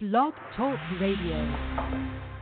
Blog 0.00 0.32
Talk 0.56 0.78
Radio. 1.00 2.37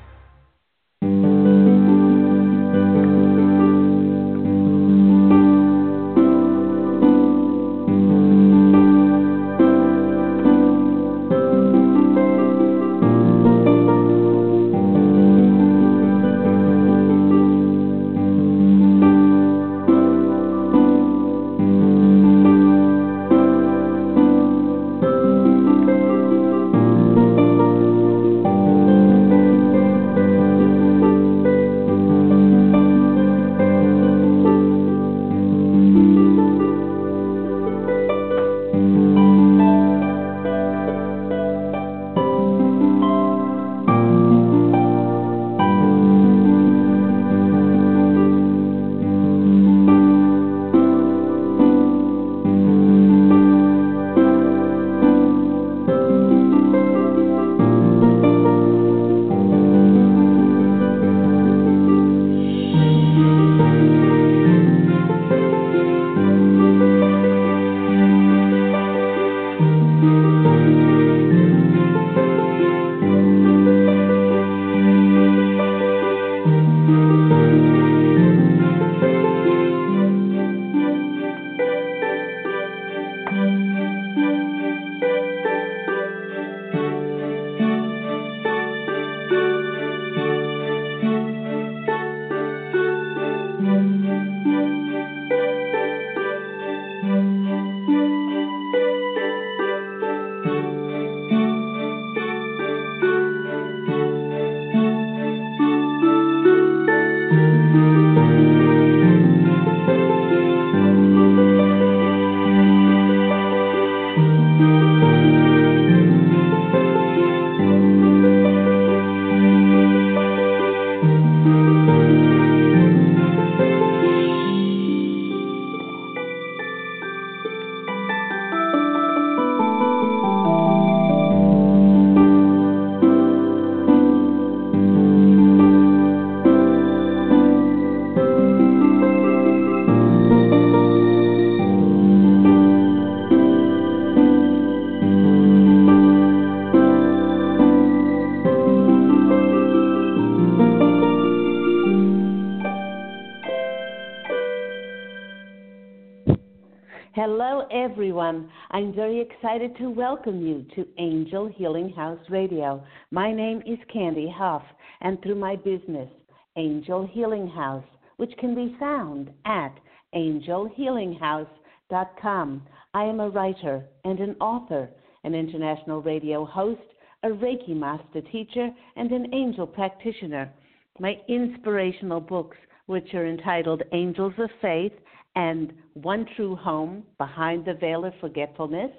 Excited 159.31 159.77
to 159.79 159.89
welcome 159.91 160.47
you 160.47 160.65
to 160.77 160.87
Angel 160.99 161.49
Healing 161.49 161.91
House 161.91 162.21
Radio. 162.29 162.85
My 163.11 163.33
name 163.33 163.61
is 163.67 163.79
Candy 163.93 164.29
Hough, 164.29 164.63
and 165.01 165.21
through 165.21 165.35
my 165.35 165.57
business, 165.57 166.09
Angel 166.57 167.05
Healing 167.13 167.49
House, 167.49 167.83
which 168.19 168.31
can 168.39 168.55
be 168.55 168.77
found 168.79 169.33
at 169.45 169.75
angelhealinghouse.com, 170.15 172.63
I 172.95 173.05
am 173.05 173.19
a 173.19 173.29
writer 173.29 173.85
and 174.05 174.21
an 174.21 174.37
author, 174.41 174.89
an 175.25 175.35
international 175.35 176.03
radio 176.03 176.45
host, 176.45 176.81
a 177.25 177.29
Reiki 177.29 177.75
master 177.75 178.21
teacher, 178.21 178.71
and 178.95 179.11
an 179.11 179.35
angel 179.35 179.67
practitioner. 179.67 180.53
My 181.01 181.21
inspirational 181.29 182.21
books, 182.21 182.59
which 182.87 183.13
are 183.13 183.27
entitled 183.27 183.83
Angels 183.93 184.35
of 184.39 184.51
Faith 184.63 184.93
and 185.35 185.73
One 185.95 186.27
True 186.37 186.55
Home 186.55 187.03
Behind 187.19 187.65
the 187.65 187.75
Veil 187.75 188.05
of 188.05 188.15
Forgetfulness, 188.21 188.93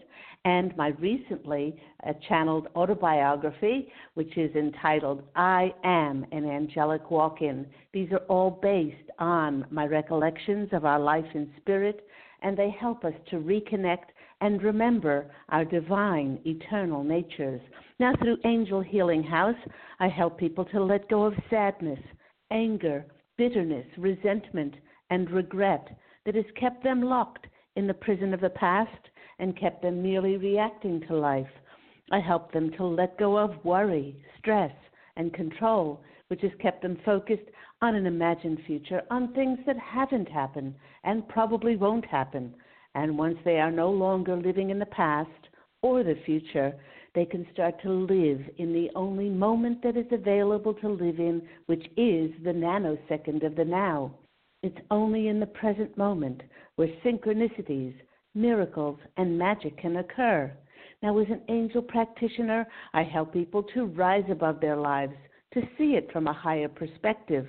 and 0.48 0.76
my 0.78 0.88
recently 1.00 1.76
uh, 2.08 2.14
channeled 2.30 2.70
autobiography, 2.74 3.92
which 4.14 4.38
is 4.38 4.56
entitled 4.56 5.22
I 5.36 5.74
Am 5.84 6.26
an 6.32 6.50
Angelic 6.50 7.12
Walk 7.12 7.42
In. 7.42 7.66
These 7.92 8.14
are 8.14 8.24
all 8.30 8.52
based 8.62 9.12
on 9.20 9.66
my 9.70 9.86
recollections 9.86 10.70
of 10.72 10.86
our 10.86 11.02
life 11.02 11.26
in 11.34 11.52
spirit, 11.60 12.08
and 12.44 12.56
they 12.56 12.74
help 12.80 13.04
us 13.04 13.14
to 13.30 13.36
reconnect 13.36 14.14
and 14.40 14.64
remember 14.64 15.30
our 15.50 15.66
divine, 15.66 16.40
eternal 16.46 17.04
natures. 17.04 17.60
Now, 18.00 18.14
through 18.16 18.38
Angel 18.46 18.80
Healing 18.80 19.24
House, 19.24 19.60
I 20.00 20.08
help 20.08 20.38
people 20.38 20.64
to 20.66 20.82
let 20.82 21.10
go 21.10 21.26
of 21.26 21.34
sadness, 21.50 22.00
anger, 22.52 23.06
bitterness, 23.38 23.88
resentment, 23.98 24.76
and 25.10 25.30
regret 25.30 25.90
that 26.26 26.36
has 26.36 26.46
kept 26.58 26.86
them 26.86 27.02
locked 27.02 27.48
in 27.76 27.86
the 27.86 27.94
prison 27.94 28.34
of 28.34 28.40
the 28.40 28.50
past 28.52 29.10
and 29.40 29.60
kept 29.60 29.82
them 29.82 30.02
merely 30.02 30.38
reacting 30.38 31.02
to 31.08 31.16
life. 31.16 31.48
I 32.12 32.20
help 32.20 32.52
them 32.52 32.72
to 32.78 32.86
let 32.86 33.18
go 33.18 33.38
of 33.38 33.64
worry, 33.66 34.16
stress, 34.40 34.72
and 35.16 35.34
control, 35.34 36.02
which 36.30 36.42
has 36.42 36.52
kept 36.62 36.82
them 36.82 36.98
focused 37.06 37.50
on 37.82 37.96
an 37.96 38.06
imagined 38.06 38.60
future, 38.66 39.02
on 39.12 39.34
things 39.34 39.60
that 39.66 39.78
haven't 39.78 40.30
happened 40.30 40.76
and 41.04 41.28
probably 41.28 41.76
won't 41.76 42.06
happen. 42.06 42.54
And 42.96 43.18
once 43.18 43.38
they 43.46 43.60
are 43.60 43.72
no 43.72 43.90
longer 43.90 44.36
living 44.36 44.70
in 44.70 44.80
the 44.80 44.86
past 44.88 45.30
or 45.82 46.04
the 46.04 46.16
future, 46.26 46.74
they 47.14 47.26
can 47.26 47.48
start 47.54 47.82
to 47.82 47.92
live 47.92 48.42
in 48.58 48.74
the 48.74 48.90
only 48.96 49.30
moment 49.30 49.82
that 49.84 49.98
is 49.98 50.06
available 50.12 50.74
to 50.76 50.90
live 50.90 51.20
in, 51.20 51.42
which 51.66 51.86
is 51.98 52.32
the 52.44 52.54
nanosecond 52.54 53.46
of 53.46 53.56
the 53.56 53.66
now. 53.66 54.12
It's 54.64 54.78
only 54.92 55.28
in 55.28 55.40
the 55.40 55.46
present 55.46 55.98
moment 55.98 56.42
where 56.76 56.90
synchronicities, 57.06 57.94
miracles, 58.38 59.00
and 59.18 59.38
magic 59.38 59.78
can 59.78 59.98
occur. 59.98 60.52
Now, 61.04 61.18
as 61.20 61.28
an 61.30 61.42
angel 61.50 61.82
practitioner, 61.82 62.66
I 62.94 63.04
help 63.04 63.34
people 63.34 63.64
to 63.74 63.86
rise 63.86 64.30
above 64.30 64.62
their 64.62 64.78
lives, 64.78 65.16
to 65.54 65.62
see 65.78 65.96
it 65.96 66.12
from 66.12 66.28
a 66.28 66.34
higher 66.34 66.70
perspective, 66.70 67.48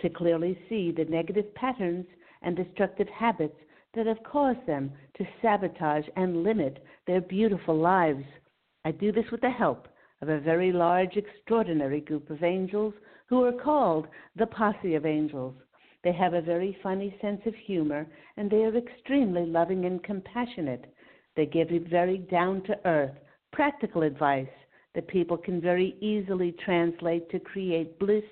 to 0.00 0.10
clearly 0.10 0.58
see 0.68 0.90
the 0.90 1.04
negative 1.04 1.54
patterns 1.54 2.06
and 2.42 2.56
destructive 2.56 3.08
habits 3.08 3.56
that 3.94 4.06
have 4.06 4.22
caused 4.24 4.66
them 4.66 4.92
to 5.16 5.24
sabotage 5.40 6.06
and 6.16 6.42
limit 6.42 6.84
their 7.06 7.20
beautiful 7.20 7.76
lives. 7.76 8.24
I 8.84 8.90
do 8.90 9.12
this 9.12 9.30
with 9.30 9.42
the 9.42 9.50
help 9.50 9.86
of 10.22 10.28
a 10.28 10.40
very 10.40 10.72
large, 10.72 11.16
extraordinary 11.16 12.00
group 12.00 12.30
of 12.30 12.42
angels 12.42 12.94
who 13.26 13.44
are 13.44 13.52
called 13.52 14.06
the 14.36 14.46
Posse 14.46 14.94
of 14.94 15.06
Angels. 15.06 15.54
They 16.04 16.12
have 16.12 16.34
a 16.34 16.40
very 16.40 16.76
funny 16.82 17.16
sense 17.20 17.40
of 17.46 17.54
humor, 17.54 18.06
and 18.36 18.50
they 18.50 18.64
are 18.64 18.76
extremely 18.76 19.46
loving 19.46 19.84
and 19.84 20.02
compassionate. 20.02 20.92
They 21.36 21.46
give 21.46 21.70
you 21.70 21.86
very 21.88 22.18
down 22.18 22.62
to 22.64 22.86
earth, 22.86 23.14
practical 23.52 24.02
advice 24.02 24.48
that 24.94 25.06
people 25.08 25.36
can 25.36 25.60
very 25.60 25.96
easily 26.00 26.52
translate 26.64 27.30
to 27.30 27.38
create 27.38 27.98
bliss, 27.98 28.24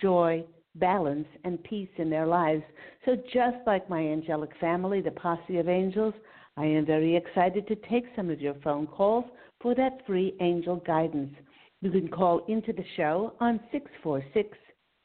joy, 0.00 0.44
balance, 0.76 1.26
and 1.44 1.62
peace 1.64 1.88
in 1.96 2.10
their 2.10 2.26
lives. 2.26 2.62
So, 3.04 3.16
just 3.32 3.56
like 3.66 3.88
my 3.88 4.00
angelic 4.00 4.50
family, 4.60 5.00
the 5.00 5.10
posse 5.10 5.58
of 5.58 5.68
angels, 5.68 6.14
I 6.56 6.66
am 6.66 6.86
very 6.86 7.16
excited 7.16 7.66
to 7.68 7.76
take 7.88 8.04
some 8.14 8.30
of 8.30 8.40
your 8.40 8.54
phone 8.62 8.86
calls 8.86 9.24
for 9.60 9.74
that 9.74 10.06
free 10.06 10.34
angel 10.40 10.76
guidance. 10.86 11.34
You 11.80 11.90
can 11.90 12.08
call 12.08 12.44
into 12.46 12.72
the 12.72 12.84
show 12.96 13.34
on 13.40 13.60
646 13.72 14.56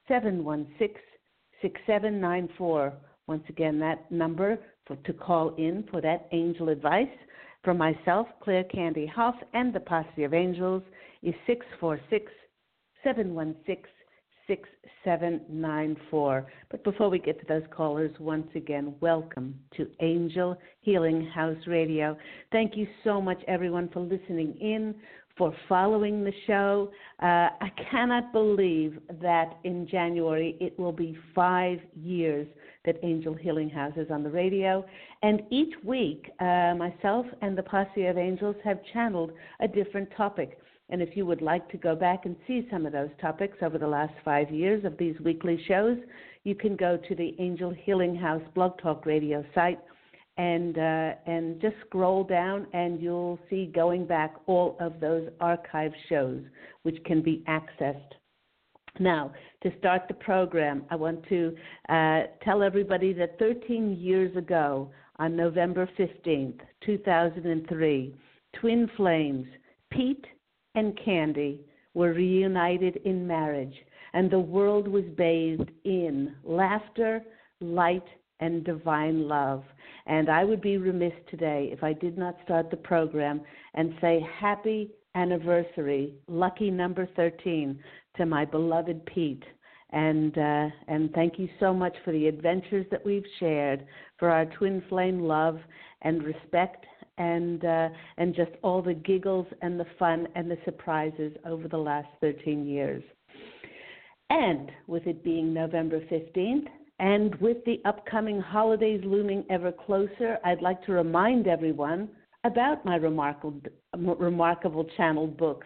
716 0.08 1.11
6794. 1.62 2.94
Once 3.28 3.44
again, 3.50 3.80
that 3.80 4.12
number 4.12 4.58
for, 4.86 4.96
to 4.96 5.13
call 5.13 5.56
in 5.56 5.84
for 5.90 6.02
that 6.02 6.28
angel 6.31 6.69
advice 6.69 7.08
from 7.63 7.78
myself, 7.78 8.28
Claire 8.44 8.63
Candy 8.66 9.06
Hough, 9.06 9.36
and 9.54 9.74
the 9.74 9.80
Posse 9.80 10.24
of 10.24 10.34
Angels 10.34 10.84
is 11.22 11.36
646 11.46 12.31
716 13.04 13.86
6794. 14.48 16.48
But 16.69 16.84
before 16.84 17.10
we 17.10 17.19
get 17.19 17.40
to 17.40 17.46
those 17.48 17.63
callers, 17.72 18.12
once 18.19 18.50
again, 18.56 18.96
welcome 19.00 19.58
to 19.78 19.88
Angel 20.02 20.58
Healing 20.81 21.25
House 21.28 21.68
Radio. 21.68 22.18
Thank 22.52 22.75
you 22.75 22.86
so 23.04 23.22
much, 23.22 23.42
everyone, 23.48 23.90
for 23.94 24.02
listening 24.02 24.58
in, 24.60 24.96
for 25.38 25.54
following 25.68 26.24
the 26.24 26.33
show. 26.48 26.92
Uh, 27.22 27.50
I 27.60 27.72
cannot 27.89 28.31
believe 28.31 29.00
that 29.22 29.57
in 29.63 29.88
January 29.88 30.57
it 30.60 30.78
will 30.78 30.92
be 30.92 31.18
five 31.33 31.80
years 31.95 32.48
that 32.86 32.98
Angel 33.04 33.33
Healing 33.33 33.69
House 33.69 33.94
is 33.95 34.10
on 34.10 34.24
the 34.24 34.30
radio. 34.30 34.86
And 35.22 35.42
each 35.51 35.74
week, 35.83 36.31
uh, 36.39 36.74
myself 36.75 37.25
and 37.42 37.57
the 37.57 37.63
Posse 37.63 38.06
of 38.06 38.18
Angels 38.18 38.56
have 38.63 38.80
channeled 38.94 39.31
a 39.60 39.68
different 39.68 40.10
topic. 40.18 40.57
And 40.89 41.01
if 41.01 41.16
you 41.16 41.25
would 41.25 41.42
like 41.42 41.69
to 41.69 41.77
go 41.77 41.95
back 41.95 42.25
and 42.25 42.36
see 42.48 42.68
some 42.69 42.86
of 42.86 42.92
those 42.92 43.10
topics 43.22 43.57
over 43.62 43.77
the 43.77 43.88
last 43.88 44.13
five 44.25 44.51
years 44.51 44.84
of 44.84 44.98
these 44.98 45.16
weekly 45.24 45.63
shows, 45.68 45.98
you 46.44 46.56
can 46.56 46.75
go 46.75 46.98
to 46.98 47.16
the 47.16 47.36
Angel 47.39 47.72
Healing 47.72 48.16
House 48.16 48.42
Blog 48.56 48.77
Talk 48.81 49.06
Radio 49.06 49.45
site 49.54 49.80
and 50.38 50.78
uh, 50.78 51.13
and 51.25 51.60
just 51.62 51.75
scroll 51.86 52.24
down 52.24 52.68
and 52.74 53.01
you'll 53.01 53.39
see 53.50 53.66
going 53.66 54.06
back 54.06 54.33
all 54.48 54.78
of 54.80 55.00
those 55.00 55.30
archive 55.39 55.92
shows 56.10 56.42
which 56.83 56.98
can 57.06 57.22
be 57.22 57.44
accessed. 57.48 58.13
Now, 59.00 59.31
to 59.63 59.72
start 59.80 60.04
the 60.07 60.13
program, 60.16 60.83
I 60.89 60.95
want 60.95 61.28
to 61.30 61.56
uh, 61.89 62.24
tell 62.44 62.62
everybody 62.62 63.13
that 63.13 63.39
13 63.39 63.98
years 64.00 64.36
ago, 64.36 64.92
on 65.22 65.36
November 65.36 65.88
15th, 66.00 66.60
2003, 66.84 68.16
twin 68.60 68.89
flames, 68.98 69.45
Pete 69.92 70.25
and 70.74 71.00
Candy, 71.06 71.62
were 71.94 72.13
reunited 72.13 72.98
in 73.06 73.27
marriage, 73.27 73.75
and 74.13 74.31
the 74.31 74.39
world 74.39 74.88
was 74.88 75.04
bathed 75.16 75.69
in 75.84 76.36
laughter, 76.44 77.22
light, 77.60 78.06
and 78.42 78.64
divine 78.64 79.28
love. 79.28 79.64
And 80.08 80.30
I 80.30 80.44
would 80.44 80.62
be 80.62 80.78
remiss 80.78 81.14
today 81.30 81.70
if 81.72 81.84
I 81.84 81.94
did 81.94 82.18
not 82.18 82.36
start 82.44 82.70
the 82.70 82.78
program 82.78 83.42
and 83.76 83.94
say 84.02 84.26
happy 84.40 84.90
anniversary, 85.16 86.16
lucky 86.28 86.72
number 86.72 87.08
13, 87.16 87.80
to 88.18 88.26
my 88.26 88.44
beloved 88.46 89.06
Pete. 89.06 89.44
And 89.94 90.38
uh, 90.38 90.70
and 90.88 91.12
thank 91.14 91.38
you 91.38 91.50
so 91.60 91.74
much 91.74 91.94
for 92.06 92.14
the 92.14 92.28
adventures 92.28 92.86
that 92.92 93.06
we've 93.06 93.26
shared, 93.40 93.86
for 94.18 94.30
our 94.30 94.46
twin 94.46 94.82
flame 94.88 95.20
love 95.20 95.60
and 96.02 96.24
respect, 96.24 96.86
and 97.18 97.66
uh, 97.66 97.90
and 98.18 98.34
just 98.34 98.52
all 98.64 98.82
the 98.82 98.94
giggles 98.94 99.48
and 99.62 99.78
the 99.78 99.86
fun 100.00 100.30
and 100.36 100.50
the 100.50 100.58
surprises 100.64 101.34
over 101.46 101.68
the 101.68 101.78
last 101.78 102.08
13 102.22 102.66
years. 102.66 103.04
And 104.30 104.72
with 104.88 105.08
it 105.08 105.26
being 105.26 105.54
November 105.54 106.00
15th, 106.00 106.68
and 107.01 107.33
with 107.42 107.57
the 107.65 107.81
upcoming 107.83 108.39
holidays 108.39 109.01
looming 109.03 109.44
ever 109.50 109.71
closer, 109.71 110.38
I'd 110.45 110.62
like 110.62 110.86
to 110.86 110.92
remind 110.92 111.48
everyone 111.48 112.09
about 112.44 112.86
my 112.86 112.95
remarkable, 112.95 113.59
remarkable 113.98 114.86
channeled 114.95 115.36
books 115.36 115.65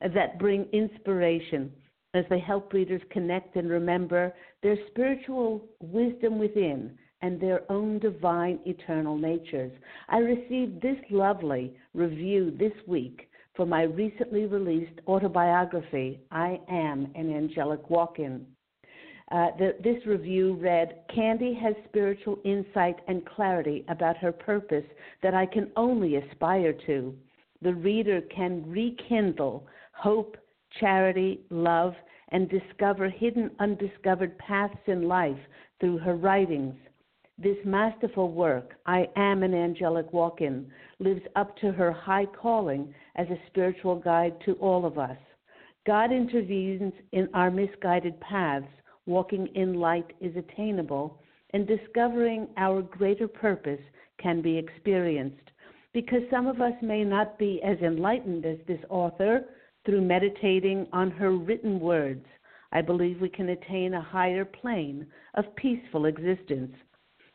that 0.00 0.38
bring 0.38 0.64
inspiration 0.72 1.72
as 2.14 2.24
they 2.30 2.38
help 2.38 2.72
readers 2.72 3.02
connect 3.10 3.56
and 3.56 3.68
remember 3.68 4.32
their 4.62 4.76
spiritual 4.90 5.66
wisdom 5.80 6.38
within 6.38 6.96
and 7.20 7.40
their 7.40 7.70
own 7.70 7.98
divine 7.98 8.60
eternal 8.64 9.18
natures. 9.18 9.72
I 10.08 10.18
received 10.18 10.80
this 10.80 10.98
lovely 11.10 11.74
review 11.94 12.56
this 12.56 12.72
week 12.86 13.28
for 13.56 13.66
my 13.66 13.82
recently 13.82 14.46
released 14.46 15.00
autobiography, 15.08 16.20
I 16.30 16.60
Am 16.68 17.10
an 17.16 17.34
Angelic 17.34 17.90
Walk 17.90 18.20
In. 18.20 18.46
Uh, 19.32 19.48
the, 19.58 19.74
this 19.82 20.06
review 20.06 20.54
read 20.54 21.00
Candy 21.12 21.52
has 21.54 21.74
spiritual 21.88 22.38
insight 22.44 22.96
and 23.08 23.26
clarity 23.26 23.84
about 23.88 24.16
her 24.16 24.30
purpose 24.30 24.84
that 25.22 25.34
I 25.34 25.46
can 25.46 25.70
only 25.76 26.16
aspire 26.16 26.72
to. 26.86 27.14
The 27.62 27.74
reader 27.74 28.20
can 28.34 28.64
rekindle 28.70 29.66
hope, 29.92 30.36
charity, 30.78 31.40
love, 31.50 31.94
and 32.28 32.48
discover 32.48 33.08
hidden, 33.08 33.50
undiscovered 33.58 34.36
paths 34.38 34.78
in 34.86 35.08
life 35.08 35.38
through 35.80 35.98
her 35.98 36.16
writings. 36.16 36.74
This 37.38 37.56
masterful 37.64 38.32
work, 38.32 38.76
I 38.86 39.08
Am 39.16 39.42
an 39.42 39.54
Angelic 39.54 40.12
Walk 40.12 40.40
In, 40.40 40.70
lives 41.00 41.22
up 41.34 41.56
to 41.58 41.72
her 41.72 41.92
high 41.92 42.26
calling 42.26 42.94
as 43.16 43.26
a 43.28 43.38
spiritual 43.48 43.96
guide 43.96 44.34
to 44.46 44.54
all 44.54 44.86
of 44.86 44.98
us. 44.98 45.18
God 45.86 46.12
intervenes 46.12 46.92
in 47.12 47.28
our 47.34 47.50
misguided 47.50 48.18
paths. 48.20 48.66
Walking 49.06 49.46
in 49.54 49.74
light 49.74 50.12
is 50.20 50.36
attainable, 50.36 51.20
and 51.50 51.66
discovering 51.66 52.48
our 52.56 52.82
greater 52.82 53.28
purpose 53.28 53.80
can 54.18 54.42
be 54.42 54.58
experienced. 54.58 55.50
Because 55.92 56.22
some 56.30 56.46
of 56.46 56.60
us 56.60 56.74
may 56.82 57.04
not 57.04 57.38
be 57.38 57.62
as 57.62 57.78
enlightened 57.78 58.44
as 58.44 58.58
this 58.66 58.80
author, 58.90 59.44
through 59.84 60.02
meditating 60.02 60.88
on 60.92 61.10
her 61.12 61.30
written 61.30 61.78
words, 61.78 62.26
I 62.72 62.82
believe 62.82 63.20
we 63.20 63.28
can 63.28 63.50
attain 63.50 63.94
a 63.94 64.00
higher 64.02 64.44
plane 64.44 65.06
of 65.34 65.54
peaceful 65.54 66.06
existence. 66.06 66.74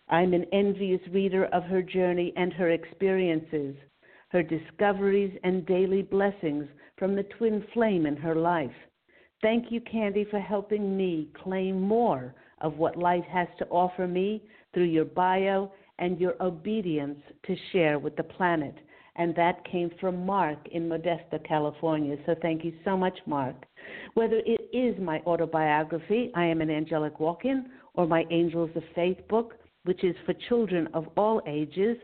I'm 0.10 0.34
an 0.34 0.46
envious 0.52 1.02
reader 1.12 1.46
of 1.46 1.64
her 1.64 1.82
journey 1.82 2.34
and 2.36 2.52
her 2.54 2.72
experiences, 2.72 3.78
her 4.30 4.44
discoveries 4.44 5.38
and 5.44 5.66
daily 5.66 6.02
blessings 6.02 6.68
from 6.98 7.16
the 7.16 7.24
twin 7.24 7.66
flame 7.74 8.06
in 8.06 8.18
her 8.18 8.36
life. 8.36 8.76
Thank 9.42 9.72
you, 9.72 9.82
Candy, 9.82 10.26
for 10.30 10.40
helping 10.40 10.96
me 10.96 11.30
claim 11.44 11.82
more 11.82 12.34
of 12.62 12.78
what 12.78 12.98
life 12.98 13.26
has 13.32 13.48
to 13.58 13.68
offer 13.68 14.08
me 14.08 14.44
through 14.74 14.86
your 14.86 15.06
bio 15.06 15.72
and 16.00 16.20
your 16.20 16.36
obedience 16.42 17.20
to 17.48 17.56
share 17.72 18.00
with 18.00 18.16
the 18.16 18.24
planet 18.24 18.76
and 19.16 19.36
that 19.36 19.64
came 19.70 19.92
from 20.00 20.26
Mark 20.26 20.58
in 20.72 20.88
Modesto, 20.88 21.46
California. 21.46 22.18
So 22.26 22.36
thank 22.42 22.64
you 22.64 22.74
so 22.86 22.96
much, 22.96 23.18
Mark. 23.26 23.56
Whether 24.14 24.42
it 24.46 24.70
is 24.74 25.00
my 25.02 25.20
autobiography, 25.28 26.32
I 26.34 26.46
Am 26.46 26.62
an 26.62 26.70
Angelic 26.70 27.20
Walk 27.20 27.46
In, 27.46 27.68
or 27.94 28.08
my 28.08 28.26
Angels 28.32 28.72
of 28.76 28.84
Faith 28.96 29.18
book, 29.28 29.56
which 29.84 30.04
is 30.04 30.16
for 30.26 30.34
children 30.48 30.88
of 30.94 31.08
all 31.18 31.42
ages, 31.46 31.98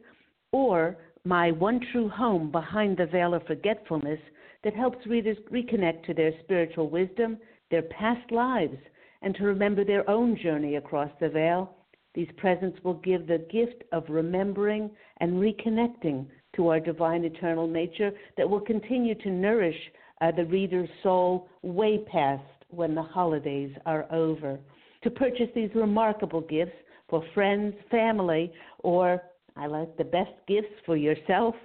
or 0.52 0.98
my 1.24 1.52
One 1.52 1.80
True 1.92 2.10
Home 2.10 2.52
Behind 2.52 2.98
the 2.98 3.06
Veil 3.06 3.34
of 3.34 3.46
Forgetfulness 3.48 4.20
that 4.68 4.76
helps 4.76 5.08
readers 5.08 5.38
reconnect 5.50 6.04
to 6.04 6.14
their 6.14 6.34
spiritual 6.44 6.90
wisdom, 6.90 7.38
their 7.72 7.84
past 7.84 8.30
lives, 8.34 8.76
and 9.22 9.34
to 9.34 9.46
remember 9.46 9.86
their 9.86 10.08
own 10.10 10.38
journey 10.44 10.76
across 10.76 11.10
the 11.22 11.30
veil. 11.30 11.74
These 12.14 12.28
presents 12.36 12.78
will 12.84 12.96
give 12.96 13.28
the 13.28 13.48
gift 13.50 13.86
of 13.94 14.04
remembering 14.10 14.92
and 15.22 15.36
reconnecting 15.36 16.26
to 16.58 16.68
our 16.68 16.82
divine 16.82 17.24
eternal 17.24 17.66
nature 17.66 18.12
that 18.36 18.50
will 18.50 18.60
continue 18.60 19.16
to 19.16 19.30
nourish 19.30 19.78
uh, 20.20 20.32
the 20.32 20.44
reader's 20.44 20.90
soul 21.02 21.48
way 21.62 22.00
past 22.12 22.44
when 22.68 22.94
the 22.94 23.02
holidays 23.02 23.72
are 23.86 24.06
over. 24.12 24.60
To 25.04 25.10
purchase 25.10 25.48
these 25.56 25.72
remarkable 25.76 26.42
gifts 26.42 26.76
for 27.10 27.24
friends, 27.34 27.74
family, 27.90 28.52
or 28.80 29.22
I 29.58 29.66
like 29.66 29.98
the 29.98 30.04
best 30.04 30.32
gifts 30.48 30.74
for 30.86 30.96
yourself, 30.96 31.56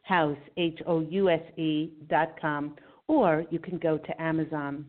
house, 0.02 0.38
H-O-U-S-E 0.56 1.90
dot 2.08 2.40
com, 2.40 2.74
or 3.06 3.44
you 3.50 3.58
can 3.58 3.78
go 3.78 3.98
to 3.98 4.22
Amazon. 4.22 4.84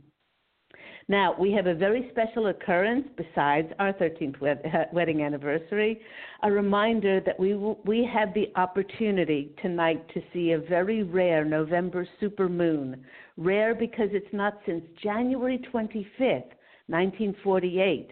Now, 1.09 1.35
we 1.39 1.51
have 1.53 1.65
a 1.65 1.73
very 1.73 2.07
special 2.11 2.47
occurrence 2.47 3.07
besides 3.17 3.67
our 3.79 3.93
13th 3.93 4.39
wed- 4.39 4.61
uh, 4.63 4.85
wedding 4.93 5.23
anniversary, 5.23 5.99
a 6.43 6.51
reminder 6.51 7.19
that 7.25 7.39
we, 7.39 7.55
will, 7.55 7.79
we 7.83 8.07
have 8.13 8.31
the 8.35 8.51
opportunity 8.55 9.55
tonight 9.59 10.07
to 10.13 10.21
see 10.31 10.51
a 10.51 10.59
very 10.59 11.01
rare 11.01 11.43
November 11.43 12.07
supermoon. 12.21 12.99
Rare 13.37 13.73
because 13.73 14.09
it's 14.11 14.31
not 14.31 14.59
since 14.67 14.83
January 15.01 15.57
25th, 15.73 16.53
1948, 16.85 18.11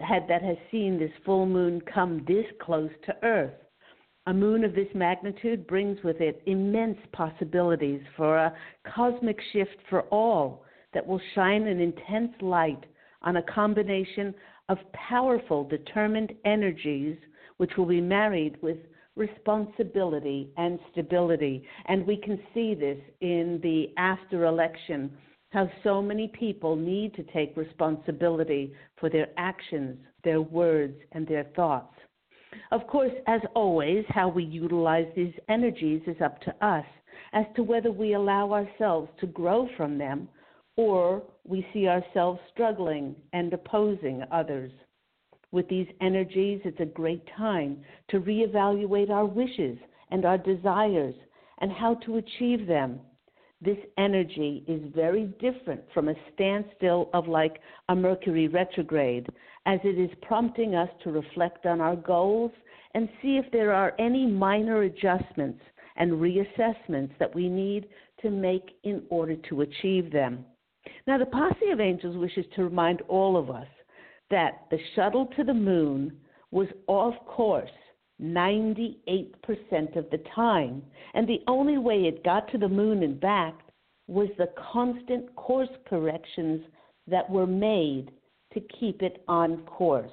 had, 0.00 0.26
that 0.28 0.42
has 0.42 0.56
seen 0.72 0.98
this 0.98 1.12
full 1.24 1.46
moon 1.46 1.80
come 1.94 2.24
this 2.26 2.46
close 2.60 2.90
to 3.06 3.14
Earth. 3.22 3.54
A 4.26 4.34
moon 4.34 4.64
of 4.64 4.74
this 4.74 4.88
magnitude 4.96 5.64
brings 5.68 6.02
with 6.02 6.20
it 6.20 6.42
immense 6.46 6.98
possibilities 7.12 8.02
for 8.16 8.36
a 8.36 8.52
cosmic 8.84 9.38
shift 9.52 9.76
for 9.88 10.02
all 10.02 10.64
that 10.94 11.06
will 11.06 11.20
shine 11.34 11.66
an 11.66 11.80
intense 11.80 12.32
light 12.40 12.84
on 13.22 13.36
a 13.36 13.42
combination 13.42 14.34
of 14.68 14.78
powerful, 14.92 15.64
determined 15.64 16.32
energies 16.44 17.16
which 17.58 17.76
will 17.76 17.86
be 17.86 18.00
married 18.00 18.60
with 18.62 18.78
responsibility 19.16 20.50
and 20.56 20.78
stability. 20.90 21.64
And 21.86 22.06
we 22.06 22.16
can 22.16 22.40
see 22.54 22.74
this 22.74 22.98
in 23.20 23.60
the 23.62 23.92
after 23.98 24.46
election, 24.46 25.12
how 25.50 25.70
so 25.84 26.00
many 26.00 26.28
people 26.28 26.76
need 26.76 27.14
to 27.14 27.22
take 27.24 27.56
responsibility 27.56 28.72
for 28.98 29.10
their 29.10 29.28
actions, 29.36 29.98
their 30.24 30.40
words, 30.40 30.96
and 31.12 31.26
their 31.26 31.44
thoughts. 31.54 31.94
Of 32.70 32.86
course, 32.86 33.12
as 33.26 33.40
always, 33.54 34.04
how 34.08 34.28
we 34.28 34.44
utilize 34.44 35.06
these 35.14 35.34
energies 35.48 36.02
is 36.06 36.20
up 36.22 36.40
to 36.42 36.66
us 36.66 36.86
as 37.32 37.46
to 37.56 37.62
whether 37.62 37.90
we 37.90 38.14
allow 38.14 38.52
ourselves 38.52 39.10
to 39.20 39.26
grow 39.26 39.68
from 39.76 39.98
them 39.98 40.28
or 40.76 41.22
we 41.44 41.66
see 41.72 41.86
ourselves 41.86 42.40
struggling 42.52 43.14
and 43.32 43.52
opposing 43.52 44.22
others. 44.30 44.72
With 45.50 45.68
these 45.68 45.88
energies, 46.00 46.60
it's 46.64 46.80
a 46.80 46.86
great 46.86 47.22
time 47.36 47.84
to 48.08 48.20
reevaluate 48.20 49.10
our 49.10 49.26
wishes 49.26 49.76
and 50.10 50.24
our 50.24 50.38
desires 50.38 51.14
and 51.60 51.70
how 51.70 51.94
to 52.06 52.16
achieve 52.16 52.66
them. 52.66 53.00
This 53.60 53.78
energy 53.98 54.64
is 54.66 54.80
very 54.94 55.26
different 55.38 55.82
from 55.94 56.08
a 56.08 56.14
standstill 56.34 57.10
of 57.12 57.28
like 57.28 57.60
a 57.90 57.94
Mercury 57.94 58.48
retrograde, 58.48 59.28
as 59.66 59.78
it 59.84 59.98
is 59.98 60.10
prompting 60.22 60.74
us 60.74 60.88
to 61.04 61.12
reflect 61.12 61.66
on 61.66 61.80
our 61.80 61.96
goals 61.96 62.50
and 62.94 63.08
see 63.20 63.36
if 63.36 63.50
there 63.52 63.72
are 63.72 63.94
any 63.98 64.26
minor 64.26 64.82
adjustments 64.82 65.60
and 65.96 66.12
reassessments 66.12 67.16
that 67.18 67.34
we 67.34 67.48
need 67.48 67.88
to 68.22 68.30
make 68.30 68.70
in 68.84 69.02
order 69.10 69.36
to 69.48 69.60
achieve 69.60 70.10
them. 70.10 70.44
Now, 71.06 71.18
the 71.18 71.26
Posse 71.26 71.70
of 71.72 71.80
Angels 71.80 72.16
wishes 72.16 72.46
to 72.54 72.64
remind 72.64 73.02
all 73.02 73.36
of 73.36 73.50
us 73.50 73.66
that 74.30 74.66
the 74.70 74.78
shuttle 74.94 75.26
to 75.36 75.44
the 75.44 75.54
moon 75.54 76.12
was 76.50 76.68
off 76.86 77.14
course 77.26 77.70
98% 78.20 79.96
of 79.96 80.08
the 80.10 80.22
time, 80.34 80.82
and 81.14 81.26
the 81.26 81.42
only 81.48 81.78
way 81.78 82.04
it 82.04 82.22
got 82.22 82.50
to 82.52 82.58
the 82.58 82.68
moon 82.68 83.02
and 83.02 83.20
back 83.20 83.54
was 84.06 84.28
the 84.38 84.48
constant 84.72 85.34
course 85.34 85.68
corrections 85.88 86.60
that 87.08 87.28
were 87.28 87.46
made 87.46 88.12
to 88.54 88.60
keep 88.78 89.02
it 89.02 89.24
on 89.26 89.62
course. 89.64 90.10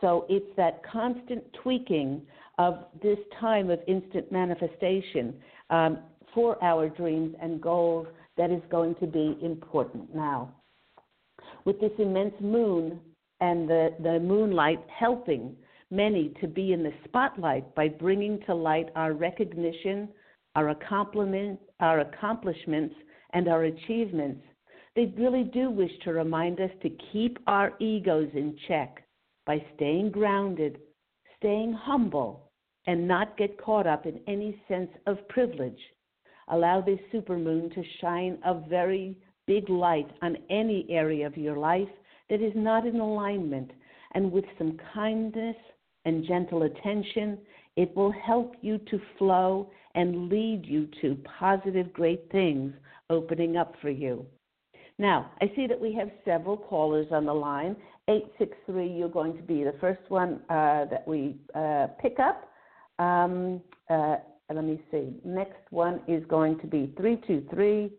So 0.00 0.26
it's 0.28 0.56
that 0.56 0.82
constant 0.84 1.44
tweaking 1.62 2.22
of 2.58 2.86
this 3.02 3.18
time 3.40 3.70
of 3.70 3.78
instant 3.86 4.32
manifestation 4.32 5.34
um, 5.70 5.98
for 6.34 6.62
our 6.62 6.88
dreams 6.88 7.34
and 7.40 7.60
goals 7.60 8.08
that 8.36 8.50
is 8.50 8.62
going 8.70 8.94
to 8.96 9.06
be 9.06 9.36
important 9.42 10.14
now. 10.14 10.52
With 11.64 11.80
this 11.80 11.92
immense 11.98 12.34
moon 12.40 13.00
and 13.40 13.68
the, 13.68 13.94
the 14.02 14.18
moonlight 14.20 14.80
helping 14.88 15.56
many 15.90 16.34
to 16.40 16.48
be 16.48 16.72
in 16.72 16.82
the 16.82 16.92
spotlight 17.04 17.74
by 17.74 17.88
bringing 17.88 18.40
to 18.46 18.54
light 18.54 18.88
our 18.96 19.12
recognition, 19.12 20.08
our, 20.56 20.70
accomplishment, 20.70 21.60
our 21.80 22.00
accomplishments, 22.00 22.94
and 23.32 23.48
our 23.48 23.64
achievements, 23.64 24.42
they 24.96 25.12
really 25.18 25.44
do 25.44 25.70
wish 25.70 25.90
to 26.04 26.12
remind 26.12 26.60
us 26.60 26.70
to 26.82 26.90
keep 27.12 27.38
our 27.46 27.72
egos 27.80 28.28
in 28.34 28.56
check 28.68 29.04
by 29.44 29.64
staying 29.74 30.10
grounded, 30.10 30.78
staying 31.38 31.72
humble, 31.72 32.50
and 32.86 33.06
not 33.06 33.36
get 33.36 33.60
caught 33.60 33.86
up 33.86 34.06
in 34.06 34.20
any 34.28 34.60
sense 34.68 34.90
of 35.06 35.26
privilege. 35.28 35.78
Allow 36.48 36.80
this 36.80 37.00
supermoon 37.12 37.74
to 37.74 37.82
shine 38.00 38.38
a 38.44 38.54
very 38.68 39.16
big 39.46 39.68
light 39.68 40.08
on 40.22 40.36
any 40.50 40.86
area 40.90 41.26
of 41.26 41.36
your 41.36 41.56
life 41.56 41.88
that 42.30 42.40
is 42.40 42.52
not 42.54 42.86
in 42.86 43.00
alignment, 43.00 43.70
and 44.12 44.30
with 44.30 44.44
some 44.58 44.78
kindness 44.92 45.56
and 46.04 46.26
gentle 46.26 46.62
attention, 46.62 47.38
it 47.76 47.94
will 47.96 48.12
help 48.12 48.54
you 48.60 48.78
to 48.90 49.00
flow 49.18 49.70
and 49.94 50.28
lead 50.28 50.64
you 50.64 50.88
to 51.00 51.16
positive, 51.38 51.92
great 51.92 52.30
things 52.30 52.72
opening 53.10 53.56
up 53.56 53.74
for 53.80 53.90
you. 53.90 54.24
Now, 54.98 55.30
I 55.40 55.50
see 55.56 55.66
that 55.66 55.80
we 55.80 55.92
have 55.94 56.10
several 56.24 56.56
callers 56.56 57.08
on 57.10 57.24
the 57.26 57.32
line. 57.32 57.76
863, 58.08 58.86
you're 58.86 59.08
going 59.08 59.36
to 59.36 59.42
be 59.42 59.64
the 59.64 59.74
first 59.80 60.02
one 60.08 60.40
uh, 60.48 60.84
that 60.90 61.04
we 61.06 61.36
uh, 61.54 61.88
pick 62.00 62.18
up. 62.20 62.48
Um, 62.98 63.60
uh, 63.90 64.16
let 64.52 64.64
me 64.64 64.80
see. 64.90 65.14
Next 65.24 65.70
one 65.70 66.00
is 66.06 66.24
going 66.26 66.58
to 66.60 66.66
be 66.66 66.92
323. 66.96 67.90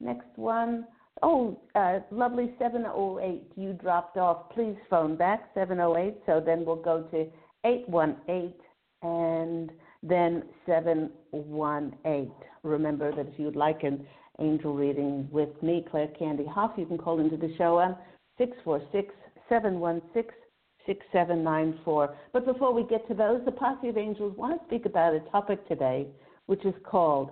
Next 0.00 0.26
one. 0.36 0.86
Oh, 1.22 1.60
uh, 1.74 2.00
lovely 2.10 2.54
708. 2.58 3.52
You 3.56 3.72
dropped 3.74 4.16
off. 4.16 4.50
Please 4.50 4.76
phone 4.90 5.16
back 5.16 5.50
708. 5.54 6.18
So 6.26 6.42
then 6.44 6.64
we'll 6.64 6.76
go 6.76 7.02
to 7.10 7.26
818 7.64 8.54
and 9.02 9.70
then 10.02 10.44
718. 10.66 12.32
Remember 12.62 13.14
that 13.14 13.28
if 13.28 13.38
you'd 13.38 13.56
like 13.56 13.82
an 13.82 14.06
angel 14.40 14.74
reading 14.74 15.28
with 15.30 15.50
me, 15.62 15.84
Claire 15.90 16.08
Candy 16.18 16.46
Hough, 16.46 16.72
you 16.76 16.86
can 16.86 16.98
call 16.98 17.20
into 17.20 17.36
the 17.36 17.54
show 17.56 17.78
on 17.78 17.96
646 18.38 19.14
716 19.48 20.41
6794. 20.86 22.14
But 22.32 22.46
before 22.46 22.72
we 22.72 22.84
get 22.84 23.06
to 23.08 23.14
those, 23.14 23.40
the 23.44 23.52
Posse 23.52 23.88
of 23.88 23.96
Angels 23.96 24.36
want 24.36 24.60
to 24.60 24.66
speak 24.66 24.86
about 24.86 25.14
a 25.14 25.20
topic 25.30 25.66
today, 25.68 26.06
which 26.46 26.64
is 26.64 26.74
called 26.84 27.30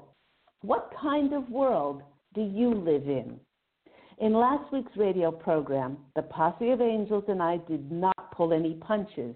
What 0.62 0.92
Kind 1.00 1.33
of 1.33 1.49
World 1.50 2.02
Do 2.35 2.42
You 2.42 2.75
Live 2.75 3.09
In? 3.09 3.40
In 4.19 4.35
last 4.35 4.71
week's 4.73 4.97
radio 4.97 5.30
program, 5.30 5.97
the 6.14 6.23
Posse 6.23 6.71
of 6.71 6.80
Angels 6.80 7.25
and 7.28 7.42
I 7.42 7.57
did 7.69 7.90
not 7.90 8.33
pull 8.33 8.52
any 8.52 8.75
punches 8.75 9.35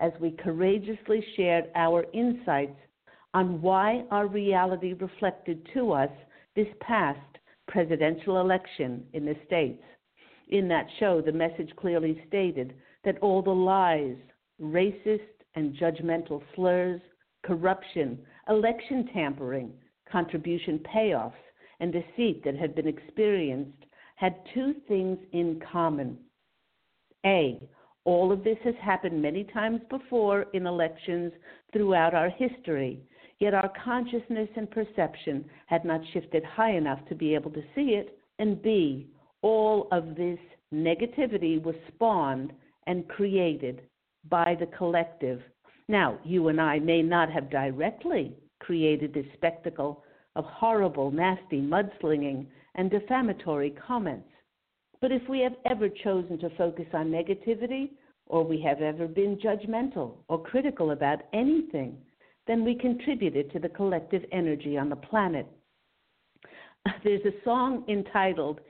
as 0.00 0.12
we 0.20 0.32
courageously 0.32 1.24
shared 1.36 1.66
our 1.76 2.04
insights 2.12 2.76
on 3.32 3.62
why 3.62 4.04
our 4.10 4.26
reality 4.26 4.92
reflected 4.94 5.66
to 5.74 5.92
us 5.92 6.10
this 6.56 6.66
past 6.80 7.18
presidential 7.68 8.40
election 8.40 9.04
in 9.12 9.24
the 9.24 9.36
States. 9.46 9.82
In 10.48 10.68
that 10.68 10.86
show, 11.00 11.20
the 11.20 11.32
message 11.32 11.70
clearly 11.76 12.22
stated 12.28 12.74
that 13.04 13.18
all 13.20 13.42
the 13.42 13.50
lies, 13.50 14.16
racist 14.60 15.20
and 15.54 15.76
judgmental 15.76 16.42
slurs, 16.54 17.00
corruption, 17.44 18.18
election 18.48 19.08
tampering, 19.12 19.72
contribution 20.10 20.80
payoffs, 20.94 21.32
and 21.80 21.92
deceit 21.92 22.42
that 22.44 22.56
had 22.56 22.74
been 22.74 22.88
experienced 22.88 23.84
had 24.16 24.36
two 24.54 24.74
things 24.86 25.18
in 25.32 25.60
common. 25.72 26.16
A, 27.26 27.60
all 28.04 28.30
of 28.30 28.44
this 28.44 28.58
has 28.64 28.74
happened 28.82 29.20
many 29.20 29.44
times 29.44 29.80
before 29.90 30.46
in 30.52 30.66
elections 30.66 31.32
throughout 31.72 32.14
our 32.14 32.28
history, 32.28 33.00
yet 33.40 33.54
our 33.54 33.72
consciousness 33.82 34.48
and 34.56 34.70
perception 34.70 35.44
had 35.66 35.84
not 35.84 36.00
shifted 36.12 36.44
high 36.44 36.72
enough 36.76 37.00
to 37.08 37.14
be 37.14 37.34
able 37.34 37.50
to 37.50 37.62
see 37.74 37.96
it. 37.96 38.18
And 38.38 38.62
B, 38.62 39.08
all 39.42 39.88
of 39.90 40.14
this 40.16 40.38
negativity 40.72 41.62
was 41.62 41.74
spawned 41.88 42.52
and 42.86 43.08
created 43.08 43.82
by 44.28 44.56
the 44.58 44.66
collective. 44.66 45.40
Now, 45.88 46.18
you 46.24 46.48
and 46.48 46.60
I 46.60 46.78
may 46.78 47.02
not 47.02 47.30
have 47.30 47.50
directly 47.50 48.34
created 48.60 49.12
this 49.12 49.26
spectacle 49.34 50.02
of 50.36 50.44
horrible, 50.44 51.10
nasty 51.10 51.60
mudslinging 51.60 52.46
and 52.74 52.90
defamatory 52.90 53.70
comments. 53.86 54.28
But 55.00 55.12
if 55.12 55.22
we 55.28 55.40
have 55.40 55.54
ever 55.70 55.88
chosen 55.88 56.38
to 56.38 56.50
focus 56.56 56.86
on 56.92 57.10
negativity, 57.10 57.90
or 58.26 58.44
we 58.44 58.60
have 58.62 58.80
ever 58.80 59.06
been 59.06 59.36
judgmental 59.36 60.14
or 60.28 60.42
critical 60.42 60.92
about 60.92 61.20
anything, 61.32 61.96
then 62.46 62.64
we 62.64 62.74
contributed 62.74 63.52
to 63.52 63.58
the 63.58 63.68
collective 63.68 64.24
energy 64.32 64.76
on 64.78 64.88
the 64.88 64.96
planet. 64.96 65.46
There's 67.04 67.24
a 67.24 67.44
song 67.44 67.84
entitled 67.88 68.60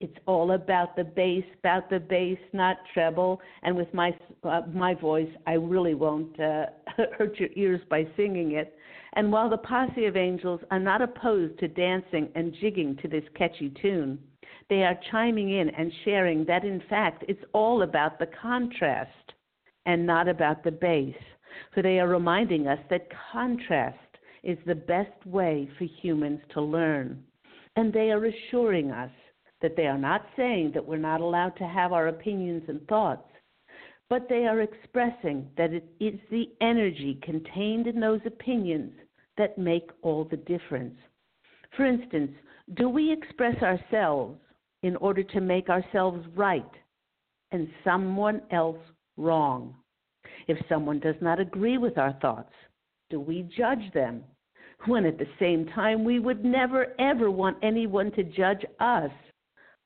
it's 0.00 0.16
all 0.26 0.52
about 0.52 0.96
the 0.96 1.04
bass, 1.04 1.44
about 1.58 1.90
the 1.90 2.00
bass, 2.00 2.38
not 2.54 2.78
treble. 2.94 3.40
And 3.62 3.76
with 3.76 3.92
my 3.92 4.16
uh, 4.42 4.62
my 4.72 4.94
voice, 4.94 5.28
I 5.46 5.54
really 5.54 5.94
won't 5.94 6.38
uh, 6.40 6.66
hurt 7.18 7.38
your 7.38 7.50
ears 7.54 7.82
by 7.90 8.06
singing 8.16 8.52
it. 8.52 8.76
And 9.14 9.30
while 9.30 9.50
the 9.50 9.58
posse 9.58 10.06
of 10.06 10.16
angels 10.16 10.60
are 10.70 10.78
not 10.78 11.02
opposed 11.02 11.58
to 11.58 11.68
dancing 11.68 12.28
and 12.34 12.54
jigging 12.60 12.96
to 13.02 13.08
this 13.08 13.24
catchy 13.36 13.72
tune, 13.82 14.18
they 14.70 14.84
are 14.84 14.98
chiming 15.10 15.50
in 15.50 15.68
and 15.70 15.92
sharing 16.04 16.44
that 16.46 16.64
in 16.64 16.80
fact 16.88 17.24
it's 17.28 17.44
all 17.52 17.82
about 17.82 18.18
the 18.18 18.28
contrast 18.40 19.10
and 19.84 20.06
not 20.06 20.28
about 20.28 20.62
the 20.62 20.70
bass. 20.70 21.16
So 21.74 21.82
they 21.82 21.98
are 21.98 22.08
reminding 22.08 22.68
us 22.68 22.78
that 22.88 23.08
contrast 23.32 23.98
is 24.42 24.58
the 24.64 24.74
best 24.74 25.26
way 25.26 25.68
for 25.76 25.84
humans 26.00 26.40
to 26.54 26.62
learn. 26.62 27.22
And 27.76 27.92
they 27.92 28.10
are 28.12 28.24
assuring 28.24 28.92
us 28.92 29.10
that 29.62 29.76
they 29.76 29.86
are 29.86 29.98
not 29.98 30.26
saying 30.36 30.72
that 30.74 30.84
we're 30.84 30.96
not 30.96 31.20
allowed 31.20 31.56
to 31.56 31.66
have 31.66 31.92
our 31.92 32.08
opinions 32.08 32.62
and 32.68 32.86
thoughts, 32.88 33.28
but 34.08 34.28
they 34.28 34.46
are 34.46 34.60
expressing 34.60 35.48
that 35.56 35.72
it 35.72 35.84
is 36.00 36.18
the 36.30 36.50
energy 36.60 37.18
contained 37.22 37.86
in 37.86 38.00
those 38.00 38.20
opinions 38.26 38.92
that 39.38 39.58
make 39.58 39.90
all 40.02 40.24
the 40.24 40.36
difference. 40.36 40.96
For 41.76 41.86
instance, 41.86 42.32
do 42.74 42.88
we 42.88 43.12
express 43.12 43.62
ourselves 43.62 44.38
in 44.82 44.96
order 44.96 45.22
to 45.22 45.40
make 45.40 45.68
ourselves 45.68 46.26
right? 46.34 46.64
and 47.52 47.68
someone 47.84 48.40
else 48.50 48.78
wrong? 49.16 49.74
If 50.48 50.58
someone 50.68 51.00
does 51.00 51.16
not 51.20 51.40
agree 51.40 51.78
with 51.78 51.98
our 51.98 52.12
thoughts, 52.20 52.52
do 53.10 53.20
we 53.20 53.48
judge 53.56 53.92
them? 53.92 54.22
When 54.86 55.04
at 55.04 55.18
the 55.18 55.26
same 55.38 55.66
time 55.74 56.04
we 56.04 56.20
would 56.20 56.44
never 56.44 56.94
ever 56.98 57.30
want 57.30 57.58
anyone 57.62 58.10
to 58.12 58.22
judge 58.22 58.64
us 58.78 59.10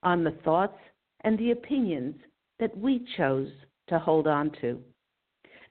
on 0.04 0.24
the 0.24 0.36
thoughts 0.44 0.78
and 1.22 1.38
the 1.38 1.50
opinions 1.50 2.14
that 2.60 2.76
we 2.76 3.04
chose 3.16 3.50
to 3.88 3.98
hold 3.98 4.26
on 4.26 4.50
to. 4.60 4.80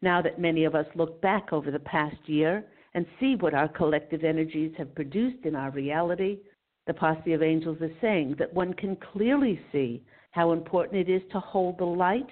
Now 0.01 0.21
that 0.21 0.39
many 0.39 0.65
of 0.65 0.75
us 0.75 0.85
look 0.95 1.21
back 1.21 1.53
over 1.53 1.71
the 1.71 1.79
past 1.79 2.17
year 2.25 2.65
and 2.93 3.05
see 3.19 3.35
what 3.35 3.53
our 3.53 3.67
collective 3.67 4.23
energies 4.23 4.73
have 4.77 4.93
produced 4.95 5.45
in 5.45 5.55
our 5.55 5.71
reality, 5.71 6.39
the 6.85 6.93
posse 6.93 7.33
of 7.33 7.41
angels 7.41 7.77
is 7.81 7.91
saying 8.01 8.35
that 8.37 8.53
one 8.53 8.73
can 8.73 8.97
clearly 8.97 9.59
see 9.71 10.03
how 10.31 10.51
important 10.51 11.07
it 11.07 11.11
is 11.11 11.21
to 11.31 11.39
hold 11.39 11.77
the 11.77 11.85
light 11.85 12.27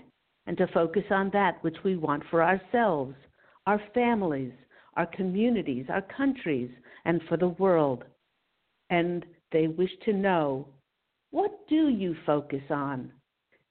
and 0.48 0.58
to 0.58 0.68
focus 0.68 1.04
on 1.12 1.30
that 1.32 1.64
which 1.64 1.78
we 1.84 1.96
want 1.96 2.24
for 2.30 2.44
ourselves, 2.44 3.16
our 3.68 3.82
families, 3.94 4.52
our 4.98 5.06
communities, 5.06 5.86
our 5.90 6.02
countries, 6.02 6.70
and 7.06 7.22
for 7.30 7.38
the 7.38 7.48
world. 7.48 8.04
And 8.90 9.26
they 9.52 9.68
wish 9.68 9.92
to 10.06 10.14
know 10.14 10.68
what 11.32 11.68
do 11.68 11.88
you 11.88 12.16
focus 12.26 12.64
on? 12.70 13.12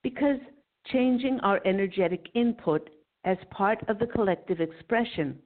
Because 0.02 0.38
changing 0.86 1.38
our 1.40 1.60
energetic 1.66 2.26
input 2.34 2.88
as 3.24 3.36
part 3.50 3.78
of 3.88 3.98
the 3.98 4.06
collective 4.06 4.60
expression 4.60 5.38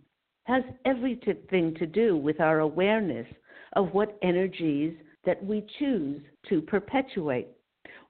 has 0.45 0.63
everything 0.85 1.75
to 1.75 1.87
do 1.87 2.17
with 2.17 2.41
our 2.41 2.61
awareness 2.61 3.27
of 3.75 3.93
what 3.93 4.17
energies 4.23 4.95
that 5.27 5.45
we 5.45 5.67
choose 5.79 6.23
to 6.49 6.63
perpetuate. 6.63 7.49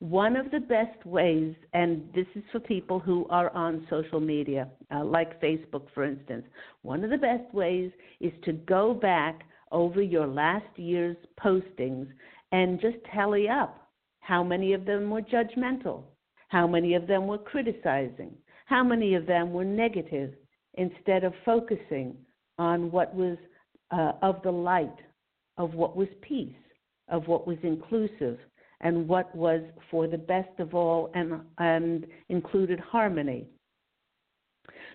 One 0.00 0.36
of 0.36 0.50
the 0.50 0.60
best 0.60 1.06
ways, 1.06 1.54
and 1.72 2.06
this 2.14 2.26
is 2.34 2.42
for 2.52 2.60
people 2.60 2.98
who 2.98 3.26
are 3.30 3.48
on 3.50 3.86
social 3.88 4.20
media, 4.20 4.68
uh, 4.94 5.02
like 5.02 5.40
Facebook, 5.40 5.86
for 5.94 6.04
instance, 6.04 6.44
one 6.82 7.04
of 7.04 7.10
the 7.10 7.16
best 7.16 7.54
ways 7.54 7.90
is 8.20 8.32
to 8.44 8.52
go 8.52 8.92
back 8.92 9.44
over 9.72 10.02
your 10.02 10.26
last 10.26 10.66
year's 10.76 11.16
postings 11.42 12.08
and 12.52 12.80
just 12.80 12.98
tally 13.12 13.48
up 13.48 13.83
how 14.24 14.42
many 14.42 14.72
of 14.72 14.86
them 14.86 15.10
were 15.10 15.20
judgmental, 15.20 16.02
how 16.48 16.66
many 16.66 16.94
of 16.94 17.06
them 17.06 17.26
were 17.26 17.36
criticizing, 17.36 18.32
how 18.64 18.82
many 18.82 19.14
of 19.14 19.26
them 19.26 19.52
were 19.52 19.66
negative, 19.66 20.32
instead 20.74 21.24
of 21.24 21.34
focusing 21.44 22.16
on 22.58 22.90
what 22.90 23.14
was 23.14 23.36
uh, 23.90 24.12
of 24.22 24.42
the 24.42 24.50
light, 24.50 24.96
of 25.58 25.74
what 25.74 25.94
was 25.94 26.08
peace, 26.22 26.56
of 27.08 27.28
what 27.28 27.46
was 27.46 27.58
inclusive, 27.62 28.38
and 28.80 29.06
what 29.06 29.34
was 29.36 29.60
for 29.90 30.06
the 30.06 30.16
best 30.16 30.58
of 30.58 30.74
all 30.74 31.10
and, 31.14 31.40
and 31.58 32.06
included 32.30 32.80
harmony. 32.80 33.46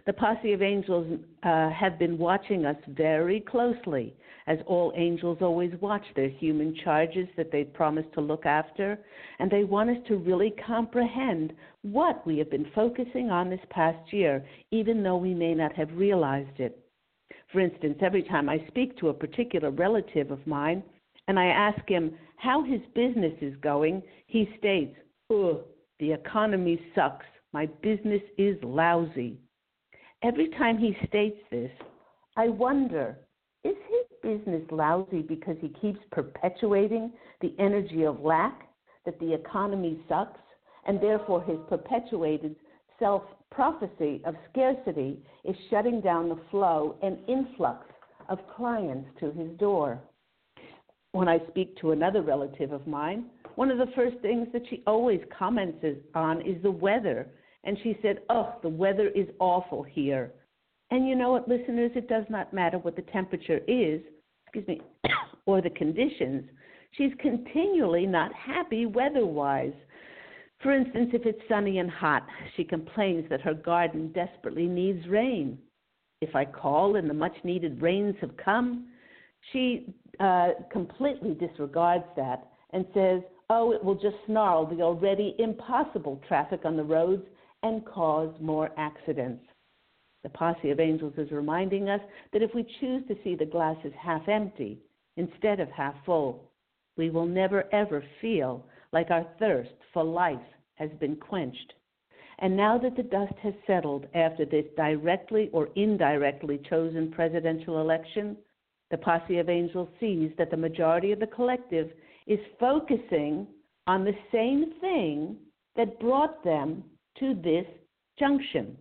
The 0.07 0.13
posse 0.13 0.53
of 0.53 0.63
angels 0.63 1.19
uh, 1.43 1.69
have 1.69 2.00
been 2.00 2.17
watching 2.17 2.65
us 2.65 2.77
very 2.88 3.41
closely, 3.41 4.15
as 4.50 4.58
all 4.65 4.91
angels 4.98 5.38
always 5.41 5.72
watch 5.79 6.03
their 6.15 6.27
human 6.27 6.75
charges 6.84 7.27
that 7.38 7.51
they 7.51 7.63
promise 7.63 8.06
to 8.15 8.20
look 8.20 8.48
after, 8.48 9.00
and 9.38 9.50
they 9.50 9.63
want 9.63 9.91
us 9.91 9.98
to 10.08 10.18
really 10.18 10.53
comprehend 10.65 11.53
what 11.84 12.25
we 12.25 12.39
have 12.39 12.50
been 12.50 12.70
focusing 12.74 13.29
on 13.29 13.50
this 13.50 13.60
past 13.70 14.12
year, 14.12 14.44
even 14.72 15.03
though 15.03 15.18
we 15.18 15.36
may 15.36 15.53
not 15.53 15.72
have 15.75 15.89
realized 15.94 16.60
it. 16.60 16.84
For 17.51 17.60
instance, 17.60 18.00
every 18.01 18.24
time 18.24 18.50
I 18.50 18.65
speak 18.68 18.98
to 18.98 19.10
a 19.10 19.13
particular 19.13 19.70
relative 19.70 20.32
of 20.32 20.46
mine 20.48 20.82
and 21.27 21.39
I 21.39 21.46
ask 21.46 21.88
him 21.88 22.15
how 22.38 22.63
his 22.63 22.82
business 22.96 23.34
is 23.41 23.53
going, 23.62 24.01
he 24.25 24.50
states, 24.58 24.96
Ugh, 25.32 25.62
the 26.00 26.12
economy 26.12 26.82
sucks. 26.96 27.25
My 27.53 27.68
business 27.84 28.22
is 28.39 28.58
lousy. 28.63 29.38
Every 30.24 30.50
time 30.50 30.79
he 30.79 30.98
states 31.08 31.39
this, 31.51 31.72
I 32.36 32.50
wonder 32.50 33.15
is 33.64 33.75
business 34.37 34.63
lousy 34.72 35.22
because 35.22 35.55
he 35.59 35.70
keeps 35.81 36.00
perpetuating 36.11 37.11
the 37.42 37.53
energy 37.57 38.03
of 38.03 38.20
lack, 38.22 38.70
that 39.05 39.20
the 39.20 39.33
economy 39.33 40.00
sucks, 40.07 40.39
and 40.87 41.01
therefore 41.01 41.42
his 41.44 41.57
perpetuated 41.68 42.55
self 43.00 43.24
prophecy 43.51 44.22
of 44.25 44.35
scarcity 44.51 45.18
is 45.44 45.55
shutting 45.70 46.01
down 46.01 46.29
the 46.29 46.39
flow 46.51 46.96
and 47.01 47.18
influx 47.27 47.85
of 48.27 48.37
clients 48.55 49.09
to 49.20 49.31
his 49.31 49.50
door. 49.57 50.00
When 51.13 51.27
I 51.27 51.39
speak 51.50 51.75
to 51.77 51.92
another 51.92 52.22
relative 52.22 52.72
of 52.72 52.85
mine, 52.85 53.25
one 53.55 53.72
of 53.72 53.79
the 53.79 53.92
first 53.96 54.18
things 54.22 54.48
that 54.53 54.61
she 54.70 54.83
always 54.85 55.22
comments 55.37 55.83
on 56.13 56.42
is 56.42 56.61
the 56.61 56.72
weather. 56.72 57.27
And 57.63 57.77
she 57.81 57.98
said, 58.01 58.20
Oh, 58.29 58.53
the 58.61 58.70
weather 58.70 59.09
is 59.09 59.27
awful 59.39 59.81
here. 59.81 60.31
And 60.92 61.07
you 61.07 61.15
know 61.15 61.31
what, 61.31 61.48
listeners, 61.48 61.92
it 61.96 62.07
does 62.07 62.25
not 62.29 62.53
matter 62.53 62.77
what 62.77 62.96
the 62.96 63.01
temperature 63.03 63.61
is, 63.68 64.01
excuse 64.53 64.68
me, 64.68 64.81
or 65.46 65.62
the 65.62 65.70
conditions. 65.70 66.44
She's 66.98 67.12
continually 67.20 68.05
not 68.05 68.31
happy 68.33 68.85
weather 68.85 69.25
wise. 69.25 69.74
For 70.62 70.74
instance, 70.74 71.12
if 71.14 71.25
it's 71.25 71.40
sunny 71.48 71.77
and 71.79 71.90
hot, 71.90 72.25
she 72.57 72.64
complains 72.64 73.29
that 73.29 73.42
her 73.42 73.53
garden 73.53 74.12
desperately 74.12 74.66
needs 74.66 75.07
rain. 75.07 75.57
If 76.22 76.35
I 76.35 76.46
call 76.46 76.98
and 76.98 77.09
the 77.09 77.14
much 77.14 77.35
needed 77.44 77.81
rains 77.81 78.16
have 78.20 78.35
come, 78.44 78.88
she 79.53 79.94
uh, 80.20 80.50
completely 80.72 81.33
disregards 81.35 82.03
that 82.18 82.50
and 82.72 82.85
says, 82.94 83.22
oh, 83.50 83.72
it 83.72 83.83
will 83.83 83.96
just 83.96 84.18
snarl 84.25 84.66
the 84.66 84.81
already 84.81 85.35
impossible 85.40 86.22
traffic 86.27 86.62
on 86.66 86.75
the 86.75 86.83
roads 86.83 87.24
and 87.64 87.85
cause 87.85 88.33
more 88.42 88.72
accidents. 88.77 89.44
The 90.22 90.29
posse 90.29 90.70
of 90.70 90.82
angels 90.82 91.14
is 91.18 91.32
reminding 91.32 91.88
us 91.88 92.01
that 92.34 92.42
if 92.42 92.53
we 92.53 92.64
choose 92.79 93.08
to 93.08 93.18
see 93.24 93.36
the 93.36 93.46
glass 93.46 93.77
as 93.86 93.94
half 93.94 94.27
empty 94.27 94.79
instead 95.16 95.62
of 95.62 95.70
half 95.70 95.96
full, 96.05 96.51
we 96.98 97.10
will 97.10 97.25
never 97.25 97.74
ever 97.74 98.03
feel 98.20 98.66
like 98.92 99.12
our 99.12 99.24
thirst 99.40 99.74
for 99.94 100.03
life 100.03 100.38
has 100.75 100.90
been 101.00 101.16
quenched. 101.16 101.74
And 102.40 102.55
now 102.55 102.77
that 102.77 102.98
the 102.98 103.03
dust 103.03 103.34
has 103.42 103.53
settled 103.66 104.08
after 104.14 104.46
this 104.46 104.66
directly 104.75 105.50
or 105.53 105.70
indirectly 105.75 106.58
chosen 106.70 107.12
presidential 107.12 107.79
election, 107.79 108.38
the 108.92 108.98
posse 108.98 109.38
of 109.38 109.50
angels 109.50 109.90
sees 110.00 110.32
that 110.38 110.51
the 110.51 110.58
majority 110.58 111.12
of 111.14 111.20
the 111.20 111.27
collective 111.27 111.92
is 112.27 112.40
focusing 112.60 113.48
on 113.88 114.03
the 114.03 114.18
same 114.32 114.74
thing 114.82 115.38
that 115.75 116.00
brought 116.00 116.44
them 116.44 116.84
to 117.20 117.36
this 117.36 117.66
junction 118.18 118.77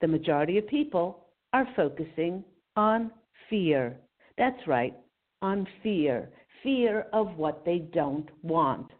the 0.00 0.08
majority 0.08 0.58
of 0.58 0.66
people 0.66 1.26
are 1.52 1.68
focusing 1.76 2.44
on 2.76 3.10
fear. 3.48 3.96
That's 4.36 4.66
right, 4.66 4.94
on 5.42 5.66
fear. 5.82 6.30
Fear 6.62 7.06
of 7.12 7.36
what 7.36 7.64
they 7.64 7.78
don't 7.92 8.28
want. 8.42 8.90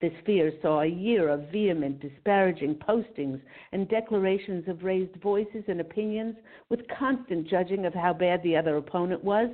This 0.00 0.12
fear 0.24 0.52
saw 0.62 0.80
a 0.80 0.86
year 0.86 1.28
of 1.28 1.50
vehement, 1.50 2.00
disparaging 2.00 2.76
postings 2.76 3.40
and 3.72 3.88
declarations 3.88 4.66
of 4.66 4.82
raised 4.82 5.14
voices 5.22 5.64
and 5.68 5.80
opinions 5.80 6.36
with 6.70 6.80
constant 6.98 7.48
judging 7.48 7.84
of 7.84 7.92
how 7.92 8.14
bad 8.14 8.42
the 8.42 8.56
other 8.56 8.78
opponent 8.78 9.22
was, 9.22 9.50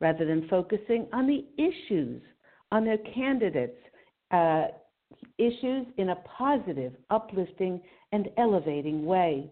rather 0.00 0.24
than 0.24 0.48
focusing 0.48 1.06
on 1.12 1.28
the 1.28 1.44
issues, 1.62 2.22
on 2.72 2.84
their 2.84 2.98
candidates, 3.14 3.78
uh, 4.32 4.66
issues 5.38 5.86
in 5.96 6.08
a 6.08 6.16
positive, 6.36 6.92
uplifting, 7.10 7.80
and 8.10 8.28
elevating 8.36 9.04
way. 9.06 9.48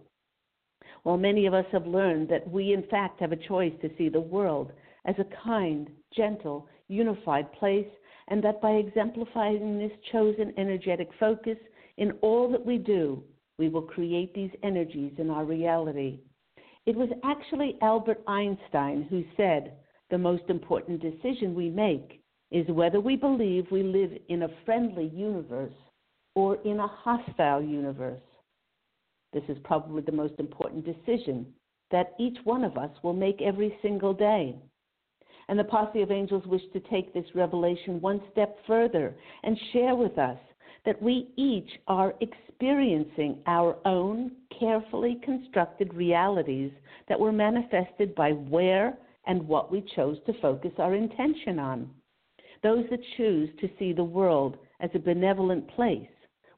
While 1.03 1.17
many 1.17 1.47
of 1.47 1.55
us 1.55 1.67
have 1.73 1.87
learned 1.87 2.29
that 2.29 2.49
we, 2.49 2.73
in 2.73 2.85
fact, 2.85 3.21
have 3.21 3.33
a 3.33 3.37
choice 3.49 3.73
to 3.81 3.91
see 3.97 4.09
the 4.09 4.21
world 4.21 4.73
as 5.05 5.15
a 5.19 5.45
kind, 5.45 5.91
gentle, 6.15 6.69
unified 6.89 7.53
place, 7.53 7.89
and 8.29 8.43
that 8.45 8.61
by 8.61 8.73
exemplifying 8.73 9.79
this 9.79 9.93
chosen 10.11 10.53
energetic 10.57 11.09
focus 11.19 11.59
in 11.97 12.13
all 12.23 12.51
that 12.51 12.65
we 12.65 12.79
do, 12.79 13.23
we 13.59 13.69
will 13.69 13.83
create 13.83 14.35
these 14.35 14.51
energies 14.63 15.13
in 15.19 15.31
our 15.31 15.45
reality. 15.45 16.21
It 16.87 16.97
was 16.97 17.11
actually 17.25 17.77
Albert 17.81 18.23
Einstein 18.27 19.07
who 19.09 19.25
said 19.37 19.75
the 20.11 20.19
most 20.19 20.45
important 20.49 21.01
decision 21.01 21.55
we 21.55 21.71
make 21.71 22.23
is 22.51 22.67
whether 22.69 23.01
we 23.01 23.17
believe 23.17 23.67
we 23.71 23.83
live 23.83 24.11
in 24.29 24.43
a 24.43 24.49
friendly 24.65 25.09
universe 25.15 25.73
or 26.35 26.57
in 26.65 26.81
a 26.81 26.87
hostile 26.87 27.63
universe. 27.63 28.21
This 29.33 29.45
is 29.49 29.57
probably 29.65 30.03
the 30.03 30.13
most 30.13 30.35
important 30.39 30.85
decision 30.85 31.47
that 31.91 32.15
each 32.19 32.39
one 32.45 32.65
of 32.65 32.77
us 32.77 32.91
will 33.03 33.13
make 33.13 33.41
every 33.43 33.77
single 33.83 34.15
day. 34.15 34.57
And 35.49 35.59
the 35.59 35.65
posse 35.65 36.03
of 36.03 36.11
angels 36.11 36.47
wish 36.47 36.63
to 36.73 36.81
take 36.81 37.13
this 37.13 37.35
revelation 37.35 38.01
one 38.01 38.21
step 38.31 38.57
further 38.67 39.15
and 39.43 39.59
share 39.73 39.95
with 39.95 40.19
us 40.19 40.39
that 40.85 41.01
we 41.01 41.29
each 41.37 41.71
are 41.87 42.15
experiencing 42.21 43.39
our 43.47 43.77
own 43.85 44.33
carefully 44.59 45.21
constructed 45.25 45.93
realities 45.95 46.73
that 47.09 47.19
were 47.19 47.33
manifested 47.33 48.15
by 48.15 48.31
where 48.31 48.97
and 49.27 49.47
what 49.47 49.71
we 49.71 49.85
chose 49.95 50.19
to 50.27 50.41
focus 50.41 50.73
our 50.79 50.95
intention 50.95 51.59
on. 51.59 51.91
Those 52.63 52.85
that 52.91 53.01
choose 53.17 53.51
to 53.61 53.69
see 53.79 53.93
the 53.93 54.05
world 54.05 54.57
as 54.81 54.91
a 54.95 54.99
benevolent 54.99 55.69
place 55.69 56.09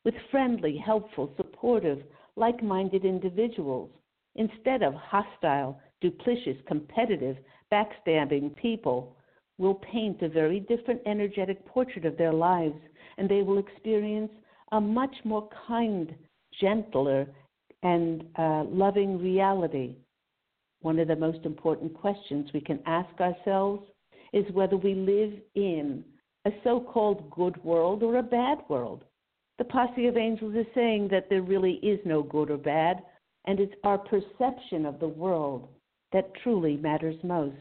with 0.04 0.14
friendly, 0.30 0.76
helpful, 0.76 1.32
supportive, 1.36 2.02
like 2.36 2.62
minded 2.62 3.04
individuals 3.04 3.90
instead 4.36 4.82
of 4.82 4.94
hostile, 4.94 5.80
duplicitous, 6.02 6.64
competitive, 6.66 7.36
backstabbing 7.72 8.54
people 8.56 9.16
will 9.58 9.74
paint 9.74 10.20
a 10.22 10.28
very 10.28 10.60
different 10.60 11.00
energetic 11.06 11.64
portrait 11.66 12.04
of 12.04 12.16
their 12.16 12.32
lives 12.32 12.78
and 13.18 13.28
they 13.28 13.42
will 13.42 13.58
experience 13.58 14.30
a 14.72 14.80
much 14.80 15.14
more 15.24 15.48
kind, 15.68 16.14
gentler, 16.60 17.26
and 17.82 18.24
uh, 18.36 18.64
loving 18.64 19.18
reality. 19.18 19.94
One 20.80 20.98
of 20.98 21.08
the 21.08 21.16
most 21.16 21.44
important 21.44 21.94
questions 21.94 22.50
we 22.52 22.60
can 22.60 22.80
ask 22.86 23.20
ourselves 23.20 23.82
is 24.32 24.44
whether 24.52 24.76
we 24.76 24.94
live 24.94 25.32
in 25.54 26.04
a 26.44 26.50
so 26.64 26.80
called 26.80 27.30
good 27.30 27.62
world 27.62 28.02
or 28.02 28.18
a 28.18 28.22
bad 28.22 28.58
world. 28.68 29.04
The 29.56 29.64
posse 29.64 30.06
of 30.06 30.16
angels 30.16 30.54
is 30.56 30.66
saying 30.74 31.08
that 31.08 31.28
there 31.28 31.42
really 31.42 31.74
is 31.74 32.00
no 32.04 32.22
good 32.22 32.50
or 32.50 32.56
bad, 32.56 33.04
and 33.44 33.60
it's 33.60 33.74
our 33.84 33.98
perception 33.98 34.84
of 34.84 34.98
the 34.98 35.08
world 35.08 35.68
that 36.12 36.34
truly 36.42 36.76
matters 36.76 37.22
most. 37.22 37.56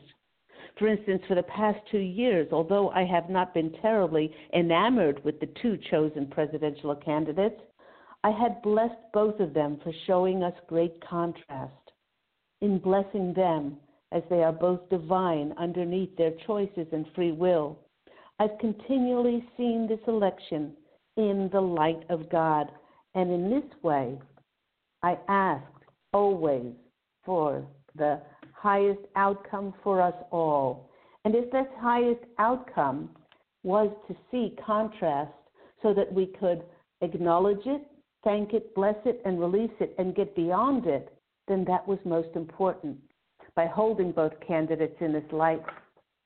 For 0.79 0.87
instance, 0.87 1.21
for 1.27 1.35
the 1.35 1.43
past 1.43 1.79
two 1.91 1.99
years, 1.99 2.51
although 2.51 2.89
I 2.89 3.03
have 3.03 3.29
not 3.29 3.53
been 3.53 3.73
terribly 3.73 4.33
enamored 4.53 5.23
with 5.23 5.39
the 5.39 5.49
two 5.61 5.77
chosen 5.91 6.27
presidential 6.27 6.95
candidates, 6.95 7.61
I 8.23 8.31
had 8.31 8.61
blessed 8.63 9.11
both 9.13 9.39
of 9.39 9.53
them 9.53 9.77
for 9.83 9.93
showing 10.07 10.43
us 10.43 10.53
great 10.67 10.99
contrast. 11.01 11.91
In 12.61 12.79
blessing 12.79 13.33
them, 13.33 13.77
as 14.11 14.23
they 14.29 14.43
are 14.43 14.53
both 14.53 14.89
divine 14.89 15.53
underneath 15.57 16.15
their 16.15 16.31
choices 16.47 16.87
and 16.91 17.05
free 17.13 17.33
will, 17.33 17.77
I've 18.39 18.57
continually 18.59 19.45
seen 19.57 19.87
this 19.87 19.99
election 20.07 20.75
in 21.17 21.49
the 21.51 21.61
light 21.61 22.03
of 22.09 22.29
God. 22.29 22.71
And 23.15 23.31
in 23.31 23.49
this 23.49 23.83
way, 23.83 24.19
I 25.03 25.17
asked 25.27 25.65
always 26.13 26.73
for 27.25 27.65
the 27.95 28.21
highest 28.53 29.01
outcome 29.15 29.73
for 29.83 30.01
us 30.01 30.15
all. 30.31 30.89
And 31.25 31.35
if 31.35 31.51
this 31.51 31.67
highest 31.79 32.23
outcome 32.39 33.09
was 33.63 33.89
to 34.07 34.15
see 34.31 34.55
contrast 34.65 35.31
so 35.81 35.93
that 35.93 36.11
we 36.11 36.27
could 36.27 36.63
acknowledge 37.01 37.65
it, 37.65 37.81
thank 38.23 38.53
it, 38.53 38.73
bless 38.75 38.95
it, 39.05 39.21
and 39.25 39.39
release 39.39 39.71
it 39.79 39.93
and 39.97 40.15
get 40.15 40.35
beyond 40.35 40.85
it, 40.85 41.13
then 41.47 41.65
that 41.65 41.87
was 41.87 41.99
most 42.05 42.29
important. 42.35 42.97
By 43.55 43.67
holding 43.67 44.11
both 44.11 44.33
candidates 44.45 44.95
in 44.99 45.13
this 45.13 45.31
light, 45.31 45.61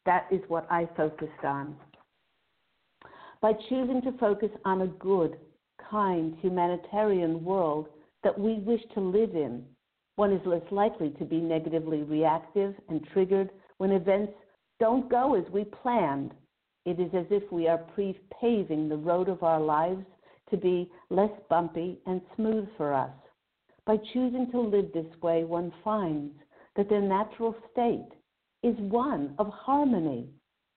that 0.05 0.27
is 0.31 0.41
what 0.47 0.65
I 0.71 0.87
focused 0.95 1.43
on. 1.43 1.75
By 3.41 3.53
choosing 3.69 4.01
to 4.01 4.17
focus 4.19 4.49
on 4.65 4.81
a 4.81 4.87
good, 4.87 5.37
kind, 5.89 6.35
humanitarian 6.41 7.43
world 7.43 7.87
that 8.23 8.37
we 8.37 8.55
wish 8.55 8.81
to 8.95 8.99
live 8.99 9.35
in, 9.35 9.63
one 10.15 10.33
is 10.33 10.45
less 10.45 10.63
likely 10.71 11.11
to 11.11 11.25
be 11.25 11.39
negatively 11.39 12.01
reactive 12.01 12.73
and 12.89 13.05
triggered 13.13 13.51
when 13.77 13.91
events 13.91 14.33
don't 14.79 15.09
go 15.09 15.35
as 15.35 15.51
we 15.51 15.63
planned. 15.65 16.33
It 16.85 16.99
is 16.99 17.13
as 17.13 17.27
if 17.29 17.51
we 17.51 17.67
are 17.67 17.77
pre 17.77 18.19
paving 18.41 18.89
the 18.89 18.97
road 18.97 19.29
of 19.29 19.43
our 19.43 19.59
lives 19.59 20.05
to 20.49 20.57
be 20.57 20.91
less 21.09 21.31
bumpy 21.49 21.99
and 22.07 22.21
smooth 22.35 22.67
for 22.77 22.93
us. 22.93 23.11
By 23.85 23.97
choosing 24.13 24.49
to 24.51 24.59
live 24.59 24.91
this 24.93 25.21
way, 25.21 25.43
one 25.43 25.71
finds 25.83 26.33
that 26.75 26.89
their 26.89 27.01
natural 27.01 27.55
state 27.71 28.09
is 28.63 28.75
one 28.77 29.35
of 29.37 29.47
harmony, 29.49 30.29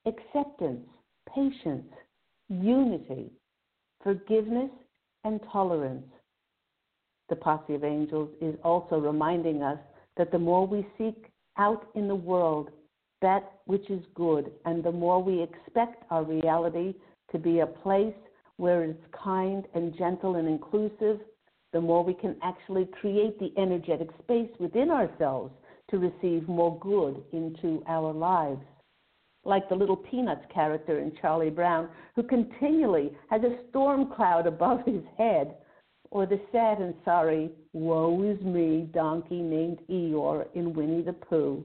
acceptance, 0.06 0.86
patience, 1.34 1.86
unity, 2.50 3.30
forgiveness, 4.02 4.70
and 5.24 5.40
tolerance. 5.50 6.06
The 7.28 7.36
posse 7.36 7.74
of 7.74 7.84
angels 7.84 8.28
is 8.40 8.56
also 8.64 8.98
reminding 8.98 9.62
us 9.62 9.78
that 10.16 10.32
the 10.32 10.38
more 10.38 10.66
we 10.66 10.86
seek 10.98 11.30
out 11.56 11.88
in 11.94 12.08
the 12.08 12.14
world 12.14 12.70
that 13.22 13.52
which 13.66 13.88
is 13.90 14.02
good, 14.14 14.50
and 14.64 14.82
the 14.82 14.90
more 14.90 15.22
we 15.22 15.42
expect 15.42 16.04
our 16.10 16.24
reality 16.24 16.94
to 17.30 17.38
be 17.38 17.60
a 17.60 17.66
place 17.66 18.14
where 18.56 18.82
it's 18.82 18.98
kind 19.12 19.66
and 19.74 19.96
gentle 19.96 20.36
and 20.36 20.48
inclusive, 20.48 21.20
the 21.72 21.80
more 21.80 22.02
we 22.02 22.14
can 22.14 22.36
actually 22.42 22.88
create 23.00 23.38
the 23.38 23.52
energetic 23.60 24.08
space 24.22 24.50
within 24.58 24.90
ourselves 24.90 25.52
to 25.90 25.98
receive 25.98 26.48
more 26.48 26.78
good 26.80 27.22
into 27.32 27.82
our 27.86 28.12
lives 28.12 28.62
like 29.44 29.68
the 29.68 29.74
little 29.74 29.96
Peanuts 29.96 30.44
character 30.52 30.98
in 30.98 31.12
Charlie 31.20 31.50
Brown, 31.50 31.88
who 32.14 32.22
continually 32.22 33.12
has 33.30 33.42
a 33.42 33.58
storm 33.70 34.12
cloud 34.14 34.46
above 34.46 34.80
his 34.84 35.02
head, 35.16 35.56
or 36.10 36.26
the 36.26 36.40
sad 36.52 36.80
and 36.80 36.94
sorry, 37.04 37.50
woe 37.72 38.22
is 38.22 38.40
me 38.44 38.88
donkey 38.92 39.42
named 39.42 39.78
Eeyore 39.88 40.46
in 40.54 40.74
Winnie 40.74 41.02
the 41.02 41.12
Pooh. 41.12 41.64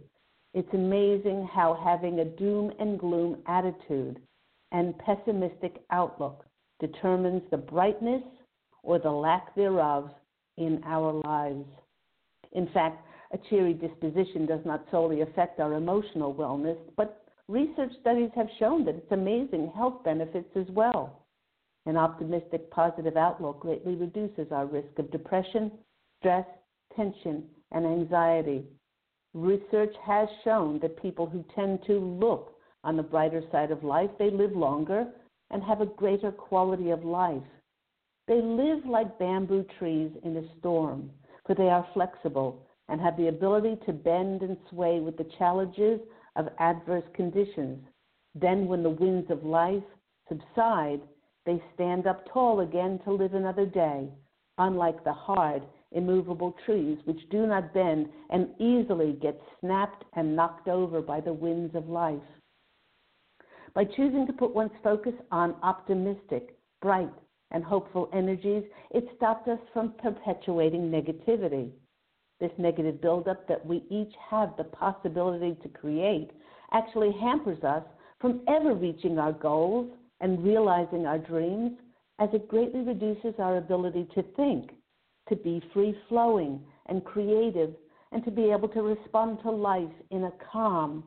It's 0.53 0.73
amazing 0.73 1.49
how 1.53 1.73
having 1.83 2.19
a 2.19 2.25
doom 2.25 2.71
and 2.79 2.97
gloom 2.97 3.41
attitude 3.47 4.21
and 4.71 4.97
pessimistic 4.99 5.83
outlook 5.91 6.45
determines 6.79 7.41
the 7.51 7.57
brightness 7.57 8.23
or 8.83 8.99
the 8.99 9.11
lack 9.11 9.53
thereof 9.55 10.11
in 10.57 10.81
our 10.85 11.11
lives. 11.25 11.65
In 12.53 12.67
fact, 12.67 13.05
a 13.33 13.37
cheery 13.49 13.73
disposition 13.73 14.45
does 14.45 14.61
not 14.65 14.85
solely 14.91 15.21
affect 15.21 15.59
our 15.59 15.73
emotional 15.73 16.33
wellness, 16.33 16.77
but 16.95 17.24
research 17.47 17.91
studies 18.01 18.31
have 18.35 18.47
shown 18.59 18.85
that 18.85 18.95
it's 18.95 19.11
amazing 19.11 19.71
health 19.75 20.03
benefits 20.03 20.49
as 20.55 20.67
well. 20.69 21.21
An 21.85 21.97
optimistic, 21.97 22.69
positive 22.71 23.15
outlook 23.15 23.59
greatly 23.59 23.95
reduces 23.95 24.51
our 24.51 24.65
risk 24.65 24.97
of 24.97 25.11
depression, 25.11 25.71
stress, 26.19 26.45
tension, 26.95 27.43
and 27.71 27.85
anxiety. 27.85 28.63
Research 29.33 29.93
has 30.03 30.27
shown 30.43 30.79
that 30.79 31.01
people 31.01 31.27
who 31.27 31.45
tend 31.53 31.79
to 31.85 31.99
look 31.99 32.55
on 32.83 32.97
the 32.97 33.03
brighter 33.03 33.43
side 33.51 33.71
of 33.71 33.83
life, 33.83 34.09
they 34.17 34.29
live 34.29 34.53
longer 34.53 35.07
and 35.51 35.63
have 35.63 35.81
a 35.81 35.85
greater 35.85 36.31
quality 36.31 36.89
of 36.89 37.03
life. 37.03 37.43
They 38.27 38.41
live 38.41 38.85
like 38.85 39.19
bamboo 39.19 39.65
trees 39.77 40.11
in 40.23 40.37
a 40.37 40.59
storm, 40.59 41.11
for 41.45 41.53
they 41.53 41.69
are 41.69 41.87
flexible 41.93 42.65
and 42.89 42.99
have 43.01 43.17
the 43.17 43.27
ability 43.27 43.77
to 43.85 43.93
bend 43.93 44.41
and 44.41 44.57
sway 44.69 44.99
with 44.99 45.17
the 45.17 45.29
challenges 45.37 45.99
of 46.35 46.49
adverse 46.59 47.03
conditions. 47.13 47.83
Then, 48.33 48.67
when 48.67 48.83
the 48.83 48.89
winds 48.89 49.31
of 49.31 49.43
life 49.43 49.83
subside, 50.27 51.01
they 51.45 51.61
stand 51.73 52.07
up 52.07 52.25
tall 52.31 52.61
again 52.61 52.99
to 53.05 53.11
live 53.11 53.33
another 53.33 53.65
day, 53.65 54.09
unlike 54.57 55.03
the 55.03 55.13
hard, 55.13 55.63
immovable 55.91 56.55
trees 56.65 56.97
which 57.05 57.29
do 57.29 57.47
not 57.47 57.73
bend 57.73 58.09
and 58.29 58.49
easily 58.59 59.13
get 59.21 59.39
snapped 59.59 60.03
and 60.13 60.35
knocked 60.35 60.67
over 60.67 61.01
by 61.01 61.21
the 61.21 61.33
winds 61.33 61.75
of 61.75 61.87
life. 61.87 62.19
By 63.73 63.85
choosing 63.85 64.25
to 64.27 64.33
put 64.33 64.55
one's 64.55 64.71
focus 64.83 65.13
on 65.31 65.55
optimistic, 65.61 66.57
bright, 66.81 67.13
and 67.51 67.63
hopeful 67.63 68.09
energies, 68.13 68.63
it 68.91 69.07
stopped 69.15 69.47
us 69.47 69.59
from 69.73 69.93
perpetuating 70.01 70.89
negativity. 70.89 71.71
This 72.39 72.51
negative 72.57 73.01
buildup 73.01 73.47
that 73.47 73.65
we 73.65 73.85
each 73.89 74.13
have 74.29 74.57
the 74.57 74.65
possibility 74.65 75.55
to 75.63 75.69
create 75.69 76.31
actually 76.73 77.13
hampers 77.13 77.63
us 77.63 77.83
from 78.19 78.41
ever 78.47 78.73
reaching 78.73 79.17
our 79.17 79.31
goals 79.31 79.89
and 80.19 80.43
realizing 80.43 81.05
our 81.05 81.17
dreams, 81.17 81.71
as 82.19 82.29
it 82.33 82.47
greatly 82.47 82.81
reduces 82.81 83.33
our 83.39 83.57
ability 83.57 84.07
to 84.15 84.23
think, 84.35 84.71
to 85.29 85.35
be 85.35 85.61
free 85.73 85.97
flowing 86.09 86.59
and 86.87 87.05
creative, 87.05 87.73
and 88.11 88.23
to 88.25 88.31
be 88.31 88.51
able 88.51 88.69
to 88.69 88.81
respond 88.81 89.39
to 89.41 89.51
life 89.51 89.93
in 90.11 90.25
a 90.25 90.33
calm, 90.51 91.03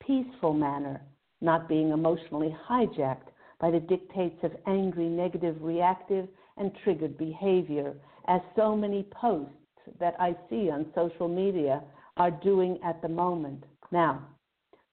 peaceful 0.00 0.52
manner, 0.52 1.00
not 1.40 1.68
being 1.68 1.90
emotionally 1.90 2.56
hijacked 2.68 3.28
by 3.60 3.70
the 3.70 3.80
dictates 3.80 4.42
of 4.42 4.56
angry, 4.66 5.08
negative, 5.08 5.56
reactive, 5.60 6.28
and 6.56 6.72
triggered 6.82 7.16
behavior, 7.18 7.94
as 8.26 8.40
so 8.56 8.76
many 8.76 9.04
posts 9.10 9.57
that 10.00 10.14
I 10.18 10.36
see 10.48 10.70
on 10.70 10.86
social 10.94 11.28
media 11.28 11.82
are 12.16 12.30
doing 12.30 12.78
at 12.84 13.00
the 13.02 13.08
moment. 13.08 13.64
Now, 13.92 14.26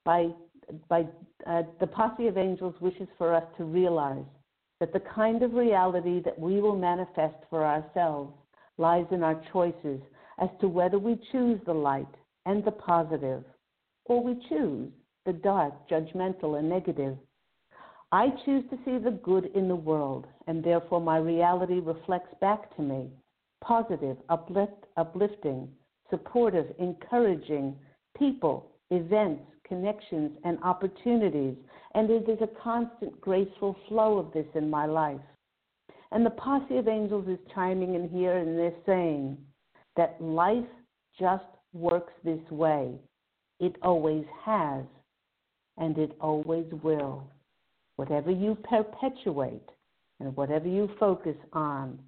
by, 0.04 0.30
by 0.88 1.06
uh, 1.48 1.64
the 1.80 1.88
posse 1.88 2.28
of 2.28 2.38
angels 2.38 2.76
wishes 2.80 3.08
for 3.18 3.34
us 3.34 3.44
to 3.58 3.64
realize 3.64 4.26
that 4.80 4.94
the 4.94 5.02
kind 5.14 5.42
of 5.44 5.54
reality 5.54 6.22
that 6.24 6.38
we 6.38 6.62
will 6.62 6.76
manifest 6.76 7.36
for 7.50 7.66
ourselves 7.66 8.34
lies 8.78 9.06
in 9.12 9.24
our 9.24 9.42
choices 9.52 10.02
as 10.40 10.50
to 10.60 10.68
whether 10.68 11.00
we 11.00 11.20
choose 11.32 11.60
the 11.66 11.74
light 11.74 12.08
and 12.46 12.64
the 12.64 12.72
positive, 12.72 13.44
or 14.06 14.24
we 14.24 14.36
choose 14.50 14.92
the 15.26 15.34
dark, 15.34 15.74
judgmental, 15.90 16.60
and 16.60 16.70
negative. 16.70 17.18
I 18.12 18.28
choose 18.46 18.64
to 18.70 18.78
see 18.86 18.98
the 18.98 19.20
good 19.24 19.50
in 19.56 19.68
the 19.68 19.76
world, 19.76 20.28
and 20.48 20.64
therefore 20.64 21.02
my 21.02 21.18
reality 21.18 21.80
reflects 21.80 22.34
back 22.40 22.76
to 22.76 22.82
me 22.82 23.10
positive, 23.64 24.18
uplift, 24.30 24.86
uplifting, 24.98 25.68
supportive, 26.10 26.68
encouraging 26.80 27.76
people, 28.18 28.72
events, 28.92 29.44
connections, 29.68 30.32
and 30.44 30.58
opportunities. 30.64 31.56
And 31.94 32.10
it 32.10 32.30
is 32.30 32.40
a 32.42 32.62
constant, 32.62 33.20
graceful 33.22 33.76
flow 33.88 34.18
of 34.18 34.32
this 34.34 34.46
in 34.56 34.70
my 34.70 34.86
life. 34.86 35.22
And 36.12 36.26
the 36.26 36.32
posse 36.32 36.78
of 36.78 36.88
angels 36.88 37.28
is 37.28 37.40
chiming 37.54 37.96
in 37.96 38.10
here 38.10 38.38
and 38.38 38.58
they're 38.58 38.72
saying 38.86 39.38
that 39.96 40.22
life 40.22 40.66
just 41.20 41.44
works 41.74 42.14
this 42.24 42.40
way. 42.52 42.96
It 43.60 43.76
always 43.82 44.26
has, 44.44 44.84
and 45.78 45.98
it 45.98 46.12
always 46.20 46.66
will. 46.84 47.28
Whatever 47.96 48.32
you 48.32 48.58
perpetuate 48.70 49.70
and 50.20 50.36
whatever 50.36 50.68
you 50.68 50.90
focus 51.00 51.38
on, 51.54 52.00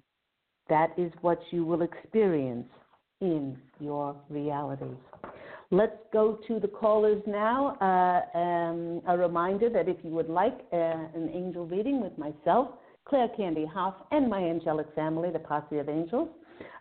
that 0.68 0.92
is 0.96 1.12
what 1.20 1.40
you 1.50 1.64
will 1.64 1.82
experience 1.82 2.68
in 3.20 3.58
your 3.80 4.16
realities. 4.28 4.96
Let's 5.70 5.96
go 6.12 6.38
to 6.48 6.60
the 6.60 6.68
callers 6.68 7.22
now. 7.26 7.76
Uh, 7.80 8.38
um, 8.38 9.02
a 9.06 9.18
reminder 9.18 9.68
that 9.68 9.88
if 9.88 9.96
you 10.02 10.10
would 10.10 10.30
like 10.30 10.58
uh, 10.72 10.76
an 10.76 11.30
angel 11.34 11.66
reading 11.66 12.00
with 12.00 12.16
myself, 12.16 12.68
Claire 13.06 13.28
Candy 13.36 13.66
Hough, 13.66 13.94
and 14.10 14.30
my 14.30 14.42
angelic 14.42 14.86
family, 14.94 15.30
the 15.30 15.38
Posse 15.38 15.78
of 15.78 15.88
Angels, 15.88 16.28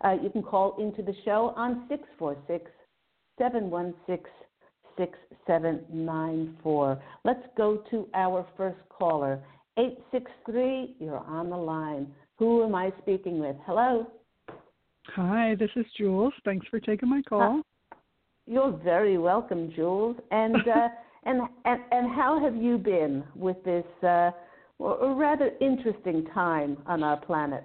uh, 0.03 0.15
you 0.21 0.29
can 0.29 0.43
call 0.43 0.81
into 0.81 1.01
the 1.01 1.13
show 1.25 1.53
on 1.55 1.85
646 1.89 2.71
716 3.37 4.31
6794. 4.97 7.01
Let's 7.23 7.45
go 7.55 7.83
to 7.91 8.07
our 8.13 8.45
first 8.57 8.79
caller, 8.89 9.39
863. 9.77 10.95
You're 10.99 11.19
on 11.19 11.49
the 11.49 11.57
line. 11.57 12.07
Who 12.37 12.63
am 12.63 12.75
I 12.75 12.91
speaking 13.01 13.39
with? 13.39 13.55
Hello. 13.65 14.07
Hi, 15.15 15.55
this 15.55 15.69
is 15.75 15.85
Jules. 15.97 16.33
Thanks 16.45 16.67
for 16.67 16.79
taking 16.79 17.09
my 17.09 17.21
call. 17.23 17.61
You're 18.45 18.79
very 18.83 19.17
welcome, 19.17 19.71
Jules. 19.75 20.15
And 20.31 20.55
uh, 20.75 20.87
and, 21.23 21.41
and 21.65 21.81
and 21.91 22.11
how 22.15 22.39
have 22.41 22.55
you 22.55 22.77
been 22.77 23.23
with 23.35 23.57
this 23.63 23.85
uh, 24.03 24.31
rather 24.79 25.51
interesting 25.59 26.25
time 26.33 26.77
on 26.85 27.03
our 27.03 27.17
planet? 27.17 27.63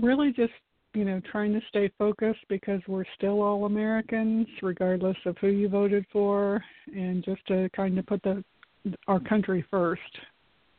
Really, 0.00 0.32
just 0.32 0.52
you 0.94 1.04
know, 1.04 1.20
trying 1.30 1.52
to 1.52 1.60
stay 1.68 1.90
focused 1.98 2.40
because 2.48 2.80
we're 2.86 3.04
still 3.16 3.42
all 3.42 3.66
Americans, 3.66 4.46
regardless 4.62 5.16
of 5.26 5.36
who 5.38 5.48
you 5.48 5.68
voted 5.68 6.04
for, 6.12 6.62
and 6.94 7.24
just 7.24 7.46
to 7.48 7.68
kind 7.74 7.98
of 7.98 8.06
put 8.06 8.22
the 8.22 8.44
our 9.08 9.20
country 9.20 9.64
first 9.70 10.00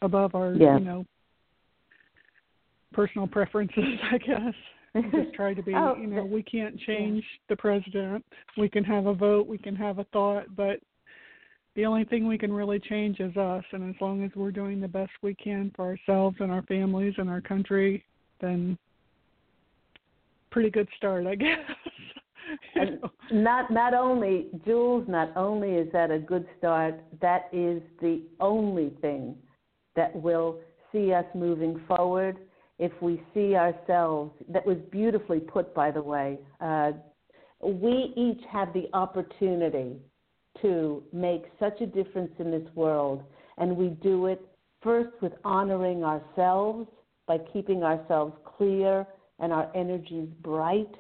above 0.02 0.36
our 0.36 0.54
yeah. 0.54 0.78
you 0.78 0.86
know 0.86 1.06
personal 2.94 3.28
preferences, 3.28 3.84
I 4.12 4.18
guess. 4.18 4.54
Just 5.12 5.34
try 5.34 5.54
to 5.54 5.62
be, 5.62 5.74
oh, 5.76 5.96
you 6.00 6.08
know, 6.08 6.26
we 6.26 6.44
can't 6.44 6.80
change 6.82 7.24
the 7.50 7.56
president. 7.56 8.26
We 8.58 8.70
can 8.70 8.84
have 8.84 9.06
a 9.06 9.14
vote, 9.14 9.48
we 9.48 9.58
can 9.58 9.76
have 9.76 10.00
a 10.00 10.06
thought, 10.06 10.56
but 10.56 10.80
the 11.76 11.86
only 11.86 12.06
thing 12.06 12.28
we 12.28 12.38
can 12.38 12.52
really 12.52 12.80
change 12.80 13.20
is 13.20 13.36
us. 13.38 13.64
And 13.72 13.88
as 13.88 14.02
long 14.02 14.24
as 14.24 14.32
we're 14.36 14.52
doing 14.52 14.82
the 14.82 14.88
best 14.88 15.12
we 15.22 15.36
can 15.36 15.72
for 15.76 15.86
ourselves 15.86 16.38
and 16.40 16.52
our 16.52 16.64
families 16.64 17.14
and 17.18 17.30
our 17.30 17.42
country, 17.42 18.04
then 18.42 18.78
pretty 20.50 20.72
good 20.72 20.88
start, 20.98 21.28
I 21.28 21.36
guess. 21.36 21.60
and 22.76 23.00
not 23.32 23.70
not 23.70 23.94
only 23.94 24.48
Jules, 24.66 25.06
not 25.08 25.36
only 25.36 25.74
is 25.74 25.92
that 25.92 26.10
a 26.10 26.18
good 26.18 26.48
start, 26.58 26.96
that 27.22 27.50
is 27.52 27.82
the 28.02 28.24
only 28.40 28.98
thing 29.02 29.36
that 29.96 30.16
will 30.16 30.60
see 30.92 31.14
us 31.14 31.26
moving 31.36 31.80
forward 31.88 32.38
if 32.80 32.92
we 33.02 33.22
see 33.34 33.56
ourselves, 33.56 34.32
that 34.50 34.66
was 34.66 34.78
beautifully 34.92 35.40
put, 35.40 35.74
by 35.74 35.92
the 35.92 36.02
way. 36.02 36.40
Uh, 36.62 36.92
we 37.62 38.14
each 38.16 38.44
have 38.52 38.72
the 38.74 38.88
opportunity 38.94 39.98
to 40.62 41.04
make 41.12 41.46
such 41.60 41.82
a 41.82 41.86
difference 41.86 42.32
in 42.40 42.52
this 42.52 42.68
world, 42.76 43.24
and 43.58 43.76
we 43.76 43.90
do 43.90 44.28
it 44.28 44.42
first 44.82 45.10
with 45.22 45.34
honoring 45.44 46.04
ourselves 46.04 46.88
by 47.28 47.38
keeping 47.52 47.84
ourselves 47.84 48.34
clear 48.58 49.06
and 49.40 49.52
our 49.52 49.70
energies 49.76 50.30
bright. 50.42 50.94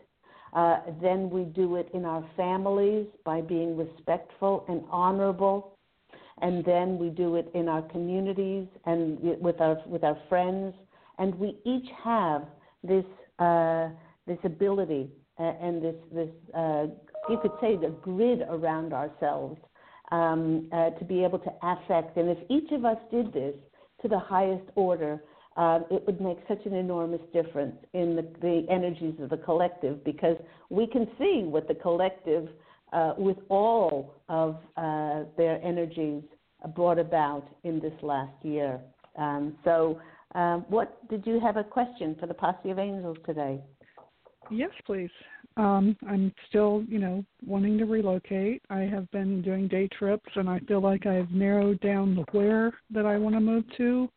Uh, 0.53 0.77
then 1.01 1.29
we 1.29 1.43
do 1.43 1.75
it 1.75 1.89
in 1.93 2.05
our 2.05 2.27
families 2.35 3.05
by 3.23 3.41
being 3.41 3.77
respectful 3.77 4.65
and 4.67 4.83
honorable. 4.89 5.77
And 6.41 6.63
then 6.65 6.97
we 6.97 7.09
do 7.09 7.35
it 7.35 7.49
in 7.53 7.67
our 7.67 7.81
communities 7.83 8.67
and 8.85 9.19
with 9.39 9.59
our, 9.59 9.77
with 9.87 10.03
our 10.03 10.17
friends 10.29 10.73
and 11.17 11.35
we 11.35 11.57
each 11.65 11.87
have 12.03 12.43
this 12.83 13.05
uh, 13.39 13.89
this 14.25 14.37
ability 14.43 15.09
uh, 15.39 15.53
and 15.61 15.83
this 15.83 15.95
this 16.13 16.29
uh, 16.55 16.85
you 17.29 17.37
could 17.41 17.51
say 17.61 17.75
the 17.75 17.93
grid 18.01 18.41
around 18.49 18.93
ourselves 18.93 19.59
um, 20.11 20.67
uh, 20.71 20.91
to 20.91 21.05
be 21.05 21.23
able 21.23 21.39
to 21.39 21.51
affect. 21.61 22.17
And 22.17 22.29
if 22.29 22.37
each 22.49 22.71
of 22.71 22.85
us 22.85 22.97
did 23.11 23.33
this 23.33 23.55
to 24.01 24.07
the 24.07 24.19
highest 24.19 24.63
order, 24.75 25.21
uh, 25.57 25.79
it 25.91 26.05
would 26.05 26.21
make 26.21 26.37
such 26.47 26.65
an 26.65 26.73
enormous 26.73 27.19
difference 27.33 27.75
in 27.93 28.15
the, 28.15 28.21
the 28.41 28.65
energies 28.69 29.15
of 29.19 29.29
the 29.29 29.37
collective 29.37 30.03
because 30.05 30.37
we 30.69 30.87
can 30.87 31.07
see 31.17 31.41
what 31.43 31.67
the 31.67 31.73
collective, 31.73 32.47
uh, 32.93 33.13
with 33.17 33.37
all 33.49 34.15
of 34.29 34.57
their 35.35 35.61
energies, 35.63 36.23
brought 36.75 36.99
about 36.99 37.47
in 37.63 37.79
this 37.79 37.93
last 38.01 38.33
year. 38.43 38.79
Um, 39.17 39.55
so 39.63 39.99
um, 40.37 40.65
what 40.69 41.09
did 41.09 41.25
you 41.25 41.39
have 41.39 41.57
a 41.57 41.63
question 41.63 42.15
for 42.19 42.27
the 42.27 42.33
posse 42.33 42.69
of 42.69 42.77
angels 42.77 43.17
today? 43.25 43.59
Yes, 44.51 44.69
please. 44.85 45.09
Um, 45.57 45.97
I'm 46.07 46.31
still, 46.47 46.83
you 46.87 46.99
know, 46.99 47.25
wanting 47.43 47.79
to 47.79 47.85
relocate. 47.85 48.61
I 48.69 48.81
have 48.81 49.09
been 49.09 49.41
doing 49.41 49.67
day 49.67 49.89
trips, 49.97 50.29
and 50.35 50.47
I 50.47 50.59
feel 50.59 50.79
like 50.79 51.07
I've 51.07 51.31
narrowed 51.31 51.79
down 51.79 52.13
the 52.13 52.23
where 52.31 52.71
that 52.91 53.07
I 53.07 53.17
want 53.17 53.33
to 53.33 53.39
move 53.39 53.63
to. 53.77 54.09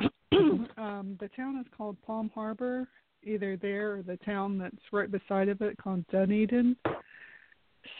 um, 0.76 1.16
the 1.20 1.30
town 1.36 1.60
is 1.60 1.66
called 1.76 1.96
Palm 2.04 2.32
Harbor, 2.34 2.88
either 3.22 3.56
there 3.56 3.94
or 3.94 4.02
the 4.02 4.16
town 4.24 4.58
that's 4.58 4.74
right 4.92 5.10
beside 5.10 5.48
of 5.48 5.62
it 5.62 5.78
called 5.78 6.04
Dunedin. 6.10 6.74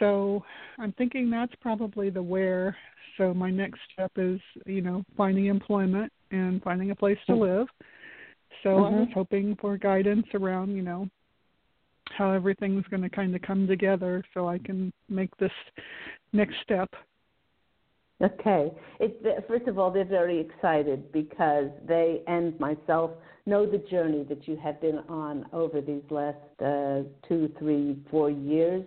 So 0.00 0.42
I'm 0.80 0.92
thinking 0.94 1.30
that's 1.30 1.54
probably 1.60 2.10
the 2.10 2.22
where. 2.22 2.76
So 3.16 3.32
my 3.32 3.52
next 3.52 3.78
step 3.92 4.10
is, 4.16 4.40
you 4.66 4.80
know, 4.80 5.04
finding 5.16 5.46
employment 5.46 6.12
and 6.38 6.62
finding 6.62 6.90
a 6.90 6.94
place 6.94 7.18
to 7.26 7.32
mm-hmm. 7.32 7.42
live. 7.42 7.66
So 8.62 8.70
mm-hmm. 8.70 8.94
I 8.94 8.98
was 9.00 9.08
hoping 9.14 9.56
for 9.60 9.76
guidance 9.76 10.26
around, 10.34 10.74
you 10.74 10.82
know, 10.82 11.08
how 12.16 12.32
everything's 12.32 12.84
going 12.90 13.02
to 13.02 13.08
kind 13.08 13.34
of 13.34 13.42
come 13.42 13.66
together 13.66 14.22
so 14.34 14.48
I 14.48 14.58
can 14.58 14.92
make 15.08 15.36
this 15.38 15.52
next 16.32 16.54
step. 16.62 16.90
Okay. 18.22 18.70
It, 19.00 19.44
first 19.48 19.66
of 19.66 19.78
all, 19.78 19.90
they're 19.90 20.04
very 20.04 20.40
excited 20.40 21.10
because 21.12 21.68
they 21.86 22.22
and 22.26 22.58
myself 22.60 23.10
know 23.46 23.66
the 23.66 23.78
journey 23.90 24.24
that 24.28 24.46
you 24.46 24.56
have 24.56 24.80
been 24.80 25.00
on 25.08 25.46
over 25.52 25.80
these 25.80 26.02
last 26.10 26.36
uh, 26.64 27.02
two, 27.28 27.52
three, 27.58 27.98
four 28.10 28.30
years, 28.30 28.84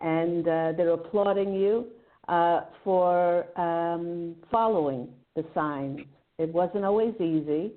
and 0.00 0.46
uh, 0.46 0.72
they're 0.76 0.90
applauding 0.90 1.52
you 1.52 1.86
uh, 2.28 2.62
for 2.84 3.46
um, 3.60 4.36
following 4.50 5.08
the 5.36 5.44
signs 5.54 6.00
it 6.40 6.52
wasn't 6.52 6.84
always 6.84 7.14
easy. 7.20 7.72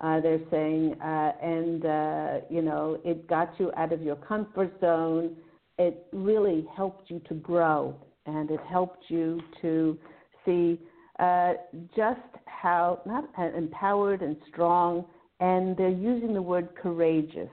Uh, 0.00 0.20
they're 0.20 0.40
saying, 0.50 0.94
uh, 1.00 1.32
and 1.42 1.84
uh, 1.84 2.38
you 2.48 2.62
know, 2.62 2.98
it 3.04 3.28
got 3.28 3.52
you 3.58 3.70
out 3.76 3.92
of 3.92 4.00
your 4.00 4.16
comfort 4.16 4.72
zone. 4.80 5.36
It 5.78 6.06
really 6.12 6.66
helped 6.74 7.10
you 7.10 7.20
to 7.28 7.34
grow, 7.34 7.94
and 8.26 8.50
it 8.50 8.60
helped 8.68 9.04
you 9.08 9.40
to 9.60 9.98
see 10.46 10.80
uh, 11.18 11.54
just 11.94 12.20
how 12.46 13.00
not 13.04 13.28
empowered 13.54 14.22
and 14.22 14.36
strong. 14.50 15.04
And 15.40 15.76
they're 15.76 15.90
using 15.90 16.32
the 16.32 16.42
word 16.42 16.70
courageous. 16.80 17.50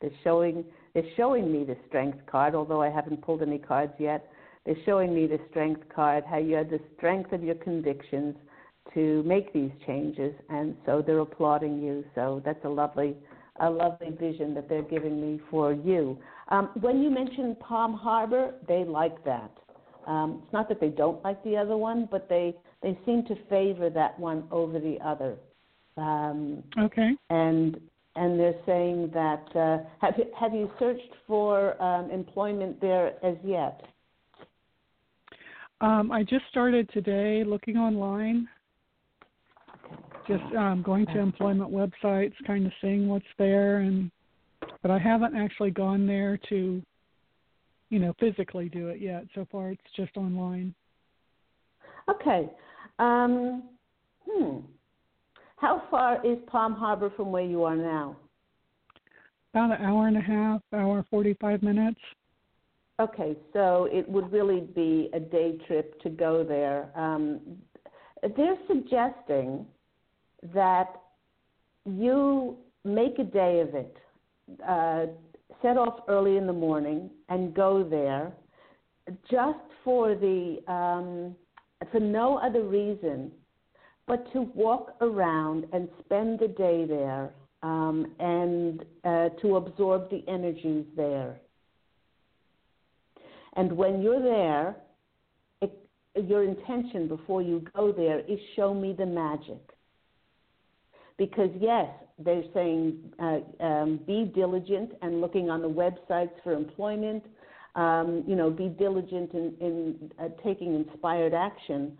They're 0.00 0.10
showing 0.24 0.64
they're 0.94 1.02
showing 1.16 1.52
me 1.52 1.64
the 1.64 1.76
strength 1.88 2.18
card, 2.26 2.54
although 2.54 2.80
I 2.80 2.88
haven't 2.88 3.20
pulled 3.20 3.42
any 3.42 3.58
cards 3.58 3.92
yet. 3.98 4.30
They're 4.64 4.76
showing 4.86 5.14
me 5.14 5.26
the 5.26 5.40
strength 5.50 5.82
card, 5.94 6.24
how 6.28 6.38
you 6.38 6.54
had 6.54 6.70
the 6.70 6.80
strength 6.96 7.32
of 7.32 7.42
your 7.42 7.54
convictions, 7.56 8.34
to 8.94 9.22
make 9.24 9.52
these 9.52 9.70
changes, 9.86 10.34
and 10.48 10.76
so 10.86 11.02
they're 11.04 11.20
applauding 11.20 11.82
you. 11.82 12.04
So 12.14 12.42
that's 12.44 12.64
a 12.64 12.68
lovely, 12.68 13.16
a 13.60 13.68
lovely 13.68 14.10
vision 14.10 14.54
that 14.54 14.68
they're 14.68 14.82
giving 14.82 15.20
me 15.20 15.40
for 15.50 15.72
you. 15.72 16.18
Um, 16.48 16.70
when 16.80 17.02
you 17.02 17.10
mentioned 17.10 17.58
Palm 17.60 17.94
Harbor, 17.94 18.54
they 18.66 18.84
like 18.84 19.22
that. 19.24 19.50
Um, 20.06 20.40
it's 20.42 20.52
not 20.52 20.68
that 20.70 20.80
they 20.80 20.88
don't 20.88 21.22
like 21.22 21.42
the 21.44 21.56
other 21.56 21.76
one, 21.76 22.08
but 22.10 22.28
they 22.28 22.56
they 22.82 22.98
seem 23.04 23.24
to 23.26 23.34
favor 23.50 23.90
that 23.90 24.18
one 24.18 24.44
over 24.50 24.78
the 24.78 24.98
other. 25.04 25.36
Um, 25.96 26.62
okay. 26.78 27.14
And 27.30 27.78
and 28.16 28.38
they're 28.38 28.60
saying 28.66 29.10
that 29.14 29.44
uh, 29.54 29.78
have 30.00 30.14
you, 30.16 30.24
have 30.38 30.54
you 30.54 30.70
searched 30.78 31.14
for 31.26 31.80
um, 31.82 32.10
employment 32.10 32.80
there 32.80 33.24
as 33.24 33.36
yet? 33.44 33.82
Um, 35.80 36.10
I 36.10 36.24
just 36.24 36.44
started 36.50 36.90
today 36.92 37.44
looking 37.44 37.76
online 37.76 38.48
just 40.28 40.54
um, 40.54 40.82
going 40.82 41.06
to 41.06 41.18
employment 41.18 41.70
websites, 41.70 42.34
kind 42.46 42.66
of 42.66 42.72
seeing 42.80 43.08
what's 43.08 43.24
there, 43.38 43.78
and 43.78 44.10
but 44.82 44.90
I 44.90 44.98
haven't 44.98 45.36
actually 45.36 45.70
gone 45.70 46.06
there 46.06 46.38
to, 46.48 46.82
you 47.90 47.98
know, 47.98 48.14
physically 48.20 48.68
do 48.68 48.88
it 48.88 49.00
yet. 49.00 49.24
So 49.34 49.46
far, 49.50 49.70
it's 49.70 49.80
just 49.96 50.16
online. 50.16 50.74
Okay. 52.08 52.50
Um, 52.98 53.64
hmm. 54.28 54.58
How 55.56 55.82
far 55.90 56.24
is 56.24 56.38
Palm 56.46 56.74
Harbor 56.74 57.10
from 57.16 57.32
where 57.32 57.44
you 57.44 57.64
are 57.64 57.76
now? 57.76 58.16
About 59.54 59.78
an 59.78 59.84
hour 59.84 60.06
and 60.06 60.16
a 60.16 60.20
half, 60.20 60.60
hour 60.72 61.04
forty 61.10 61.34
five 61.40 61.62
minutes. 61.62 62.00
Okay, 63.00 63.36
so 63.52 63.88
it 63.92 64.08
would 64.08 64.32
really 64.32 64.60
be 64.60 65.08
a 65.14 65.20
day 65.20 65.56
trip 65.66 66.00
to 66.02 66.10
go 66.10 66.42
there. 66.42 66.90
Um, 66.96 67.40
they're 68.36 68.58
suggesting 68.66 69.64
that 70.54 71.00
you 71.84 72.56
make 72.84 73.18
a 73.18 73.24
day 73.24 73.60
of 73.60 73.74
it. 73.74 73.96
Uh, 74.66 75.06
set 75.62 75.76
off 75.76 76.00
early 76.08 76.36
in 76.36 76.46
the 76.46 76.52
morning 76.52 77.10
and 77.28 77.54
go 77.54 77.82
there 77.82 78.32
just 79.30 79.58
for 79.84 80.14
the 80.14 80.58
um, 80.68 81.34
for 81.90 82.00
no 82.00 82.38
other 82.38 82.62
reason 82.62 83.30
but 84.08 84.32
to 84.32 84.42
walk 84.54 84.94
around 85.02 85.66
and 85.72 85.88
spend 86.00 86.38
the 86.38 86.48
day 86.48 86.86
there 86.86 87.30
um, 87.62 88.06
and 88.18 88.84
uh, 89.04 89.28
to 89.40 89.56
absorb 89.56 90.10
the 90.10 90.24
energies 90.26 90.86
there. 90.96 91.38
And 93.54 93.70
when 93.72 94.00
you're 94.00 94.22
there, 94.22 94.76
it, 95.60 95.78
your 96.26 96.42
intention 96.42 97.06
before 97.06 97.42
you 97.42 97.62
go 97.76 97.92
there 97.92 98.20
is 98.20 98.38
show 98.56 98.72
me 98.72 98.94
the 98.96 99.06
magic. 99.06 99.60
Because, 101.18 101.50
yes, 101.60 101.88
they're 102.18 102.44
saying 102.54 103.12
uh, 103.18 103.38
um, 103.60 104.00
be 104.06 104.30
diligent 104.34 104.92
and 105.02 105.20
looking 105.20 105.50
on 105.50 105.62
the 105.62 105.68
websites 105.68 106.32
for 106.42 106.52
employment. 106.52 107.24
Um, 107.74 108.24
you 108.26 108.34
know, 108.34 108.50
be 108.50 108.68
diligent 108.68 109.34
in, 109.34 109.54
in 109.60 110.12
uh, 110.18 110.28
taking 110.42 110.74
inspired 110.74 111.34
action. 111.34 111.96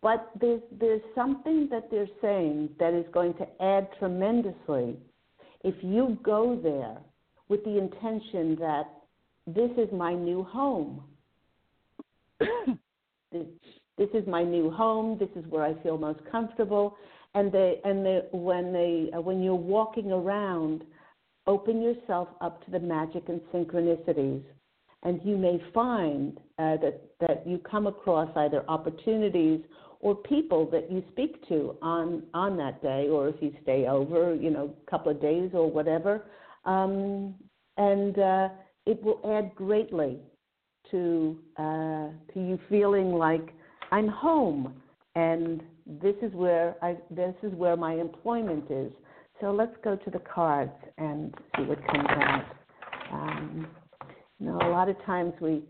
But 0.00 0.30
there's, 0.40 0.60
there's 0.78 1.00
something 1.14 1.68
that 1.70 1.90
they're 1.90 2.08
saying 2.20 2.70
that 2.78 2.94
is 2.94 3.06
going 3.12 3.34
to 3.34 3.46
add 3.62 3.88
tremendously 3.98 4.96
if 5.64 5.74
you 5.82 6.18
go 6.22 6.58
there 6.62 6.98
with 7.48 7.64
the 7.64 7.78
intention 7.78 8.56
that 8.60 8.84
this 9.46 9.70
is 9.76 9.88
my 9.92 10.14
new 10.14 10.44
home. 10.44 11.02
this, 12.40 13.46
this 13.96 14.08
is 14.14 14.26
my 14.26 14.44
new 14.44 14.70
home. 14.70 15.18
This 15.18 15.30
is 15.34 15.44
where 15.50 15.64
I 15.64 15.74
feel 15.82 15.98
most 15.98 16.20
comfortable. 16.30 16.96
And 17.38 17.52
they 17.52 17.80
and 17.84 18.04
they 18.04 18.22
when 18.32 18.72
they 18.72 19.10
uh, 19.16 19.20
when 19.20 19.40
you're 19.44 19.54
walking 19.54 20.10
around, 20.10 20.82
open 21.46 21.80
yourself 21.80 22.26
up 22.40 22.64
to 22.64 22.70
the 22.72 22.80
magic 22.80 23.28
and 23.28 23.40
synchronicities, 23.54 24.42
and 25.04 25.20
you 25.22 25.36
may 25.36 25.62
find 25.72 26.38
uh, 26.58 26.78
that 26.78 27.00
that 27.20 27.46
you 27.46 27.58
come 27.58 27.86
across 27.86 28.28
either 28.36 28.64
opportunities 28.68 29.60
or 30.00 30.16
people 30.16 30.68
that 30.72 30.90
you 30.90 31.00
speak 31.12 31.46
to 31.46 31.76
on 31.80 32.24
on 32.34 32.56
that 32.56 32.82
day, 32.82 33.06
or 33.08 33.28
if 33.28 33.36
you 33.40 33.54
stay 33.62 33.86
over, 33.86 34.34
you 34.34 34.50
know, 34.50 34.74
a 34.86 34.90
couple 34.90 35.12
of 35.12 35.20
days 35.20 35.50
or 35.54 35.70
whatever, 35.70 36.24
um, 36.64 37.34
and 37.76 38.18
uh, 38.18 38.48
it 38.84 39.00
will 39.04 39.20
add 39.36 39.54
greatly 39.54 40.18
to 40.90 41.38
uh, 41.56 42.08
to 42.32 42.40
you 42.48 42.58
feeling 42.68 43.12
like 43.12 43.54
I'm 43.92 44.08
home 44.08 44.74
and 45.14 45.62
this 46.02 46.14
is 46.22 46.32
where 46.32 46.76
I 46.82 46.96
this 47.10 47.34
is 47.42 47.52
where 47.54 47.76
my 47.76 47.94
employment 47.94 48.70
is. 48.70 48.92
So 49.40 49.52
let's 49.52 49.74
go 49.82 49.96
to 49.96 50.10
the 50.10 50.18
cards 50.18 50.72
and 50.98 51.34
see 51.56 51.62
what 51.62 51.78
comes 51.86 52.08
out. 52.10 52.44
Um, 53.12 53.68
you 54.38 54.46
know, 54.46 54.58
a 54.62 54.68
lot 54.68 54.88
of 54.88 54.96
times 55.04 55.32
we, 55.40 55.62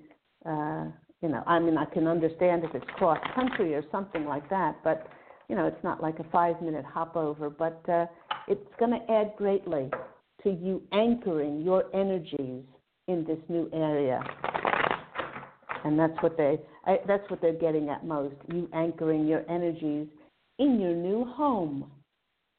uh, 0.46 0.86
you 1.22 1.28
know, 1.28 1.42
I 1.46 1.58
mean, 1.58 1.76
I 1.76 1.84
can 1.84 2.06
understand 2.06 2.64
if 2.64 2.74
it's 2.74 2.86
cross 2.96 3.18
country 3.34 3.74
or 3.74 3.84
something 3.92 4.24
like 4.24 4.48
that, 4.50 4.76
but 4.82 5.06
you 5.48 5.56
know, 5.56 5.66
it's 5.66 5.82
not 5.84 6.02
like 6.02 6.18
a 6.18 6.24
five 6.30 6.60
minute 6.60 6.84
hop 6.84 7.16
over, 7.16 7.48
but 7.48 7.82
uh, 7.88 8.06
it's 8.48 8.60
going 8.78 8.90
to 8.90 9.12
add 9.12 9.32
greatly 9.36 9.90
to 10.42 10.50
you 10.50 10.82
anchoring 10.92 11.62
your 11.62 11.84
energies 11.94 12.64
in 13.06 13.24
this 13.24 13.38
new 13.48 13.68
area. 13.72 14.22
And 15.84 15.98
that's 15.98 16.16
what 16.20 16.36
they 16.36 16.58
I, 16.84 16.98
that's 17.06 17.28
what 17.30 17.40
they're 17.40 17.52
getting 17.52 17.88
at 17.88 18.04
most. 18.04 18.34
You 18.52 18.68
anchoring 18.72 19.26
your 19.26 19.44
energies 19.50 20.08
in 20.58 20.80
your 20.80 20.94
new 20.94 21.24
home. 21.24 21.90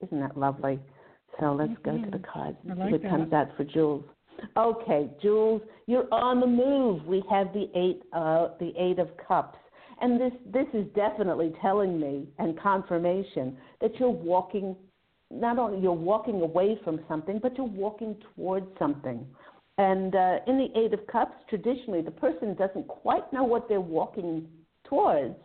Isn't 0.02 0.20
that 0.22 0.38
lovely? 0.38 0.80
So 1.40 1.54
let's 1.54 1.72
mm-hmm. 1.72 1.98
go 1.98 2.06
to 2.06 2.12
the 2.12 2.24
cards 2.26 2.58
what 2.64 3.02
that. 3.02 3.10
comes 3.10 3.34
out 3.34 3.50
for 3.56 3.64
Jules. 3.64 4.04
Okay, 4.58 5.10
Jules, 5.22 5.62
you're 5.88 6.12
on 6.14 6.40
the 6.40 6.48
move. 6.48 7.06
We 7.06 7.24
have 7.30 7.54
the 7.54 7.70
eight, 7.76 8.02
uh, 8.14 8.50
the 8.60 8.72
eight 8.78 9.00
of 9.00 9.10
cups, 9.28 9.58
and 10.02 10.20
this 10.20 10.32
this 10.52 10.68
is 10.74 10.86
definitely 10.96 11.54
telling 11.62 12.00
me 12.00 12.28
and 12.38 12.60
confirmation 12.60 13.58
that 13.82 14.00
you're 14.00 14.10
walking. 14.10 14.76
Not 15.32 15.60
only 15.60 15.80
you're 15.80 15.92
walking 15.92 16.42
away 16.42 16.80
from 16.84 17.02
something, 17.08 17.40
but 17.42 17.56
you're 17.58 17.68
walking 17.68 18.16
towards 18.36 18.66
something. 18.80 19.26
And 19.80 20.13
uh, 20.13 20.39
in 20.46 20.58
the 20.58 20.78
Eight 20.78 20.94
of 20.94 21.08
Cups, 21.08 21.38
traditionally, 21.48 22.02
the 22.02 22.12
person 22.12 22.54
doesn't 22.54 22.86
quite 22.89 23.32
know 23.32 23.46
what 23.46 23.70
they're 23.70 23.80
walking 23.80 24.46
towards, 24.84 25.38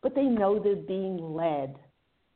but 0.00 0.14
they 0.14 0.22
know 0.22 0.60
they're 0.60 0.76
being 0.76 1.34
led. 1.34 1.74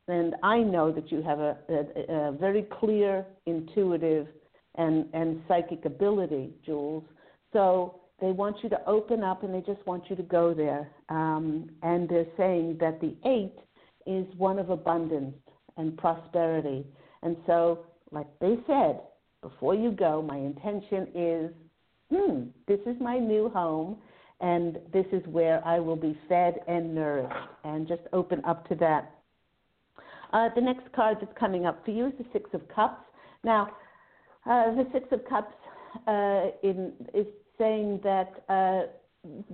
And 0.09 0.35
I 0.43 0.57
know 0.57 0.91
that 0.91 1.13
you 1.13 1.21
have 1.21 1.39
a, 1.39 1.57
a, 1.69 2.13
a 2.13 2.31
very 2.33 2.63
clear, 2.63 3.25
intuitive, 3.45 4.27
and, 4.75 5.05
and 5.13 5.41
psychic 5.47 5.85
ability, 5.85 6.49
Jules. 6.65 7.05
So 7.53 8.01
they 8.19 8.31
want 8.31 8.57
you 8.61 8.67
to 8.67 8.85
open 8.85 9.23
up 9.23 9.43
and 9.43 9.53
they 9.53 9.61
just 9.61 9.85
want 9.87 10.09
you 10.09 10.17
to 10.17 10.23
go 10.23 10.53
there. 10.53 10.91
Um, 11.07 11.69
and 11.83 12.09
they're 12.09 12.27
saying 12.35 12.79
that 12.81 12.99
the 12.99 13.15
eight 13.25 13.55
is 14.05 14.25
one 14.37 14.59
of 14.59 14.71
abundance 14.71 15.37
and 15.77 15.97
prosperity. 15.97 16.85
And 17.23 17.37
so, 17.47 17.85
like 18.11 18.27
they 18.41 18.57
said, 18.67 18.99
before 19.49 19.75
you 19.75 19.91
go, 19.91 20.23
my 20.23 20.37
intention 20.37 21.07
is 21.13 21.51
hmm, 22.11 22.43
this 22.67 22.79
is 22.87 22.95
my 22.99 23.19
new 23.19 23.49
home, 23.49 23.97
and 24.41 24.79
this 24.91 25.05
is 25.11 25.21
where 25.27 25.65
I 25.65 25.79
will 25.79 25.95
be 25.95 26.17
fed 26.27 26.55
and 26.67 26.95
nourished, 26.95 27.49
and 27.63 27.87
just 27.87 28.01
open 28.11 28.43
up 28.45 28.67
to 28.69 28.75
that. 28.75 29.11
Uh, 30.33 30.49
the 30.55 30.61
next 30.61 30.91
card 30.93 31.17
that's 31.21 31.37
coming 31.39 31.65
up 31.67 31.85
for 31.85 31.91
you 31.91 32.07
is 32.07 32.13
the 32.17 32.25
Six 32.33 32.49
of 32.53 32.61
Cups. 32.69 33.01
Now, 33.43 33.69
uh, 34.45 34.73
the 34.73 34.87
Six 34.91 35.05
of 35.11 35.21
Cups 35.29 35.53
uh, 36.07 36.47
in, 36.63 36.93
is 37.13 37.27
saying 37.59 38.01
that 38.03 38.43
uh, 38.49 38.81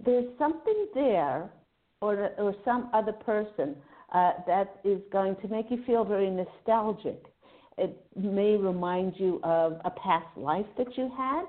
there's 0.06 0.30
something 0.40 0.88
there, 0.94 1.50
or, 2.02 2.32
or 2.38 2.56
some 2.64 2.90
other 2.94 3.12
person 3.14 3.76
uh, 4.14 4.32
that 4.48 4.80
is 4.84 5.00
going 5.12 5.36
to 5.38 5.48
make 5.50 5.70
you 5.70 5.84
feel 5.86 6.04
very 6.04 6.30
nostalgic 6.30 7.31
it 7.78 7.98
may 8.16 8.58
remind 8.58 9.14
you 9.18 9.40
of 9.44 9.80
a 9.86 9.92
past 9.92 10.26
life 10.36 10.66
that 10.78 10.98
you 10.98 11.12
had, 11.18 11.44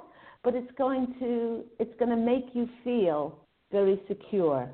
but 0.45 0.55
it's 0.55 0.71
going 0.79 1.15
to 1.21 1.65
it's 1.79 1.95
going 1.99 2.11
to 2.11 2.17
make 2.17 2.47
you 2.55 2.69
feel 2.85 3.39
very 3.71 4.01
secure. 4.09 4.69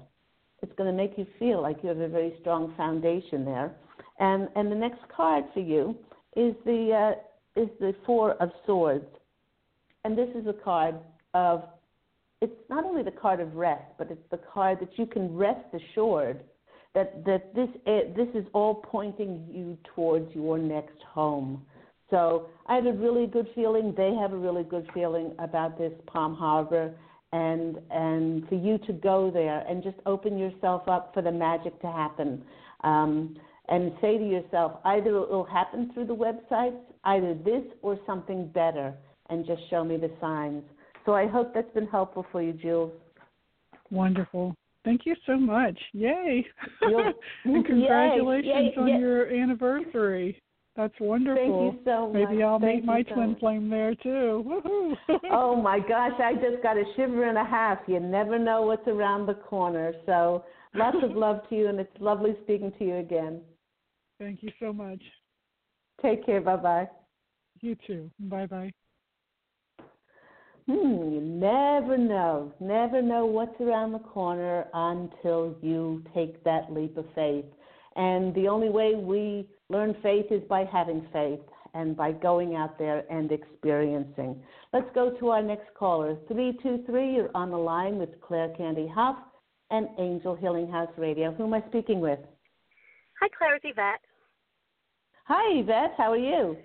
It's 0.63 0.73
going 0.77 0.91
to 0.91 0.97
make 0.97 1.17
you 1.17 1.27
feel 1.39 1.63
like 1.63 1.79
you 1.83 1.89
have 1.89 1.99
a 1.99 2.09
very 2.09 2.35
strong 2.41 2.75
foundation 2.77 3.45
there. 3.45 3.73
And 4.19 4.49
and 4.57 4.71
the 4.71 4.77
next 4.77 5.01
card 5.15 5.45
for 5.55 5.61
you 5.61 5.97
is 6.37 6.55
the 6.65 7.15
uh, 7.17 7.61
is 7.61 7.69
the 7.81 7.95
Four 8.05 8.33
of 8.43 8.51
Swords, 8.67 9.07
and 10.05 10.17
this 10.17 10.29
is 10.35 10.47
a 10.47 10.53
card 10.53 10.97
of 11.35 11.65
it's 12.41 12.53
not 12.71 12.85
only 12.85 13.03
the 13.03 13.11
card 13.11 13.41
of 13.41 13.55
rest, 13.57 13.85
but 13.99 14.11
it's 14.11 14.31
the 14.31 14.39
card 14.53 14.79
that 14.81 14.97
you 14.97 15.07
can 15.07 15.35
rest 15.37 15.67
assured 15.75 16.41
that 16.95 17.25
that 17.25 17.55
this 17.55 17.69
eh, 17.87 18.13
this 18.17 18.29
is 18.35 18.47
all 18.53 18.77
pointing 18.77 19.47
you 19.51 19.77
towards 19.95 20.35
your 20.35 20.59
next 20.59 21.01
home. 21.03 21.63
So 22.11 22.49
I 22.67 22.77
have 22.77 22.87
a 22.87 22.93
really 22.93 23.27
good 23.27 23.49
feeling. 23.55 23.95
They 23.97 24.15
have 24.15 24.33
a 24.33 24.37
really 24.37 24.65
good 24.65 24.89
feeling 24.95 25.35
about 25.39 25.77
this 25.77 25.93
Palm 26.07 26.35
Harbor, 26.35 26.95
and 27.33 27.79
and 27.91 28.49
for 28.49 28.55
you 28.55 28.79
to 28.79 28.93
go 28.93 29.31
there 29.31 29.65
and 29.69 29.83
just 29.83 29.99
open 30.07 30.39
yourself 30.39 30.89
up 30.89 31.13
for 31.13 31.23
the 31.23 31.33
magic 31.33 31.81
to 31.83 31.87
happen, 31.87 32.43
um, 32.85 33.37
and 33.69 33.93
say 34.01 34.17
to 34.17 34.25
yourself, 34.27 34.81
either 34.85 35.11
it 35.17 35.31
will 35.31 35.45
happen 35.45 35.91
through 35.93 36.07
the 36.07 36.17
websites, 36.17 36.81
either 37.05 37.35
this 37.35 37.65
or 37.83 37.99
something 38.07 38.49
better, 38.49 38.95
and 39.29 39.47
just 39.47 39.61
show 39.69 39.85
me 39.85 39.97
the 39.99 40.11
signs. 40.21 40.63
So 41.05 41.15
I 41.15 41.27
hope 41.27 41.53
that's 41.55 41.73
been 41.75 41.87
helpful 41.87 42.27
for 42.33 42.43
you, 42.43 42.53
Jules. 42.53 42.93
Wonderful. 43.91 44.55
Thank 44.89 45.05
you 45.05 45.17
so 45.27 45.37
much. 45.37 45.79
Yay. 45.93 46.47
and 47.45 47.67
congratulations 47.67 48.47
yay, 48.47 48.73
yay, 48.75 48.75
on 48.79 48.89
yay. 48.89 48.99
your 48.99 49.27
anniversary. 49.29 50.41
That's 50.77 50.95
wonderful. 50.99 51.75
Thank 51.75 51.75
you 51.75 51.81
so 51.85 52.07
much. 52.07 52.15
Maybe 52.31 52.43
I'll 52.43 52.59
Thank 52.59 52.77
meet 52.77 52.85
my 52.87 53.03
so 53.03 53.15
twin 53.15 53.37
flame 53.39 53.69
there 53.69 53.95
too. 53.97 54.43
Woohoo. 54.47 54.97
oh 55.31 55.55
my 55.55 55.79
gosh, 55.79 56.19
I 56.19 56.33
just 56.37 56.63
got 56.63 56.79
a 56.79 56.85
shiver 56.97 57.29
and 57.29 57.37
a 57.37 57.45
half. 57.45 57.81
You 57.87 58.01
never 58.01 58.39
know 58.39 58.63
what's 58.63 58.89
around 58.89 59.27
the 59.27 59.35
corner. 59.35 59.93
So 60.07 60.43
lots 60.75 60.97
of 61.03 61.11
love 61.15 61.47
to 61.51 61.55
you 61.55 61.69
and 61.69 61.79
it's 61.79 61.93
lovely 62.01 62.35
speaking 62.45 62.73
to 62.79 62.85
you 62.87 62.97
again. 62.97 63.43
Thank 64.19 64.43
you 64.43 64.53
so 64.59 64.73
much. 64.73 65.03
Take 66.01 66.25
care. 66.25 66.41
Bye 66.41 66.57
bye. 66.57 66.89
You 67.61 67.77
too. 67.87 68.11
Bye 68.19 68.47
bye. 68.47 68.73
Hmm, 70.69 71.13
you 71.13 71.21
never 71.21 71.97
know. 71.97 72.53
Never 72.61 73.01
know 73.01 73.27
what's 73.27 73.59
around 73.61 73.93
the 73.93 73.99
corner 74.01 74.67
until 74.75 75.57
you 75.63 76.05
take 76.15 76.45
that 76.45 76.73
leap 76.73 76.97
of 76.97 77.07
faith. 77.15 77.47
And 77.97 78.35
the 78.35 78.49
only 78.49 78.69
way 78.69 78.95
we 78.95 79.49
Learn 79.71 79.95
faith 80.03 80.27
is 80.31 80.43
by 80.49 80.65
having 80.65 81.07
faith 81.13 81.41
and 81.75 81.95
by 81.95 82.13
going 82.13 82.57
out 82.57 82.79
there 82.79 83.05
and 83.13 83.31
experiencing. 83.31 84.43
Let's 84.73 84.89
go 84.95 85.11
to 85.19 85.29
our 85.29 85.43
next 85.43 85.75
caller. 85.79 86.17
323, 86.29 87.15
you're 87.15 87.31
on 87.35 87.51
the 87.51 87.59
line 87.59 87.99
with 87.99 88.19
Claire 88.23 88.49
Candy 88.57 88.87
Hough 88.87 89.19
and 89.71 89.89
Angel 89.99 90.35
Healing 90.35 90.71
House 90.71 90.89
Radio. 90.97 91.33
Who 91.33 91.45
am 91.45 91.53
I 91.53 91.63
speaking 91.69 92.01
with? 92.01 92.19
Hi, 93.21 93.29
Claire. 93.37 93.57
It's 93.57 93.67
Yvette. 93.67 94.01
Hi, 95.25 95.59
Yvette. 95.59 95.93
How 95.99 96.13
are 96.13 96.17
you? 96.17 96.57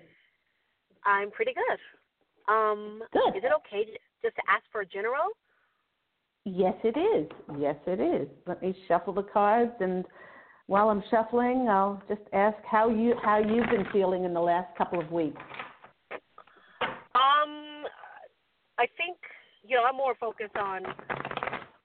I'm 1.04 1.30
pretty 1.30 1.52
good. 1.52 1.78
Um, 2.48 3.02
good. 3.12 3.36
Is 3.36 3.44
it 3.44 3.52
okay 3.56 3.90
just 4.22 4.36
to 4.36 4.42
ask 4.48 4.64
for 4.70 4.82
a 4.82 4.86
general? 4.86 5.28
Yes, 6.44 6.74
it 6.84 6.98
is. 6.98 7.30
Yes, 7.58 7.76
it 7.86 8.00
is. 8.00 8.28
Let 8.46 8.60
me 8.60 8.76
shuffle 8.86 9.14
the 9.14 9.22
cards, 9.22 9.72
and 9.80 10.04
while 10.66 10.90
I'm 10.90 11.02
shuffling, 11.10 11.68
I'll 11.70 12.02
just 12.08 12.20
ask 12.32 12.56
how 12.70 12.90
you 12.90 13.14
how 13.22 13.38
you've 13.38 13.70
been 13.70 13.86
feeling 13.92 14.24
in 14.24 14.34
the 14.34 14.40
last 14.40 14.76
couple 14.76 15.00
of 15.00 15.10
weeks. 15.10 15.40
Um, 17.14 17.84
I 18.78 18.86
think 18.96 19.16
you 19.66 19.76
know 19.76 19.84
I'm 19.84 19.96
more 19.96 20.14
focused 20.20 20.56
on 20.56 20.82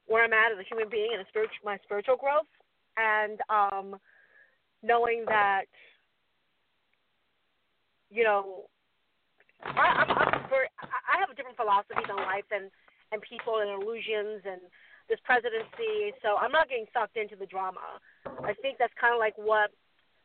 where 0.07 0.25
I'm 0.25 0.33
at 0.33 0.51
as 0.51 0.57
a 0.59 0.67
human 0.69 0.89
being 0.89 1.09
and 1.13 1.21
a 1.21 1.29
spiritual 1.29 1.55
my 1.63 1.77
spiritual 1.83 2.17
growth, 2.17 2.47
and 2.97 3.39
um, 3.49 3.99
knowing 4.83 5.23
that 5.27 5.65
you 8.09 8.23
know 8.23 8.65
I, 9.63 10.05
I'm, 10.05 10.09
I'm 10.11 10.49
very 10.49 10.67
I 10.81 11.19
have 11.19 11.29
a 11.29 11.35
different 11.35 11.57
philosophies 11.57 12.07
on 12.09 12.23
life 12.23 12.45
than 12.49 12.71
and 13.11 13.21
people 13.21 13.59
and 13.59 13.69
illusions 13.69 14.45
and 14.45 14.61
this 15.09 15.19
presidency. 15.25 16.13
So 16.21 16.37
I'm 16.37 16.53
not 16.53 16.69
getting 16.69 16.85
sucked 16.93 17.17
into 17.17 17.35
the 17.35 17.49
drama. 17.49 17.97
I 18.45 18.53
think 18.61 18.77
that's 18.77 18.93
kind 18.99 19.13
of 19.13 19.19
like 19.19 19.33
what 19.35 19.73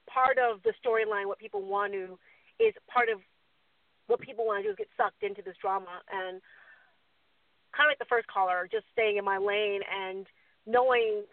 part 0.06 0.36
of 0.36 0.60
the 0.62 0.76
storyline, 0.84 1.26
what 1.26 1.40
people 1.40 1.64
want 1.64 1.92
to, 1.96 2.18
is 2.60 2.76
part 2.92 3.08
of 3.08 3.20
what 4.06 4.20
people 4.20 4.44
want 4.44 4.60
to 4.60 4.68
do 4.68 4.70
is 4.70 4.76
get 4.76 4.92
sucked 4.96 5.22
into 5.24 5.40
this 5.40 5.56
drama 5.60 6.04
and 6.12 6.44
kind 7.72 7.88
of 7.88 7.90
like 7.90 7.98
the 7.98 8.12
first 8.12 8.28
caller, 8.28 8.68
just 8.70 8.84
staying 8.92 9.16
in 9.16 9.24
my 9.24 9.38
lane 9.38 9.80
and 9.88 10.26
knowing 10.66 11.24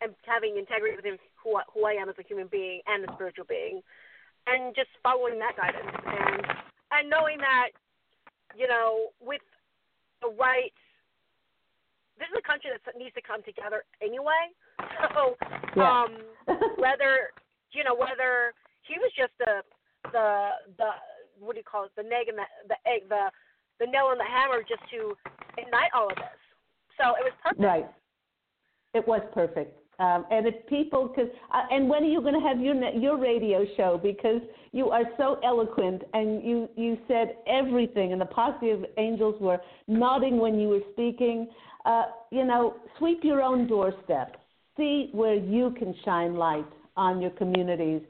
and 0.00 0.12
having 0.24 0.56
integrity 0.56 0.96
within 0.96 1.16
who 1.36 1.60
who 1.72 1.84
I 1.84 1.92
am 1.92 2.08
as 2.08 2.16
a 2.18 2.24
human 2.26 2.48
being 2.48 2.80
and 2.86 3.04
a 3.04 3.12
spiritual 3.14 3.44
being, 3.48 3.80
and 4.46 4.74
just 4.74 4.88
following 5.02 5.38
that 5.38 5.56
guidance 5.56 5.92
and 6.04 6.65
and 6.98 7.10
knowing 7.10 7.38
that 7.38 7.70
you 8.56 8.66
know 8.68 9.12
with 9.20 9.42
the 10.22 10.28
right 10.38 10.72
this 12.18 12.28
is 12.32 12.40
a 12.40 12.46
country 12.48 12.70
that 12.72 12.96
needs 12.96 13.12
to 13.14 13.20
come 13.22 13.42
together 13.42 13.84
anyway. 14.02 14.52
So 15.14 15.36
yeah. 15.76 16.04
um 16.04 16.16
whether 16.76 17.32
you 17.72 17.84
know 17.84 17.94
whether 17.94 18.52
he 18.88 18.96
was 18.98 19.12
just 19.16 19.32
the 19.38 19.60
the 20.12 20.50
the 20.78 20.90
what 21.40 21.52
do 21.52 21.58
you 21.58 21.68
call 21.68 21.84
it 21.84 21.92
the 21.96 22.02
neg 22.02 22.28
and 22.28 22.38
the 22.38 22.48
the 22.68 22.78
egg 22.88 23.08
the 23.08 23.28
the 23.78 23.86
nail 23.86 24.08
and 24.10 24.20
the 24.20 24.24
hammer 24.24 24.64
just 24.64 24.80
to 24.90 25.16
ignite 25.58 25.92
all 25.94 26.08
of 26.08 26.16
this. 26.16 26.40
So 26.96 27.12
it 27.16 27.24
was 27.24 27.32
perfect. 27.42 27.60
Right. 27.60 27.86
It 28.94 29.06
was 29.06 29.20
perfect. 29.34 29.76
Um, 29.98 30.26
and 30.30 30.46
if 30.46 30.66
people, 30.66 31.08
cause, 31.08 31.28
uh, 31.54 31.62
and 31.70 31.88
when 31.88 32.02
are 32.02 32.08
you 32.08 32.20
going 32.20 32.34
to 32.34 32.46
have 32.46 32.60
your 32.60 32.74
your 32.90 33.16
radio 33.16 33.64
show? 33.76 33.98
Because 34.02 34.42
you 34.72 34.90
are 34.90 35.04
so 35.16 35.38
eloquent, 35.42 36.02
and 36.12 36.44
you 36.44 36.68
you 36.76 36.98
said 37.08 37.36
everything, 37.46 38.12
and 38.12 38.20
the 38.20 38.26
posse 38.26 38.70
of 38.70 38.84
angels 38.98 39.40
were 39.40 39.58
nodding 39.88 40.38
when 40.38 40.60
you 40.60 40.68
were 40.68 40.82
speaking. 40.92 41.48
Uh, 41.86 42.04
you 42.30 42.44
know, 42.44 42.76
sweep 42.98 43.20
your 43.22 43.40
own 43.40 43.66
doorstep. 43.66 44.36
See 44.76 45.08
where 45.12 45.34
you 45.34 45.74
can 45.78 45.94
shine 46.04 46.34
light 46.34 46.66
on 46.96 47.22
your 47.22 47.30
communities, 47.30 48.02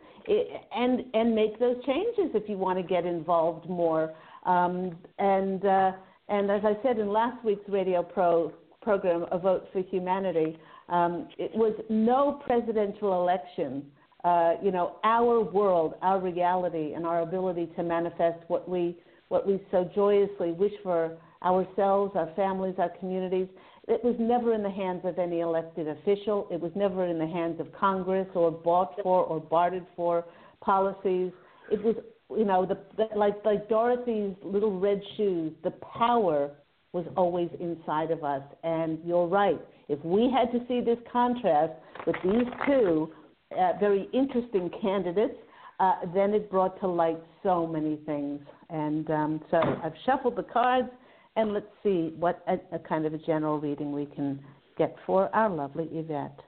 and 0.75 1.05
and 1.15 1.35
make 1.37 1.59
those 1.61 1.77
changes 1.85 2.35
if 2.35 2.49
you 2.49 2.57
want 2.57 2.79
to 2.79 2.83
get 2.83 3.07
involved 3.07 3.69
more. 3.69 4.13
Um, 4.45 4.97
and 5.21 5.65
uh, 5.65 5.93
and 6.29 6.51
as 6.51 6.63
I 6.65 6.77
said 6.83 6.99
in 6.99 7.13
last 7.13 7.45
week's 7.45 7.69
radio 7.69 8.03
pro 8.03 8.53
program, 8.83 9.27
A 9.31 9.39
Vote 9.39 9.69
for 9.73 9.83
Humanity, 9.83 10.59
um, 10.89 11.29
it 11.39 11.51
was 11.55 11.75
no 11.89 12.41
presidential 12.45 13.21
election. 13.21 13.85
Uh, 14.25 14.55
you 14.63 14.71
know, 14.71 14.97
our 15.05 15.41
world, 15.41 15.95
our 16.03 16.21
reality, 16.21 16.95
and 16.95 17.07
our 17.07 17.21
ability 17.21 17.69
to 17.77 17.83
manifest 17.83 18.39
what 18.49 18.69
we 18.69 18.97
what 19.29 19.47
we 19.47 19.61
so 19.73 19.91
joyously 19.95 20.53
wish 20.53 20.73
for 20.85 21.17
ourselves, 21.43 22.13
our 22.15 22.33
families, 22.37 22.75
our 22.79 22.91
communities. 23.01 23.49
It 23.89 24.03
was 24.05 24.15
never 24.19 24.55
in 24.55 24.63
the 24.63 24.71
hands 24.71 25.03
of 25.05 25.19
any 25.19 25.41
elected 25.41 25.89
official. 25.89 26.49
It 26.51 26.61
was 26.61 26.73
never 26.75 27.07
in 27.07 27.19
the 27.19 27.27
hands 27.27 27.61
of 27.61 27.73
Congress 27.73 28.29
or 28.35 28.51
bought 28.51 28.95
for 29.03 29.25
or 29.25 29.41
bartered 29.41 29.87
for 29.95 30.25
policies. 30.61 31.33
It 31.71 31.83
was, 31.83 31.97
you 32.31 32.45
know, 32.45 32.67
the, 32.67 32.79
the 32.97 33.17
like 33.17 33.45
like 33.45 33.69
Dorothy's 33.69 34.35
little 34.43 34.79
red 34.79 35.01
shoes. 35.17 35.53
The 35.63 35.73
power 35.73 36.51
was 36.93 37.05
always 37.17 37.51
inside 37.61 38.11
of 38.11 38.25
us. 38.25 38.43
And 38.65 38.99
you're 39.05 39.27
right. 39.27 39.61
If 39.89 40.05
we 40.05 40.31
had 40.31 40.51
to 40.53 40.65
see 40.67 40.81
this 40.81 40.99
contrast 41.13 41.73
with 42.07 42.17
these 42.25 42.47
two 42.67 43.13
uh, 43.57 43.73
very 43.79 44.09
interesting 44.13 44.71
candidates, 44.81 45.37
uh, 45.79 45.95
then 46.15 46.35
it 46.35 46.51
brought 46.51 46.81
to 46.81 46.87
light 46.87 47.21
so 47.43 47.67
many 47.67 47.97
things. 48.07 48.41
And 48.71 49.09
um, 49.11 49.41
so 49.51 49.59
I've 49.59 49.95
shuffled 50.05 50.37
the 50.37 50.43
cards 50.43 50.89
and 51.37 51.53
let's 51.53 51.67
see 51.83 52.15
what 52.19 52.43
a, 52.49 52.55
a 52.75 52.79
kind 52.79 53.07
of 53.07 53.15
a 53.15 53.19
general 53.19 53.61
reading 53.61 53.93
we 53.93 54.07
can 54.07 54.41
get 54.77 54.97
for 55.07 55.35
our 55.35 55.51
lovely 55.51 55.89
Yvette. 55.93 56.41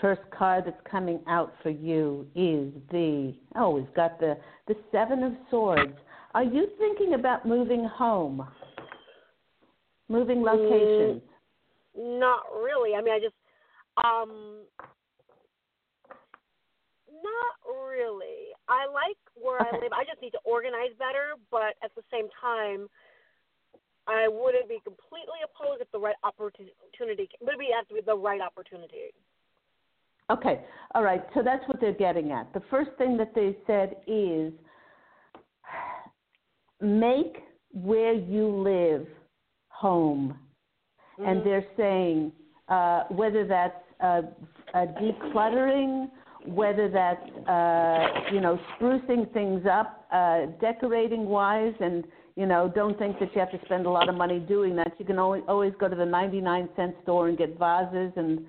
First 0.00 0.22
card 0.36 0.64
that's 0.66 0.80
coming 0.90 1.20
out 1.28 1.54
for 1.62 1.70
you 1.70 2.26
is 2.34 2.72
the 2.90 3.34
oh, 3.56 3.70
we've 3.70 3.94
got 3.94 4.18
the 4.20 4.36
the 4.66 4.74
Seven 4.92 5.22
of 5.22 5.32
Swords. 5.50 5.96
Are 6.34 6.42
you 6.42 6.66
thinking 6.78 7.14
about 7.14 7.46
moving 7.46 7.84
home? 7.84 8.46
Moving 10.14 10.38
mm, 10.38 10.46
locations? 10.46 11.22
Mm, 11.98 12.20
not 12.20 12.46
really. 12.54 12.94
I 12.94 13.02
mean, 13.02 13.14
I 13.14 13.18
just 13.18 13.34
um 13.98 14.62
not 17.10 17.54
really. 17.66 18.54
I 18.68 18.86
like 18.86 19.18
where 19.34 19.58
okay. 19.58 19.76
I 19.76 19.80
live. 19.82 19.92
I 19.92 20.04
just 20.04 20.22
need 20.22 20.30
to 20.30 20.42
organize 20.44 20.94
better, 20.98 21.34
but 21.50 21.74
at 21.82 21.90
the 21.96 22.02
same 22.12 22.28
time, 22.40 22.86
I 24.06 24.28
wouldn't 24.28 24.68
be 24.68 24.78
completely 24.84 25.42
opposed 25.42 25.82
if 25.82 25.90
the 25.90 25.98
right 25.98 26.16
opportunity. 26.22 27.28
Would 27.40 27.58
be 27.58 27.70
have 27.74 27.88
to 27.88 27.94
be 27.94 28.00
the 28.06 28.16
right 28.16 28.40
opportunity. 28.40 29.10
Okay, 30.30 30.60
all 30.94 31.02
right. 31.02 31.24
So 31.34 31.42
that's 31.42 31.66
what 31.66 31.80
they're 31.80 31.92
getting 31.92 32.30
at. 32.30 32.52
The 32.54 32.62
first 32.70 32.90
thing 32.98 33.16
that 33.16 33.34
they 33.34 33.56
said 33.66 33.96
is 34.06 34.52
make 36.80 37.42
where 37.72 38.14
you 38.14 38.46
live 38.46 39.06
home, 39.74 40.38
mm-hmm. 41.18 41.28
and 41.28 41.46
they're 41.46 41.66
saying 41.76 42.32
uh, 42.68 43.04
whether 43.10 43.46
that's 43.46 43.74
uh, 44.00 44.22
decluttering 44.74 46.08
whether 46.46 46.88
that's 46.88 47.48
uh, 47.48 48.30
you 48.32 48.40
know 48.40 48.58
sprucing 48.78 49.32
things 49.32 49.64
up, 49.70 50.06
uh, 50.12 50.46
decorating 50.60 51.26
wise, 51.26 51.74
and 51.80 52.04
you 52.36 52.46
know 52.46 52.70
don't 52.74 52.98
think 52.98 53.18
that 53.18 53.34
you 53.34 53.40
have 53.40 53.50
to 53.50 53.60
spend 53.64 53.86
a 53.86 53.90
lot 53.90 54.08
of 54.08 54.14
money 54.14 54.38
doing 54.38 54.76
that. 54.76 54.92
You 54.98 55.04
can 55.04 55.18
always 55.18 55.42
always 55.48 55.72
go 55.78 55.88
to 55.88 55.96
the 55.96 56.04
99 56.04 56.68
cent 56.76 56.94
store 57.02 57.28
and 57.28 57.38
get 57.38 57.58
vases 57.58 58.12
and 58.16 58.40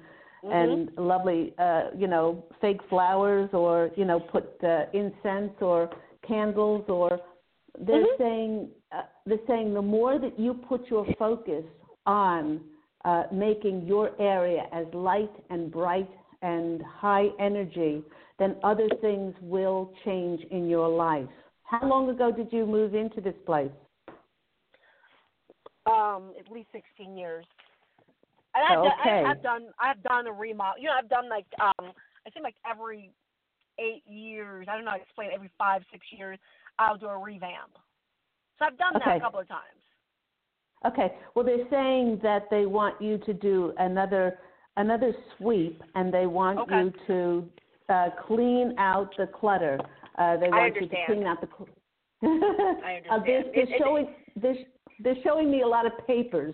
mm-hmm. 0.43 0.51
and 0.51 0.89
lovely 0.97 1.53
uh, 1.57 1.85
you 1.97 2.07
know 2.07 2.43
fake 2.59 2.81
flowers 2.89 3.49
or 3.53 3.91
you 3.95 4.05
know 4.05 4.19
put 4.19 4.61
uh, 4.63 4.85
incense 4.93 5.53
or 5.61 5.89
candles 6.27 6.83
or 6.89 7.19
they're 7.79 8.03
mm-hmm. 8.03 8.23
saying 8.23 8.69
uh, 8.95 9.01
they're 9.25 9.37
saying 9.47 9.73
the 9.73 9.81
more 9.81 10.19
that 10.19 10.39
you 10.39 10.53
put 10.53 10.89
your 10.89 11.05
focus 11.17 11.63
on 12.05 12.61
uh, 13.03 13.23
making 13.31 13.85
your 13.85 14.11
area 14.21 14.63
as 14.71 14.85
light 14.93 15.31
and 15.49 15.71
bright 15.71 16.09
and 16.41 16.81
high 16.83 17.27
energy, 17.39 18.03
then 18.39 18.55
other 18.63 18.87
things 19.01 19.33
will 19.41 19.91
change 20.03 20.41
in 20.51 20.67
your 20.67 20.87
life. 20.89 21.27
How 21.63 21.87
long 21.87 22.09
ago 22.09 22.31
did 22.31 22.51
you 22.51 22.65
move 22.65 22.93
into 22.93 23.21
this 23.21 23.35
place? 23.45 23.71
Um, 25.85 26.33
at 26.39 26.51
least 26.51 26.67
sixteen 26.71 27.17
years. 27.17 27.45
And 28.55 28.63
I've, 28.65 28.93
okay. 28.99 29.21
done, 29.21 29.25
I've 29.25 29.43
done 29.43 29.63
I've 29.79 30.03
done 30.03 30.27
a 30.27 30.31
remodel. 30.31 30.81
You 30.81 30.87
know, 30.87 30.95
I've 30.97 31.09
done 31.09 31.29
like 31.29 31.45
um, 31.59 31.91
I 32.25 32.29
think 32.31 32.43
like 32.43 32.55
every 32.69 33.11
eight 33.79 34.03
years. 34.07 34.67
I 34.69 34.75
don't 34.75 34.85
know 34.85 34.91
how 34.91 34.97
to 34.97 35.03
explain. 35.03 35.29
Every 35.33 35.51
five 35.57 35.81
six 35.91 36.05
years, 36.17 36.39
I'll 36.79 36.97
do 36.97 37.07
a 37.07 37.17
revamp. 37.17 37.77
So 38.59 38.65
I've 38.65 38.77
done 38.77 38.95
okay. 38.95 39.05
that 39.05 39.17
a 39.17 39.19
couple 39.19 39.39
of 39.39 39.47
times. 39.47 39.61
Okay. 40.85 41.13
Well, 41.33 41.45
they're 41.45 41.67
saying 41.69 42.19
that 42.23 42.43
they 42.51 42.65
want 42.65 43.01
you 43.01 43.17
to 43.19 43.33
do 43.33 43.73
another 43.79 44.37
another 44.77 45.13
sweep, 45.37 45.81
and 45.95 46.13
they 46.13 46.25
want 46.25 46.59
okay. 46.59 46.83
you 46.83 46.93
to 47.07 47.49
uh, 47.93 48.09
clean 48.27 48.75
out 48.77 49.09
the 49.17 49.27
clutter. 49.27 49.79
Uh, 50.17 50.37
they 50.37 50.49
want 50.49 50.75
you 50.75 50.87
to 50.87 50.95
clean 51.05 51.23
out 51.23 51.41
the. 51.41 51.47
Cl- 51.47 51.69
I 52.23 53.01
understand. 53.03 53.05
uh, 53.09 53.19
they're, 53.25 53.43
they're 53.53 53.77
showing 53.79 54.07
they're, 54.35 54.55
they're 54.99 55.23
showing 55.23 55.51
me 55.51 55.61
a 55.61 55.67
lot 55.67 55.85
of 55.85 55.91
papers. 56.07 56.53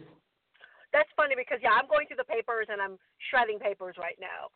That's 0.93 1.09
funny 1.15 1.35
because 1.37 1.59
yeah, 1.61 1.71
I'm 1.71 1.87
going 1.87 2.07
through 2.07 2.17
the 2.19 2.27
papers 2.27 2.67
and 2.69 2.81
I'm 2.81 2.97
shredding 3.29 3.59
papers 3.59 3.95
right 3.97 4.17
now. 4.19 4.51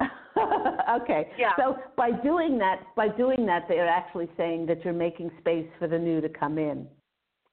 okay. 1.02 1.30
Yeah. 1.38 1.52
So 1.56 1.78
by 1.96 2.10
doing 2.10 2.58
that, 2.58 2.82
by 2.94 3.08
doing 3.08 3.46
that, 3.46 3.64
they're 3.68 3.88
actually 3.88 4.28
saying 4.36 4.66
that 4.66 4.84
you're 4.84 4.94
making 4.94 5.30
space 5.40 5.66
for 5.78 5.88
the 5.88 5.98
new 5.98 6.20
to 6.20 6.28
come 6.28 6.58
in. 6.58 6.86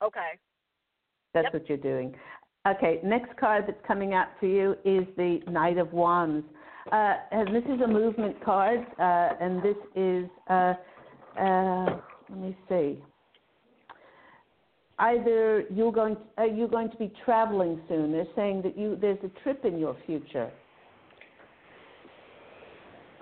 Okay. 0.01 0.39
That's 1.33 1.45
Yep. 1.45 1.53
what 1.53 1.69
you're 1.69 1.77
doing. 1.77 2.15
Okay. 2.67 2.99
Next 3.03 3.35
card 3.37 3.65
that's 3.67 3.85
coming 3.87 4.13
out 4.13 4.27
for 4.39 4.47
you 4.47 4.75
is 4.83 5.05
the 5.17 5.39
Knight 5.47 5.77
of 5.77 5.93
Wands, 5.93 6.45
uh, 6.91 7.15
and 7.31 7.55
this 7.55 7.63
is 7.65 7.81
a 7.81 7.87
movement 7.87 8.43
card, 8.43 8.85
uh, 8.99 9.29
and 9.39 9.61
this 9.61 9.77
is. 9.95 10.29
Uh, 10.49 10.73
uh, 11.39 11.97
let 12.29 12.39
me 12.39 12.57
see. 12.69 12.99
Either 14.99 15.63
you're 15.71 15.91
going, 15.91 16.15
are 16.37 16.47
you 16.47 16.67
going 16.67 16.89
to 16.89 16.97
be 16.97 17.11
traveling 17.25 17.81
soon? 17.89 18.11
They're 18.11 18.27
saying 18.35 18.61
that 18.61 18.77
you 18.77 18.97
there's 18.99 19.17
a 19.23 19.29
trip 19.41 19.65
in 19.65 19.79
your 19.79 19.97
future. 20.05 20.51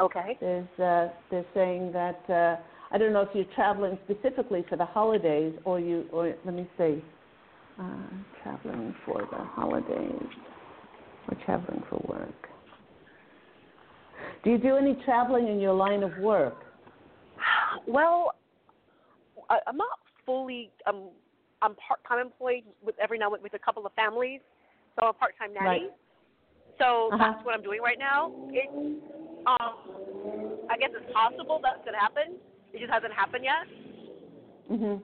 Okay. 0.01 0.37
There's, 0.41 0.79
uh, 0.79 1.13
they're 1.29 1.45
saying 1.53 1.91
that 1.93 2.29
uh, 2.29 2.57
I 2.91 2.97
don't 2.97 3.13
know 3.13 3.21
if 3.21 3.29
you're 3.33 3.45
traveling 3.55 3.97
specifically 4.05 4.65
for 4.67 4.75
the 4.75 4.85
holidays 4.85 5.53
or 5.63 5.79
you, 5.79 6.05
or 6.11 6.33
let 6.43 6.53
me 6.53 6.67
see, 6.77 7.03
uh, 7.79 7.83
traveling 8.41 8.95
for 9.05 9.21
the 9.31 9.37
holidays 9.37 10.27
or 11.29 11.37
traveling 11.45 11.83
for 11.89 12.03
work. 12.09 12.49
Do 14.43 14.49
you 14.49 14.57
do 14.57 14.75
any 14.75 14.95
traveling 15.05 15.47
in 15.47 15.59
your 15.59 15.73
line 15.73 16.03
of 16.03 16.17
work? 16.17 16.57
Well, 17.87 18.33
I, 19.49 19.59
I'm 19.67 19.77
not 19.77 19.99
fully. 20.25 20.71
Um, 20.87 21.09
I'm 21.61 21.75
part-time 21.75 22.19
employed 22.19 22.63
with 22.83 22.95
every 22.99 23.19
now 23.19 23.31
and 23.33 23.43
with 23.43 23.53
a 23.53 23.59
couple 23.59 23.85
of 23.85 23.93
families, 23.93 24.41
so 24.95 25.05
I'm 25.05 25.09
a 25.09 25.13
part-time 25.13 25.53
nanny. 25.53 25.65
Right. 25.65 25.81
So 26.79 27.09
Uh-huh. 27.13 27.33
that's 27.33 27.45
what 27.45 27.53
I'm 27.53 27.61
doing 27.61 27.81
right 27.81 27.99
now. 27.99 28.31
It, 28.49 28.69
um, 29.47 30.59
I 30.69 30.77
guess 30.77 30.89
it's 30.93 31.11
possible 31.13 31.59
that's 31.61 31.83
gonna 31.85 31.99
happen. 31.99 32.35
It 32.73 32.79
just 32.79 32.91
hasn't 32.91 33.13
happened 33.13 33.43
yet. 33.43 33.67
Mhm. 34.71 35.01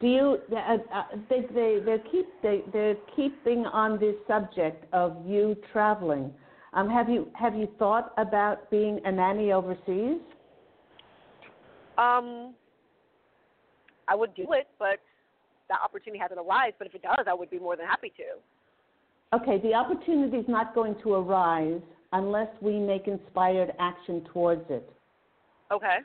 Do 0.00 0.06
you? 0.06 0.38
Uh, 0.52 0.78
uh, 0.92 1.04
they 1.28 1.40
they 1.52 1.80
they 1.84 1.98
keep 2.10 2.26
they 2.42 2.62
they're 2.72 2.96
keeping 3.16 3.66
on 3.66 3.98
this 3.98 4.14
subject 4.26 4.84
of 4.92 5.16
you 5.26 5.56
traveling. 5.72 6.32
Um, 6.72 6.88
have 6.88 7.08
you 7.08 7.30
have 7.34 7.56
you 7.56 7.68
thought 7.78 8.12
about 8.16 8.70
being 8.70 9.00
a 9.04 9.10
nanny 9.10 9.52
overseas? 9.52 10.20
Um, 11.96 12.54
I 14.06 14.14
would 14.14 14.34
do 14.34 14.52
it, 14.52 14.68
but 14.78 15.00
that 15.68 15.80
opportunity 15.82 16.20
hasn't 16.20 16.38
arisen. 16.38 16.74
But 16.78 16.86
if 16.86 16.94
it 16.94 17.02
does, 17.02 17.26
I 17.26 17.34
would 17.34 17.50
be 17.50 17.58
more 17.58 17.76
than 17.76 17.86
happy 17.86 18.12
to. 18.18 18.38
Okay, 19.34 19.58
the 19.62 19.74
opportunity 19.74 20.38
is 20.38 20.48
not 20.48 20.74
going 20.74 20.96
to 21.02 21.14
arise 21.14 21.80
unless 22.12 22.48
we 22.62 22.78
make 22.78 23.06
inspired 23.06 23.72
action 23.78 24.26
towards 24.32 24.64
it. 24.70 24.88
Okay. 25.70 25.98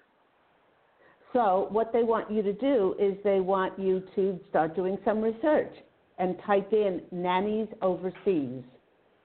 So, 1.31 1.67
what 1.71 1.91
they 1.93 2.03
want 2.03 2.29
you 2.29 2.43
to 2.43 2.53
do 2.53 2.95
is 2.99 3.15
they 3.23 3.39
want 3.39 3.79
you 3.79 4.03
to 4.15 4.39
start 4.49 4.75
doing 4.75 4.97
some 5.05 5.21
research 5.21 5.73
and 6.19 6.35
type 6.45 6.71
in 6.73 7.01
nannies 7.11 7.67
overseas, 7.81 8.63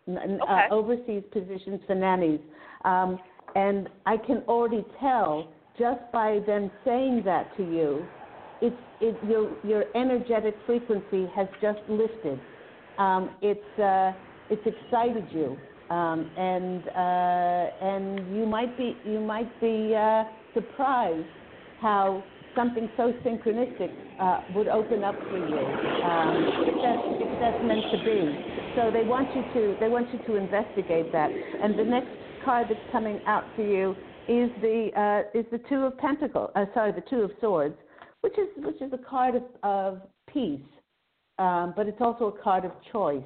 n- 0.07 0.41
uh, 0.49 0.63
overseas 0.71 1.23
positions 1.33 1.81
for 1.87 1.95
nannies. 1.95 2.41
Um, 2.85 3.19
and 3.57 3.89
I 4.07 4.17
can 4.17 4.39
already 4.49 4.85
tell 5.01 5.51
just 5.79 6.01
by 6.13 6.41
them 6.47 6.71
saying 6.85 7.23
that 7.25 7.55
to 7.57 7.63
you, 7.63 8.07
it's, 8.63 8.77
it, 9.01 9.17
your, 9.29 9.51
your 9.65 9.85
energetic 9.95 10.57
frequency 10.67 11.29
has 11.35 11.49
just 11.61 11.81
lifted. 11.89 12.41
Um, 12.99 13.31
it's, 13.41 13.79
uh, 13.79 14.13
it's 14.51 14.67
excited 14.67 15.27
you. 15.31 15.57
Um, 15.91 16.31
and 16.37 16.87
uh, 16.89 17.71
and 17.81 18.37
you 18.37 18.45
might 18.45 18.77
be 18.77 18.95
you 19.07 19.21
might 19.21 19.49
be 19.59 19.95
uh, 19.97 20.25
surprised 20.53 21.27
how 21.81 22.23
something 22.55 22.91
so 22.97 23.15
synchronistic 23.25 23.91
uh, 24.21 24.41
would 24.55 24.69
open 24.69 25.03
up 25.03 25.15
for 25.31 25.39
you 25.39 25.59
um, 26.05 26.45
if, 26.67 26.75
that's, 26.83 27.09
if 27.23 27.41
that's 27.41 27.65
meant 27.65 27.85
to 27.91 27.99
be. 28.05 28.59
So 28.77 28.91
they 28.91 29.05
want 29.09 29.35
you 29.35 29.43
to 29.55 29.77
they 29.81 29.89
want 29.89 30.13
you 30.13 30.19
to 30.27 30.37
investigate 30.37 31.11
that. 31.13 31.31
And 31.31 31.79
the 31.79 31.85
next 31.85 32.11
card 32.45 32.67
that's 32.69 32.81
coming 32.93 33.21
out 33.27 33.45
for 33.57 33.63
you 33.63 33.93
is 34.29 34.51
the 34.61 34.91
uh, 34.95 35.39
is 35.39 35.47
the 35.51 35.61
two 35.71 35.85
of 35.85 35.97
pentacles. 35.97 36.51
Uh, 36.55 36.67
sorry, 36.75 36.93
the 36.93 37.05
two 37.09 37.21
of 37.21 37.31
swords, 37.41 37.77
which 38.21 38.37
is 38.39 38.49
which 38.59 38.83
is 38.83 38.93
a 38.93 38.99
card 39.09 39.37
of, 39.37 39.43
of 39.63 40.03
peace, 40.27 40.61
um, 41.39 41.74
but 41.76 41.86
it's 41.86 42.01
also 42.01 42.26
a 42.26 42.43
card 42.43 42.64
of 42.64 42.72
choice. 42.93 43.22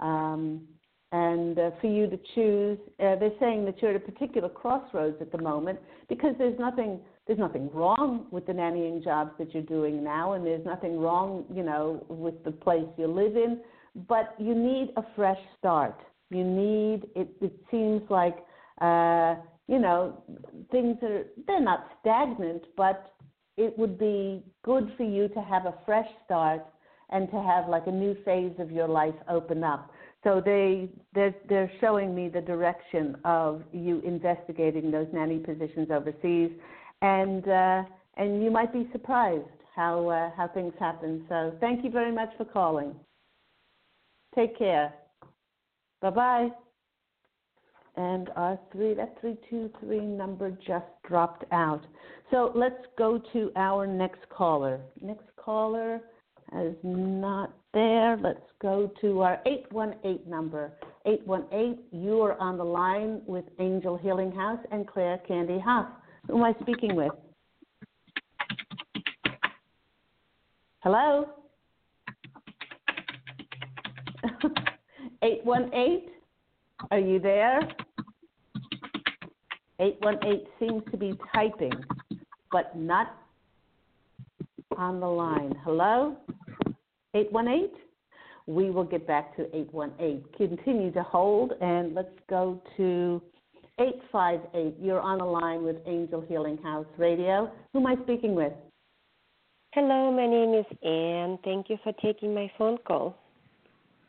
Um, 0.00 0.62
and 1.10 1.58
uh, 1.58 1.70
for 1.80 1.86
you 1.86 2.06
to 2.06 2.18
choose, 2.34 2.78
uh, 3.00 3.16
they're 3.16 3.32
saying 3.40 3.64
that 3.64 3.80
you're 3.80 3.92
at 3.92 3.96
a 3.96 4.00
particular 4.00 4.48
crossroads 4.48 5.16
at 5.22 5.32
the 5.32 5.38
moment 5.38 5.78
because 6.08 6.34
there's 6.38 6.58
nothing 6.58 7.00
there's 7.26 7.38
nothing 7.38 7.70
wrong 7.74 8.26
with 8.30 8.46
the 8.46 8.52
nannying 8.52 9.04
jobs 9.04 9.30
that 9.38 9.52
you're 9.52 9.62
doing 9.62 10.02
now, 10.02 10.32
and 10.32 10.46
there's 10.46 10.64
nothing 10.64 10.98
wrong, 10.98 11.44
you 11.54 11.62
know, 11.62 12.04
with 12.08 12.42
the 12.42 12.50
place 12.50 12.86
you 12.96 13.06
live 13.06 13.36
in. 13.36 13.60
But 14.08 14.34
you 14.38 14.54
need 14.54 14.92
a 14.96 15.02
fresh 15.14 15.38
start. 15.58 15.98
You 16.30 16.42
need 16.42 17.06
it. 17.14 17.28
It 17.40 17.52
seems 17.70 18.02
like 18.10 18.36
uh, 18.80 19.36
you 19.66 19.78
know 19.78 20.22
things 20.70 20.96
are 21.02 21.24
they're 21.46 21.60
not 21.60 21.86
stagnant, 22.00 22.64
but 22.76 23.14
it 23.56 23.78
would 23.78 23.98
be 23.98 24.42
good 24.62 24.92
for 24.96 25.04
you 25.04 25.28
to 25.28 25.40
have 25.40 25.66
a 25.66 25.74
fresh 25.86 26.08
start 26.24 26.62
and 27.10 27.30
to 27.30 27.42
have 27.42 27.68
like 27.68 27.86
a 27.86 27.92
new 27.92 28.16
phase 28.24 28.52
of 28.58 28.70
your 28.70 28.88
life 28.88 29.14
open 29.28 29.64
up. 29.64 29.90
So 30.24 30.42
they 30.44 30.90
they're, 31.14 31.34
they're 31.48 31.70
showing 31.80 32.14
me 32.14 32.28
the 32.28 32.40
direction 32.40 33.16
of 33.24 33.62
you 33.72 34.00
investigating 34.00 34.90
those 34.90 35.06
nanny 35.12 35.38
positions 35.38 35.88
overseas, 35.90 36.50
and 37.02 37.48
uh, 37.48 37.82
and 38.16 38.42
you 38.42 38.50
might 38.50 38.72
be 38.72 38.88
surprised 38.92 39.44
how 39.74 40.08
uh, 40.08 40.30
how 40.36 40.48
things 40.48 40.74
happen. 40.78 41.24
So 41.28 41.54
thank 41.60 41.84
you 41.84 41.90
very 41.90 42.12
much 42.12 42.30
for 42.36 42.44
calling. 42.44 42.94
Take 44.34 44.58
care. 44.58 44.92
Bye 46.02 46.10
bye. 46.10 46.48
And 47.96 48.30
our 48.36 48.58
three 48.72 48.94
that 48.94 49.20
three 49.20 49.36
two 49.48 49.70
three 49.80 50.00
number 50.00 50.50
just 50.50 50.86
dropped 51.06 51.44
out. 51.52 51.84
So 52.30 52.52
let's 52.54 52.84
go 52.96 53.20
to 53.32 53.52
our 53.56 53.86
next 53.86 54.28
caller. 54.30 54.80
Next 55.00 55.26
caller 55.36 56.00
is 56.56 56.76
not 56.82 57.52
there. 57.74 58.16
Let's 58.16 58.40
go 58.60 58.90
to 59.00 59.20
our 59.22 59.40
818 59.46 60.28
number. 60.28 60.72
818, 61.06 61.78
you 61.92 62.22
are 62.22 62.40
on 62.40 62.56
the 62.58 62.64
line 62.64 63.20
with 63.26 63.44
Angel 63.58 63.96
Healing 63.96 64.32
House 64.32 64.60
and 64.70 64.86
Claire 64.86 65.18
Candy 65.26 65.58
Hough. 65.58 65.88
Who 66.26 66.36
am 66.38 66.44
I 66.44 66.54
speaking 66.60 66.94
with? 66.94 67.12
Hello? 70.80 71.28
818, 75.22 76.10
are 76.90 76.98
you 76.98 77.18
there? 77.18 77.60
818 79.80 80.46
seems 80.58 80.82
to 80.90 80.96
be 80.96 81.18
typing, 81.34 81.72
but 82.50 82.76
not 82.76 83.16
on 84.76 85.00
the 85.00 85.06
line. 85.06 85.54
Hello? 85.64 86.16
818? 87.18 87.70
We 88.46 88.70
will 88.70 88.84
get 88.84 89.06
back 89.06 89.36
to 89.36 89.44
818. 89.54 90.24
Continue 90.36 90.92
to 90.92 91.02
hold, 91.02 91.52
and 91.60 91.94
let's 91.94 92.08
go 92.30 92.62
to 92.76 93.22
858. 93.78 94.74
You're 94.80 95.00
on 95.00 95.18
the 95.18 95.24
line 95.24 95.62
with 95.62 95.76
Angel 95.86 96.20
Healing 96.20 96.58
House 96.58 96.86
Radio. 96.96 97.50
Who 97.72 97.80
am 97.80 97.86
I 97.86 97.96
speaking 98.04 98.34
with? 98.34 98.52
Hello, 99.74 100.10
my 100.10 100.26
name 100.26 100.54
is 100.54 100.64
Anne. 100.82 101.38
Thank 101.44 101.68
you 101.68 101.76
for 101.84 101.92
taking 102.02 102.34
my 102.34 102.50
phone 102.56 102.78
call. 102.86 103.16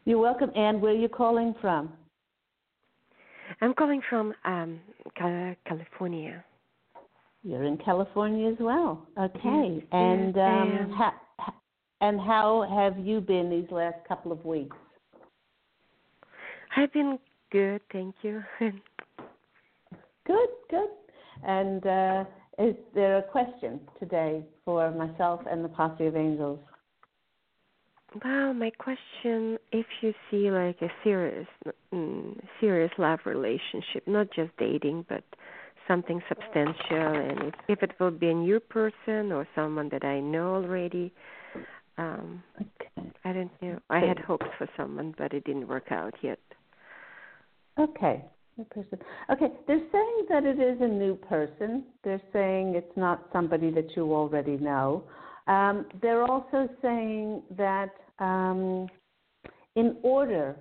You're 0.06 0.20
welcome, 0.20 0.52
Anne. 0.56 0.80
Where 0.80 0.94
are 0.94 0.96
you 0.96 1.10
calling 1.10 1.54
from? 1.60 1.92
I'm 3.62 3.74
calling 3.74 4.02
from 4.10 4.34
um, 4.46 4.80
California. 5.68 6.44
You're 7.44 7.64
in 7.64 7.78
California 7.78 8.52
as 8.52 8.58
well. 8.60 9.06
Okay. 9.20 9.40
Yes, 9.44 9.84
and 9.92 10.36
yes, 10.36 10.46
um, 10.46 10.92
ha- 10.96 11.16
and 12.02 12.20
how 12.20 12.68
have 12.70 13.06
you 13.06 13.22
been 13.22 13.50
these 13.50 13.70
last 13.72 13.98
couple 14.08 14.32
of 14.32 14.44
weeks? 14.46 14.76
I've 16.76 16.94
been 16.94 17.20
good, 17.52 17.82
thank 17.92 18.16
you. 18.22 18.44
Good, 20.28 20.50
good. 20.70 20.90
And 21.44 21.84
uh, 21.88 22.24
is 22.60 22.76
there 22.94 23.18
a 23.18 23.24
question 23.24 23.80
today 24.00 24.44
for 24.64 24.92
myself 24.92 25.42
and 25.50 25.66
the 25.66 25.70
posse 25.70 26.06
of 26.06 26.16
angels? 26.16 26.60
well, 28.24 28.54
my 28.54 28.72
question: 28.72 29.58
If 29.72 29.86
you 30.02 30.14
see 30.30 30.50
like 30.52 30.82
a 30.82 30.92
serious, 31.04 31.48
mm, 31.94 32.40
serious 32.60 32.92
love 32.98 33.20
relationship, 33.26 34.08
not 34.08 34.28
just 34.36 34.52
dating, 34.58 35.06
but 35.10 35.24
something 35.88 36.22
substantial, 36.28 36.76
and 36.92 37.44
if, 37.44 37.54
if 37.68 37.84
it 37.84 37.92
will 38.00 38.12
be 38.12 38.30
a 38.30 38.34
new 38.34 38.60
person 38.60 39.32
or 39.32 39.48
someone 39.56 39.90
that 39.90 40.04
I 40.04 40.20
know 40.20 40.56
already, 40.56 41.12
um, 42.00 42.44
Okay. 42.56 43.12
I 43.26 43.34
don't 43.34 43.52
know. 43.62 43.80
I 43.90 44.00
had 44.00 44.20
hopes 44.20 44.46
for 44.58 44.68
someone, 44.78 45.14
but 45.18 45.34
it 45.34 45.44
didn't 45.44 45.68
work 45.68 45.92
out 45.92 46.14
yet. 46.22 46.40
Okay. 47.78 48.24
New 48.58 48.66
person. 48.66 49.00
Okay, 49.30 49.48
they're 49.68 49.88
saying 49.92 50.26
that 50.30 50.44
it 50.46 50.60
is 50.60 50.82
a 50.82 50.88
new 50.88 51.16
person. 51.16 51.86
They're 52.04 52.22
saying 52.34 52.76
it's 52.76 52.98
not 52.98 53.28
somebody 53.32 53.72
that 53.72 53.96
you 53.96 54.14
already 54.14 54.58
know. 54.58 55.04
Um, 55.48 55.86
they're 56.02 56.24
also 56.24 56.70
saying 56.82 57.44
that 57.58 57.92
um, 58.20 58.88
in 59.76 59.98
order, 60.04 60.58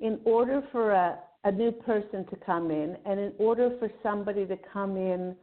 in 0.00 0.20
order 0.24 0.62
for 0.72 0.92
a, 0.92 1.18
a 1.44 1.52
new 1.52 1.70
person 1.72 2.26
to 2.26 2.36
come 2.44 2.70
in, 2.70 2.96
and 3.06 3.20
in 3.20 3.32
order 3.38 3.76
for 3.78 3.90
somebody 4.02 4.44
to 4.46 4.56
come 4.72 4.96
in 4.96 5.36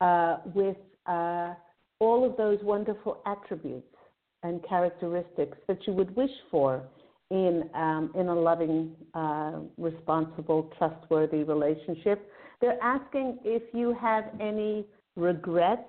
uh, 0.00 0.38
with 0.54 0.76
uh, 1.06 1.54
all 1.98 2.24
of 2.24 2.36
those 2.36 2.58
wonderful 2.62 3.20
attributes 3.26 3.97
and 4.42 4.64
characteristics 4.68 5.56
that 5.66 5.86
you 5.86 5.92
would 5.92 6.14
wish 6.16 6.30
for 6.50 6.82
in 7.30 7.68
um, 7.74 8.10
in 8.14 8.28
a 8.28 8.34
loving, 8.34 8.94
uh, 9.14 9.60
responsible, 9.76 10.72
trustworthy 10.78 11.42
relationship. 11.42 12.30
They're 12.60 12.82
asking 12.82 13.38
if 13.44 13.62
you 13.72 13.94
have 14.00 14.24
any 14.40 14.86
regrets 15.16 15.82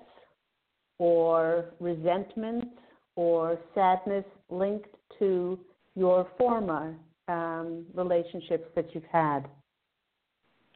or 0.98 1.66
resentment 1.80 2.68
or 3.16 3.58
sadness 3.74 4.24
linked 4.50 4.94
to 5.18 5.58
your 5.94 6.28
former 6.38 6.94
um, 7.28 7.86
relationships 7.94 8.68
that 8.76 8.94
you've 8.94 9.04
had. 9.10 9.48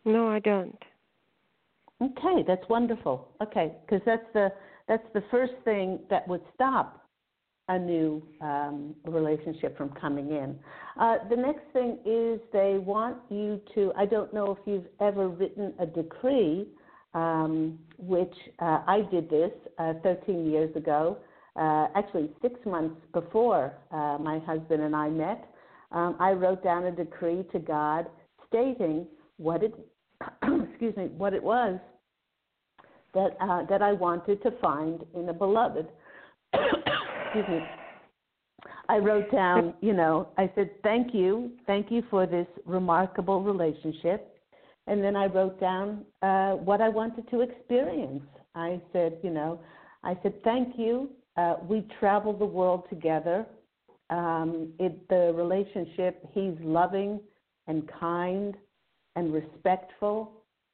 No, 0.04 0.28
I 0.28 0.38
don't. 0.38 0.78
Okay, 2.02 2.44
that's 2.46 2.66
wonderful. 2.68 3.28
Okay, 3.42 3.72
because 3.84 4.02
that's 4.04 4.26
the 4.32 4.52
that's 4.88 5.06
the 5.14 5.22
first 5.30 5.52
thing 5.64 6.00
that 6.10 6.26
would 6.28 6.42
stop 6.54 7.03
a 7.68 7.78
new 7.78 8.22
um, 8.40 8.94
relationship 9.06 9.76
from 9.76 9.88
coming 9.90 10.30
in. 10.30 10.58
Uh, 11.00 11.16
the 11.30 11.36
next 11.36 11.62
thing 11.72 11.98
is 12.04 12.40
they 12.52 12.78
want 12.78 13.16
you 13.30 13.60
to. 13.74 13.92
I 13.96 14.04
don't 14.04 14.32
know 14.34 14.52
if 14.52 14.58
you've 14.66 14.86
ever 15.00 15.28
written 15.28 15.72
a 15.78 15.86
decree, 15.86 16.68
um, 17.14 17.78
which 17.98 18.34
uh, 18.58 18.82
I 18.86 19.02
did 19.10 19.30
this 19.30 19.52
uh, 19.78 19.94
13 20.02 20.50
years 20.50 20.74
ago. 20.76 21.18
Uh, 21.56 21.86
actually, 21.94 22.30
six 22.42 22.54
months 22.66 23.00
before 23.12 23.74
uh, 23.92 24.18
my 24.20 24.40
husband 24.40 24.82
and 24.82 24.94
I 24.94 25.08
met, 25.08 25.48
um, 25.92 26.16
I 26.18 26.32
wrote 26.32 26.62
down 26.62 26.84
a 26.84 26.92
decree 26.92 27.44
to 27.52 27.60
God 27.60 28.06
stating 28.48 29.06
what 29.36 29.62
it, 29.62 29.74
excuse 30.70 30.96
me, 30.96 31.06
what 31.16 31.32
it 31.32 31.42
was 31.42 31.78
that 33.14 33.36
uh, 33.40 33.64
that 33.66 33.80
I 33.80 33.92
wanted 33.92 34.42
to 34.42 34.50
find 34.60 35.04
in 35.14 35.28
a 35.28 35.32
beloved 35.32 35.86
excuse 37.34 37.60
me, 37.60 37.66
I 38.88 38.98
wrote 38.98 39.30
down, 39.32 39.74
you 39.80 39.92
know, 39.92 40.28
I 40.38 40.50
said, 40.54 40.70
thank 40.82 41.14
you, 41.14 41.50
thank 41.66 41.90
you 41.90 42.02
for 42.10 42.26
this 42.26 42.46
remarkable 42.64 43.42
relationship. 43.42 44.30
And 44.86 45.02
then 45.02 45.16
I 45.16 45.26
wrote 45.26 45.58
down 45.60 46.04
uh, 46.22 46.52
what 46.52 46.80
I 46.80 46.90
wanted 46.90 47.28
to 47.30 47.40
experience. 47.40 48.22
I 48.54 48.80
said, 48.92 49.18
you 49.22 49.30
know, 49.30 49.58
I 50.02 50.16
said, 50.22 50.42
thank 50.44 50.78
you. 50.78 51.10
Uh, 51.36 51.56
we 51.66 51.86
travel 51.98 52.32
the 52.32 52.44
world 52.44 52.84
together. 52.88 53.46
Um, 54.10 54.72
it, 54.78 55.08
the 55.08 55.32
relationship, 55.34 56.24
he's 56.32 56.52
loving 56.60 57.18
and 57.66 57.90
kind 57.98 58.54
and 59.16 59.32
respectful 59.32 60.32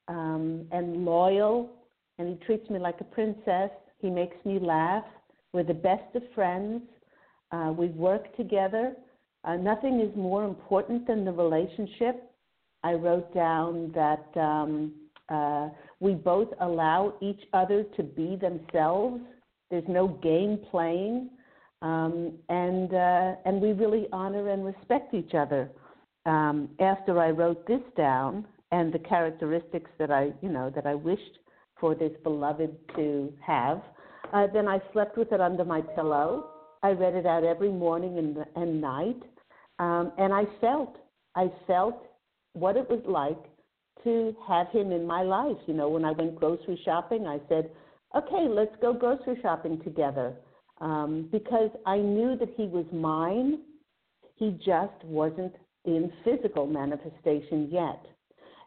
um, 0.08 0.66
and 0.72 1.04
loyal, 1.04 1.70
and 2.18 2.28
he 2.28 2.44
treats 2.44 2.68
me 2.68 2.80
like 2.80 3.00
a 3.00 3.04
princess. 3.04 3.70
He 4.00 4.10
makes 4.10 4.36
me 4.44 4.58
laugh. 4.58 5.04
We're 5.52 5.64
the 5.64 5.74
best 5.74 6.14
of 6.14 6.22
friends. 6.34 6.82
Uh, 7.50 7.72
we've 7.76 7.94
worked 7.94 8.36
together. 8.36 8.94
Uh, 9.44 9.56
nothing 9.56 10.00
is 10.00 10.14
more 10.16 10.44
important 10.44 11.06
than 11.06 11.24
the 11.24 11.32
relationship. 11.32 12.30
I 12.82 12.92
wrote 12.92 13.34
down 13.34 13.92
that 13.94 14.40
um, 14.40 14.92
uh, 15.28 15.68
we 16.00 16.14
both 16.14 16.48
allow 16.60 17.14
each 17.20 17.40
other 17.52 17.84
to 17.96 18.02
be 18.02 18.36
themselves. 18.36 19.20
There's 19.70 19.88
no 19.88 20.08
game 20.08 20.58
playing, 20.70 21.30
um, 21.82 22.32
and 22.48 22.92
uh, 22.92 23.34
and 23.44 23.60
we 23.60 23.72
really 23.72 24.06
honor 24.12 24.48
and 24.48 24.64
respect 24.64 25.14
each 25.14 25.34
other. 25.34 25.70
Um, 26.26 26.70
after 26.80 27.18
I 27.20 27.30
wrote 27.30 27.66
this 27.66 27.82
down 27.96 28.46
and 28.72 28.92
the 28.92 28.98
characteristics 28.98 29.90
that 29.98 30.10
I 30.10 30.32
you 30.42 30.48
know 30.48 30.70
that 30.74 30.86
I 30.86 30.94
wished 30.94 31.38
for 31.78 31.94
this 31.94 32.12
beloved 32.22 32.76
to 32.96 33.32
have, 33.46 33.82
uh, 34.32 34.46
then 34.52 34.68
I 34.68 34.80
slept 34.92 35.16
with 35.16 35.32
it 35.32 35.40
under 35.40 35.64
my 35.64 35.80
pillow. 35.80 36.46
I 36.82 36.90
read 36.90 37.14
it 37.14 37.26
out 37.26 37.44
every 37.44 37.70
morning 37.70 38.18
and, 38.18 38.38
and 38.56 38.80
night. 38.80 39.22
Um, 39.78 40.12
and 40.18 40.32
I 40.32 40.44
felt, 40.60 40.96
I 41.34 41.50
felt 41.66 42.06
what 42.52 42.76
it 42.76 42.88
was 42.88 43.02
like 43.06 43.42
to 44.04 44.34
have 44.46 44.68
him 44.68 44.92
in 44.92 45.06
my 45.06 45.22
life. 45.22 45.56
You 45.66 45.74
know, 45.74 45.88
when 45.88 46.04
I 46.04 46.12
went 46.12 46.36
grocery 46.36 46.80
shopping, 46.84 47.26
I 47.26 47.40
said, 47.48 47.70
okay, 48.16 48.46
let's 48.48 48.74
go 48.80 48.92
grocery 48.92 49.38
shopping 49.42 49.80
together. 49.82 50.34
Um, 50.80 51.28
because 51.30 51.70
I 51.84 51.98
knew 51.98 52.36
that 52.38 52.48
he 52.56 52.66
was 52.66 52.86
mine. 52.92 53.60
He 54.36 54.58
just 54.64 55.04
wasn't 55.04 55.54
in 55.84 56.10
physical 56.24 56.66
manifestation 56.66 57.68
yet. 57.70 58.04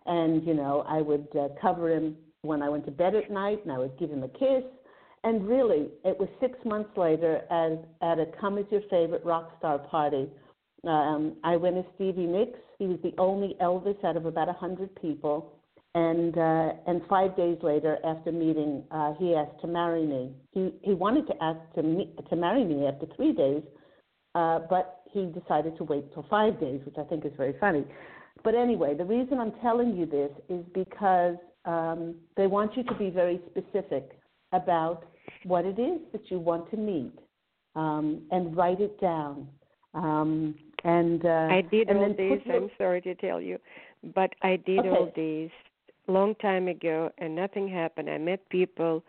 And, 0.06 0.46
you 0.46 0.54
know, 0.54 0.84
I 0.88 1.02
would 1.02 1.28
uh, 1.36 1.48
cover 1.60 1.90
him 1.92 2.16
when 2.42 2.62
I 2.62 2.70
went 2.70 2.86
to 2.86 2.92
bed 2.92 3.16
at 3.16 3.32
night 3.32 3.60
and 3.64 3.72
I 3.72 3.80
would 3.80 3.98
give 3.98 4.10
him 4.10 4.24
a 4.24 4.28
kiss 4.28 4.64
and 5.24 5.48
really, 5.48 5.88
it 6.04 6.20
was 6.20 6.28
six 6.42 6.58
months 6.66 6.90
later 6.98 7.42
at, 7.50 7.86
at 8.02 8.20
a 8.20 8.26
Come 8.40 8.58
As 8.58 8.66
Your 8.70 8.82
Favorite 8.90 9.24
rock 9.24 9.52
star 9.58 9.80
party. 9.80 10.28
Um, 10.86 11.38
I 11.44 11.56
went 11.56 11.78
as 11.78 11.86
Stevie 11.96 12.26
Nicks. 12.26 12.60
He 12.78 12.88
was 12.88 13.00
the 13.04 13.14
only 13.18 13.56
Elvis 13.62 14.04
out 14.04 14.18
of 14.18 14.26
about 14.26 14.50
a 14.50 14.52
100 14.52 14.94
people. 15.02 15.54
And, 15.96 16.38
uh, 16.38 16.74
and 16.88 17.02
five 17.08 17.38
days 17.38 17.58
later, 17.62 18.00
after 18.04 18.32
meeting, 18.32 18.84
uh, 18.92 19.14
he 19.20 19.36
asked 19.36 19.62
to 19.62 19.68
marry 19.68 20.06
me. 20.06 20.32
He, 20.52 20.74
he 20.82 20.94
wanted 20.94 21.28
to 21.28 21.34
ask 21.42 21.60
to, 21.76 21.84
me, 21.84 22.14
to 22.30 22.36
marry 22.36 22.66
me 22.66 22.88
after 22.88 23.06
three 23.16 23.32
days, 23.32 23.62
uh, 24.36 24.60
but 24.70 25.04
he 25.12 25.28
decided 25.28 25.78
to 25.78 25.84
wait 25.84 26.12
till 26.14 26.26
five 26.30 26.60
days, 26.60 26.82
which 26.86 26.96
I 26.98 27.04
think 27.04 27.26
is 27.26 27.32
very 27.38 27.54
funny. 27.60 27.86
But 28.44 28.56
anyway, 28.56 28.96
the 28.96 29.06
reason 29.06 29.40
I'm 29.40 29.54
telling 29.62 29.96
you 29.96 30.06
this 30.08 30.32
is 30.50 30.66
because 30.74 31.36
um, 31.66 32.16
they 32.36 32.48
want 32.48 32.76
you 32.76 32.84
to 32.84 32.96
be 32.96 33.10
very 33.10 33.40
specific 33.52 34.20
about 34.52 35.06
what 35.46 35.66
it 35.66 35.80
is 35.80 36.00
that 36.12 36.30
you 36.30 36.40
want 36.40 36.70
to 36.72 36.78
meet 36.78 37.14
um, 37.76 38.22
and 38.32 38.56
write 38.56 38.80
it 38.80 39.00
down. 39.00 39.48
Um, 39.94 40.56
and 40.84 41.26
uh, 41.26 41.48
I 41.50 41.62
did 41.62 41.90
and 41.90 42.00
all 42.00 42.10
these. 42.10 42.42
your- 42.46 42.56
I'm 42.56 42.70
sorry 42.78 43.02
to 43.02 43.16
tell 43.16 43.40
you, 43.40 43.58
but 44.16 44.34
I 44.42 44.58
did 44.58 44.80
Okay. 44.80 44.90
all 44.90 45.12
these 45.16 45.52
long 46.08 46.36
time 46.36 46.68
ago, 46.68 47.12
and 47.20 47.36
nothing 47.36 47.68
happened. 47.68 48.10
I 48.10 48.18
met 48.18 48.48
people 48.50 49.04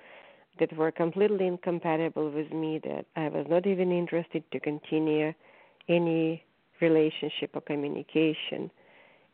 that 0.60 0.72
were 0.76 0.92
completely 0.92 1.46
incompatible 1.46 2.30
with 2.30 2.52
me. 2.52 2.80
That 2.84 3.06
I 3.16 3.28
was 3.28 3.46
not 3.48 3.66
even 3.66 3.90
interested 3.90 4.44
to 4.52 4.60
continue 4.60 5.32
any 5.88 6.44
relationship 6.80 7.50
or 7.54 7.60
communication. 7.60 8.70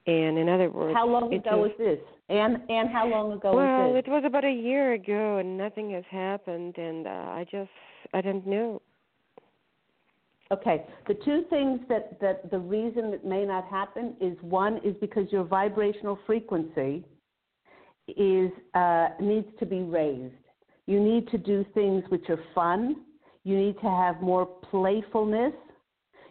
And 0.07 0.39
in 0.39 0.49
other 0.49 0.71
words, 0.71 0.95
How 0.95 1.07
long 1.07 1.33
ago 1.33 1.59
was, 1.59 1.71
was 1.71 1.79
this? 1.79 1.99
And 2.29 2.59
and 2.69 2.89
how 2.89 3.07
long 3.07 3.33
ago 3.33 3.55
well, 3.55 3.93
was 3.93 4.03
this? 4.03 4.05
it 4.07 4.11
was 4.11 4.23
about 4.25 4.45
a 4.45 4.53
year 4.53 4.95
ago, 4.95 5.39
and 5.39 5.59
nothing 5.59 5.91
has 5.91 6.05
happened, 6.11 6.79
and 6.79 7.07
uh, 7.07 7.11
I 7.11 7.47
just 7.51 7.71
I 8.15 8.21
didn't 8.21 8.47
know. 8.47 8.81
Okay. 10.53 10.85
The 11.07 11.15
two 11.15 11.45
things 11.49 11.81
that, 11.89 12.21
that 12.21 12.51
the 12.51 12.59
reason 12.59 13.13
it 13.15 13.25
may 13.25 13.45
not 13.45 13.67
happen 13.69 14.17
is 14.21 14.37
one 14.41 14.79
is 14.79 14.97
because 15.01 15.27
your 15.31 15.45
vibrational 15.45 16.19
frequency 16.27 17.05
is 18.09 18.51
uh, 18.75 19.11
needs 19.21 19.47
to 19.61 19.67
be 19.67 19.83
raised. 19.83 20.35
You 20.87 20.99
need 20.99 21.29
to 21.29 21.39
do 21.39 21.65
things 21.73 22.03
which 22.09 22.29
are 22.29 22.41
fun. 22.53 22.97
You 23.45 23.57
need 23.57 23.77
to 23.81 23.89
have 23.89 24.21
more 24.21 24.45
playfulness. 24.45 25.53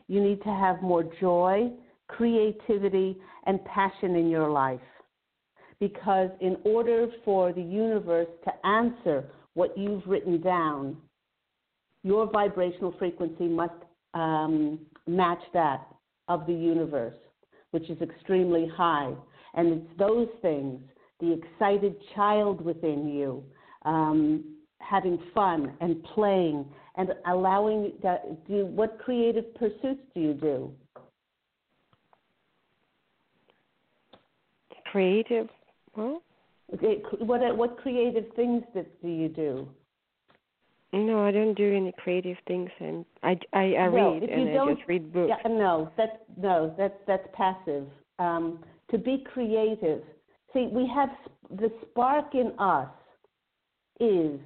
You 0.08 0.22
need 0.22 0.42
to 0.44 0.50
have 0.50 0.82
more 0.82 1.06
joy, 1.22 1.72
creativity, 2.10 3.18
and 3.46 3.64
passion 3.66 4.16
in 4.16 4.30
your 4.30 4.50
life. 4.50 4.80
Because 5.80 6.30
in 6.42 6.58
order 6.66 7.08
for 7.24 7.54
the 7.54 7.62
universe 7.62 8.28
to 8.44 8.68
answer 8.68 9.26
what 9.54 9.78
you've 9.78 10.06
written 10.06 10.42
down, 10.42 10.98
your 12.04 12.30
vibrational 12.30 12.94
frequency 13.00 13.48
must 13.48 13.74
um, 14.14 14.80
match 15.08 15.42
that 15.54 15.88
of 16.28 16.46
the 16.46 16.54
universe, 16.54 17.16
which 17.72 17.90
is 17.90 18.02
extremely 18.02 18.70
high. 18.76 19.14
And 19.54 19.74
it's 19.74 19.98
those 19.98 20.28
things, 20.42 20.82
the 21.20 21.34
excited 21.34 21.96
child 22.16 22.62
within 22.62 23.08
you, 23.08 23.44
um, 23.86 24.44
having 24.82 25.20
fun 25.34 25.74
and 25.82 26.04
playing 26.16 26.66
and 26.96 27.10
allowing 27.28 27.94
that. 28.04 28.46
Do 28.48 28.66
what 28.66 29.00
creative 29.00 29.54
pursuits 29.56 30.02
do 30.14 30.20
you 30.20 30.34
do? 30.34 30.74
Creative. 34.92 35.50
Well, 35.96 36.22
It- 36.72 37.04
What 37.26 37.42
what 37.58 37.78
creative 37.78 38.28
things 38.36 38.64
that 38.76 38.88
do 39.02 39.10
you 39.10 39.30
do? 39.30 39.68
No, 40.92 41.24
I 41.24 41.32
don't 41.32 41.54
do 41.54 41.76
any 41.76 41.92
creative 42.04 42.38
things, 42.48 42.70
and 42.80 43.06
I 43.24 43.40
I, 43.54 43.66
I 43.84 43.88
Well, 43.90 44.14
read 44.14 44.24
and 44.24 44.50
I 44.50 44.74
just 44.74 44.88
read 44.88 45.12
books. 45.14 45.34
Yeah, 45.34 45.52
no, 45.52 45.90
that's 45.98 46.18
no, 46.38 46.74
that's 46.78 47.00
that's 47.08 47.28
passive. 47.34 47.88
Um, 48.20 48.60
to 48.92 48.98
be 48.98 49.24
creative, 49.34 50.04
See, 50.54 50.68
we 50.72 50.88
have 50.94 51.10
the 51.52 51.72
spark 51.82 52.34
in 52.34 52.54
us 52.58 52.90
is 54.00 54.40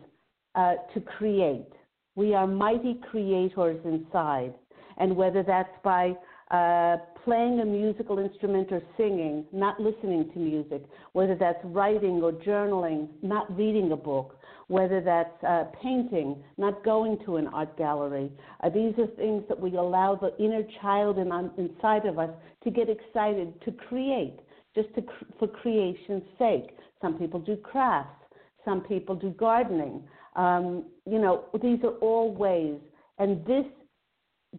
uh, 0.55 0.75
to 0.93 1.01
create. 1.01 1.71
We 2.15 2.33
are 2.33 2.45
mighty 2.45 2.99
creators 3.09 3.79
inside. 3.85 4.53
And 4.97 5.15
whether 5.15 5.43
that's 5.43 5.73
by 5.83 6.13
uh, 6.53 6.97
playing 7.25 7.61
a 7.61 7.65
musical 7.65 8.19
instrument 8.19 8.71
or 8.71 8.81
singing, 8.95 9.43
not 9.51 9.79
listening 9.79 10.29
to 10.33 10.39
music, 10.39 10.83
whether 11.13 11.35
that's 11.35 11.57
writing 11.63 12.21
or 12.21 12.31
journaling, 12.31 13.07
not 13.23 13.45
reading 13.57 13.91
a 13.91 13.95
book, 13.95 14.37
whether 14.67 15.01
that's 15.01 15.43
uh, 15.43 15.63
painting, 15.81 16.37
not 16.57 16.85
going 16.85 17.17
to 17.25 17.37
an 17.37 17.47
art 17.47 17.75
gallery. 17.75 18.31
Uh, 18.63 18.69
these 18.69 18.93
are 18.99 19.07
things 19.15 19.43
that 19.49 19.59
we 19.59 19.75
allow 19.77 20.15
the 20.15 20.37
inner 20.43 20.61
child 20.79 21.17
in, 21.17 21.31
um, 21.31 21.51
inside 21.57 22.05
of 22.05 22.19
us 22.19 22.29
to 22.63 22.69
get 22.69 22.87
excited 22.87 23.59
to 23.65 23.71
create, 23.71 24.39
just 24.75 24.93
to, 24.93 25.03
for 25.39 25.47
creation's 25.47 26.23
sake. 26.37 26.69
Some 27.01 27.17
people 27.17 27.39
do 27.39 27.55
crafts, 27.57 28.23
some 28.63 28.81
people 28.81 29.15
do 29.15 29.31
gardening. 29.31 30.03
Um, 30.35 30.85
you 31.09 31.17
know, 31.19 31.45
these 31.61 31.79
are 31.83 31.95
all 31.95 32.31
ways. 32.31 32.79
And 33.17 33.43
this 33.45 33.65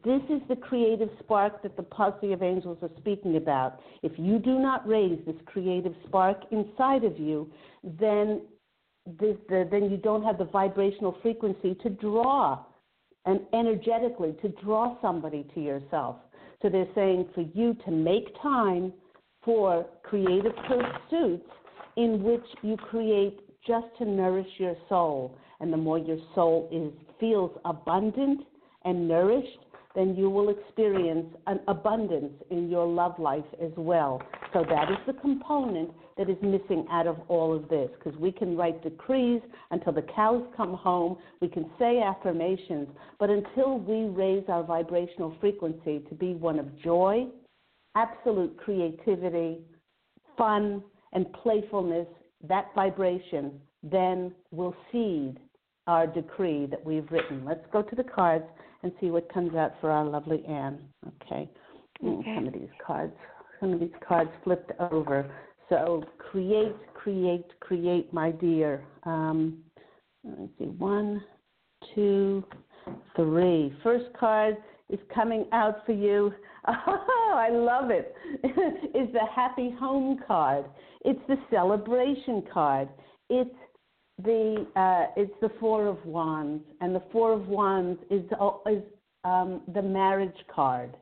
this 0.03 0.22
is 0.28 0.40
the 0.49 0.57
creative 0.57 1.09
spark 1.20 1.62
that 1.62 1.76
the 1.76 1.82
posse 1.82 2.32
of 2.32 2.42
angels 2.42 2.78
are 2.82 2.90
speaking 2.99 3.36
about. 3.36 3.80
If 4.03 4.12
you 4.18 4.38
do 4.38 4.59
not 4.59 4.86
raise 4.86 5.18
this 5.24 5.36
creative 5.47 5.95
spark 6.07 6.38
inside 6.51 7.05
of 7.05 7.18
you, 7.18 7.51
then 7.82 8.42
this, 9.07 9.36
the, 9.49 9.68
then 9.70 9.90
you 9.90 9.97
don't 9.97 10.24
have 10.24 10.38
the 10.38 10.47
vibrational 10.47 11.16
frequency 11.22 11.76
to 11.82 11.90
draw 11.90 12.64
and 13.26 13.40
energetically 13.53 14.34
to 14.42 14.49
draw 14.62 15.01
somebody 15.01 15.47
to 15.55 15.61
yourself. 15.61 16.16
So 16.61 16.68
they're 16.68 16.88
saying 16.95 17.28
for 17.34 17.42
you 17.55 17.74
to 17.84 17.90
make 17.90 18.34
time 18.42 18.92
for 19.45 19.86
creative 20.03 20.53
pursuits 20.66 21.49
in 21.97 22.22
which 22.22 22.45
you 22.62 22.76
create 22.76 23.40
just 23.66 23.86
to 23.99 24.05
nourish 24.05 24.49
your 24.59 24.74
soul. 24.88 25.38
And 25.61 25.72
the 25.72 25.76
more 25.76 25.99
your 25.99 26.18
soul 26.34 26.68
is 26.72 26.92
feels 27.20 27.51
abundant 27.64 28.40
and 28.84 29.07
nourished, 29.07 29.59
then 29.95 30.16
you 30.16 30.28
will 30.28 30.49
experience 30.49 31.26
an 31.47 31.61
abundance 31.68 32.32
in 32.51 32.68
your 32.68 32.86
love 32.86 33.18
life 33.18 33.45
as 33.62 33.70
well. 33.76 34.20
So 34.53 34.64
that 34.68 34.90
is 34.90 34.99
the 35.07 35.12
component 35.14 35.90
that 36.16 36.28
is 36.28 36.36
missing 36.42 36.86
out 36.90 37.07
of 37.07 37.16
all 37.28 37.55
of 37.55 37.68
this 37.68 37.90
because 37.99 38.18
we 38.20 38.32
can 38.32 38.57
write 38.57 38.82
decrees 38.82 39.40
until 39.70 39.92
the 39.92 40.05
cows 40.14 40.45
come 40.57 40.74
home, 40.74 41.16
we 41.40 41.49
can 41.49 41.70
say 41.78 42.01
affirmations, 42.01 42.88
but 43.18 43.30
until 43.30 43.78
we 43.78 44.09
raise 44.09 44.45
our 44.49 44.62
vibrational 44.64 45.36
frequency 45.40 46.01
to 46.09 46.14
be 46.14 46.34
one 46.34 46.59
of 46.59 46.66
joy, 46.82 47.26
absolute 47.95 48.57
creativity, 48.57 49.59
fun, 50.36 50.82
and 51.12 51.32
playfulness, 51.42 52.07
that 52.49 52.66
vibration 52.74 53.53
then 53.82 54.32
will 54.51 54.74
seed 54.90 55.38
our 55.86 56.07
decree 56.07 56.66
that 56.66 56.84
we've 56.84 57.11
written. 57.11 57.45
Let's 57.45 57.64
go 57.72 57.82
to 57.82 57.97
the 57.97 58.05
cards 58.05 58.45
and 58.85 58.93
see 59.01 59.11
what 59.11 59.32
comes 59.32 59.57
out 59.57 59.72
for 59.80 59.91
our 59.91 60.05
lovely 60.05 60.45
Anne. 60.47 60.78
Okay. 61.22 61.49
okay. 62.05 62.35
Some 62.37 62.47
of 62.47 62.53
these 62.53 62.68
cards, 62.87 63.14
some 63.59 63.72
of 63.72 63.80
these 63.80 63.89
cards 64.07 64.30
flipped 64.45 64.72
over. 64.78 65.35
So 65.70 66.05
create, 66.18 66.76
create, 66.93 67.47
create, 67.61 68.12
my 68.12 68.30
dear. 68.30 68.85
Um, 69.05 69.59
let 70.22 70.39
me 70.39 70.51
see. 70.59 70.64
One, 70.66 71.24
two, 71.95 72.45
three. 73.16 73.74
First 73.82 74.05
card 74.20 74.59
is 74.91 75.01
coming 75.12 75.47
out 75.53 75.85
for 75.87 75.93
you. 75.93 76.32
Oh, 76.66 77.35
I 77.37 77.51
love 77.51 77.91
it. 77.91 78.14
it. 78.43 78.97
is 78.97 79.12
the 79.12 79.26
happy 79.35 79.74
home 79.78 80.18
card. 80.26 80.64
It's 81.05 81.20
the 81.28 81.37
celebration 81.51 82.43
card. 82.51 82.89
It's 83.28 83.55
the 84.23 84.67
uh, 84.77 85.07
it's 85.17 85.35
the 85.41 85.51
Four 85.59 85.87
of 85.87 86.05
Wands, 86.05 86.62
and 86.81 86.95
the 86.95 87.03
Four 87.11 87.33
of 87.33 87.49
Wands 87.49 88.01
is 88.11 88.23
is 88.71 88.83
um, 89.25 89.62
the 89.75 89.83
marriage 89.83 90.37
card, 90.55 90.97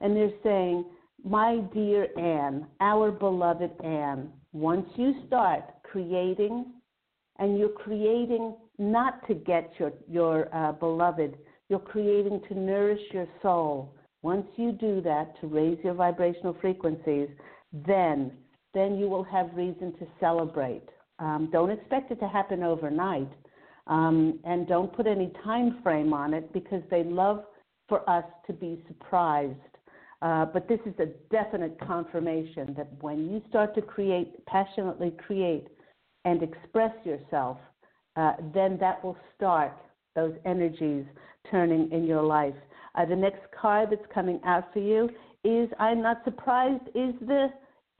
and 0.00 0.16
they're 0.16 0.32
saying, 0.42 0.84
"My 1.24 1.58
dear 1.72 2.08
Anne, 2.18 2.66
our 2.80 3.12
beloved 3.12 3.70
Anne, 3.84 4.30
once 4.52 4.86
you 4.96 5.14
start 5.26 5.64
creating, 5.84 6.66
and 7.38 7.58
you're 7.58 7.68
creating 7.68 8.56
not 8.78 9.26
to 9.28 9.34
get 9.34 9.72
your 9.78 9.92
your 10.08 10.54
uh, 10.54 10.72
beloved, 10.72 11.38
you're 11.68 11.78
creating 11.78 12.40
to 12.48 12.58
nourish 12.58 13.02
your 13.12 13.28
soul. 13.40 13.94
Once 14.22 14.46
you 14.56 14.72
do 14.72 15.00
that 15.02 15.40
to 15.40 15.46
raise 15.46 15.78
your 15.84 15.94
vibrational 15.94 16.56
frequencies, 16.60 17.28
then 17.72 18.32
then 18.74 18.98
you 18.98 19.08
will 19.08 19.24
have 19.24 19.48
reason 19.54 19.92
to 19.98 20.06
celebrate." 20.18 20.88
Um, 21.18 21.48
don't 21.50 21.70
expect 21.70 22.10
it 22.10 22.20
to 22.20 22.28
happen 22.28 22.62
overnight, 22.62 23.30
um, 23.86 24.38
and 24.44 24.66
don't 24.68 24.92
put 24.94 25.06
any 25.06 25.32
time 25.44 25.78
frame 25.82 26.12
on 26.12 26.34
it 26.34 26.52
because 26.52 26.82
they 26.90 27.04
love 27.04 27.44
for 27.88 28.08
us 28.08 28.24
to 28.46 28.52
be 28.52 28.82
surprised. 28.86 29.58
Uh, 30.20 30.44
but 30.46 30.68
this 30.68 30.80
is 30.84 30.94
a 30.98 31.06
definite 31.30 31.78
confirmation 31.80 32.74
that 32.76 32.88
when 33.00 33.30
you 33.30 33.42
start 33.48 33.74
to 33.74 33.82
create, 33.82 34.44
passionately 34.46 35.12
create, 35.26 35.68
and 36.24 36.42
express 36.42 36.92
yourself, 37.04 37.56
uh, 38.16 38.32
then 38.52 38.76
that 38.78 39.02
will 39.02 39.16
start 39.36 39.72
those 40.16 40.34
energies 40.44 41.04
turning 41.50 41.90
in 41.92 42.04
your 42.04 42.22
life. 42.22 42.54
Uh, 42.96 43.04
the 43.04 43.14
next 43.14 43.42
card 43.58 43.90
that's 43.90 44.12
coming 44.12 44.40
out 44.44 44.72
for 44.72 44.80
you 44.80 45.08
is 45.44 45.68
I'm 45.78 46.02
not 46.02 46.22
surprised 46.24 46.82
is 46.94 47.14
the 47.20 47.48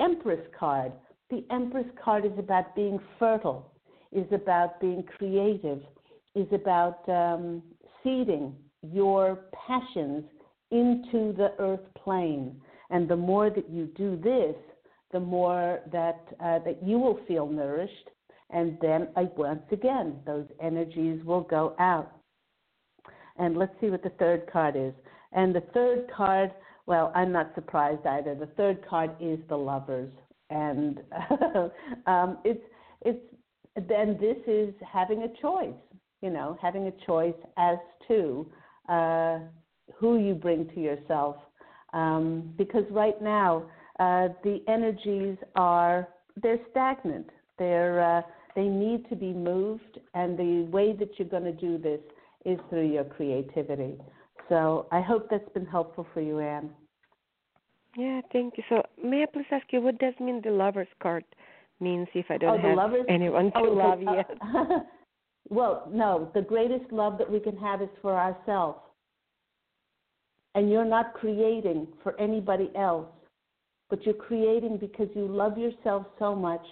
Empress 0.00 0.40
card. 0.58 0.92
The 1.30 1.44
Empress 1.50 1.86
card 2.02 2.24
is 2.24 2.38
about 2.38 2.74
being 2.74 2.98
fertile, 3.18 3.70
is 4.12 4.26
about 4.32 4.80
being 4.80 5.02
creative, 5.02 5.82
is 6.34 6.46
about 6.52 7.06
um, 7.08 7.62
seeding 8.02 8.54
your 8.82 9.40
passions 9.66 10.24
into 10.70 11.34
the 11.36 11.52
earth 11.58 11.84
plane. 12.02 12.58
And 12.90 13.08
the 13.08 13.16
more 13.16 13.50
that 13.50 13.68
you 13.68 13.90
do 13.94 14.16
this, 14.16 14.56
the 15.12 15.20
more 15.20 15.80
that 15.92 16.24
uh, 16.40 16.60
that 16.60 16.82
you 16.82 16.98
will 16.98 17.20
feel 17.28 17.46
nourished, 17.46 18.10
and 18.50 18.78
then 18.80 19.08
uh, 19.16 19.24
once 19.36 19.62
again 19.70 20.20
those 20.24 20.46
energies 20.60 21.22
will 21.24 21.42
go 21.42 21.74
out. 21.78 22.12
And 23.36 23.56
let's 23.56 23.74
see 23.80 23.90
what 23.90 24.02
the 24.02 24.12
third 24.18 24.50
card 24.50 24.76
is. 24.76 24.94
And 25.32 25.54
the 25.54 25.62
third 25.74 26.10
card, 26.14 26.52
well, 26.86 27.12
I'm 27.14 27.32
not 27.32 27.54
surprised 27.54 28.06
either. 28.06 28.34
The 28.34 28.54
third 28.56 28.86
card 28.88 29.10
is 29.20 29.38
the 29.48 29.56
lovers 29.56 30.10
and 30.50 31.00
um, 32.06 32.38
it's 32.44 32.62
it's 33.02 33.20
then 33.88 34.18
this 34.20 34.36
is 34.46 34.74
having 34.90 35.22
a 35.22 35.40
choice, 35.40 35.74
you 36.22 36.30
know, 36.30 36.58
having 36.60 36.86
a 36.88 37.06
choice 37.06 37.34
as 37.56 37.78
to 38.08 38.50
uh, 38.88 39.38
who 39.96 40.18
you 40.18 40.34
bring 40.34 40.68
to 40.74 40.80
yourself, 40.80 41.36
um, 41.92 42.52
because 42.56 42.84
right 42.90 43.20
now 43.22 43.64
uh, 44.00 44.28
the 44.42 44.62
energies 44.68 45.36
are 45.54 46.08
they're 46.42 46.60
stagnant. 46.70 47.28
They're 47.58 48.18
uh, 48.18 48.22
they 48.56 48.64
need 48.64 49.08
to 49.10 49.16
be 49.16 49.32
moved, 49.32 49.98
and 50.14 50.38
the 50.38 50.68
way 50.70 50.92
that 50.94 51.18
you're 51.18 51.28
going 51.28 51.44
to 51.44 51.52
do 51.52 51.78
this 51.78 52.00
is 52.44 52.58
through 52.70 52.90
your 52.90 53.04
creativity. 53.04 53.94
So 54.48 54.86
I 54.90 55.00
hope 55.00 55.28
that's 55.30 55.48
been 55.52 55.66
helpful 55.66 56.06
for 56.14 56.20
you, 56.20 56.38
Anne. 56.38 56.70
Yeah, 57.96 58.20
thank 58.32 58.56
you. 58.56 58.64
So, 58.68 58.82
may 59.02 59.22
I 59.22 59.26
please 59.26 59.46
ask 59.50 59.66
you, 59.70 59.80
what 59.80 59.98
does 59.98 60.14
mean 60.20 60.40
the 60.44 60.50
lover's 60.50 60.88
card 61.02 61.24
means 61.80 62.08
if 62.14 62.26
I 62.30 62.38
don't 62.38 62.60
oh, 62.64 62.68
have 62.68 62.76
lovers, 62.76 63.06
anyone 63.08 63.50
to 63.52 63.58
oh, 63.58 63.62
love 63.62 64.00
uh, 64.06 64.12
yet? 64.16 64.86
well, 65.48 65.88
no, 65.90 66.30
the 66.34 66.42
greatest 66.42 66.92
love 66.92 67.18
that 67.18 67.30
we 67.30 67.40
can 67.40 67.56
have 67.56 67.82
is 67.82 67.88
for 68.02 68.18
ourselves. 68.18 68.80
And 70.54 70.70
you're 70.70 70.84
not 70.84 71.14
creating 71.14 71.86
for 72.02 72.18
anybody 72.20 72.70
else, 72.76 73.06
but 73.90 74.04
you're 74.04 74.14
creating 74.14 74.78
because 74.78 75.08
you 75.14 75.26
love 75.26 75.56
yourself 75.56 76.06
so 76.18 76.34
much 76.34 76.64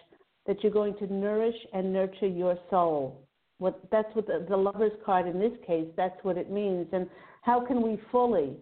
that 0.46 0.62
you're 0.62 0.72
going 0.72 0.96
to 0.98 1.12
nourish 1.12 1.56
and 1.72 1.92
nurture 1.92 2.26
your 2.26 2.58
soul. 2.70 3.22
What 3.58 3.80
that's 3.90 4.14
what 4.14 4.26
the, 4.26 4.44
the 4.48 4.56
lover's 4.56 4.92
card 5.04 5.26
in 5.26 5.38
this 5.38 5.52
case, 5.66 5.86
that's 5.96 6.22
what 6.22 6.36
it 6.36 6.50
means. 6.50 6.86
And 6.92 7.08
how 7.42 7.64
can 7.64 7.82
we 7.82 7.98
fully 8.12 8.52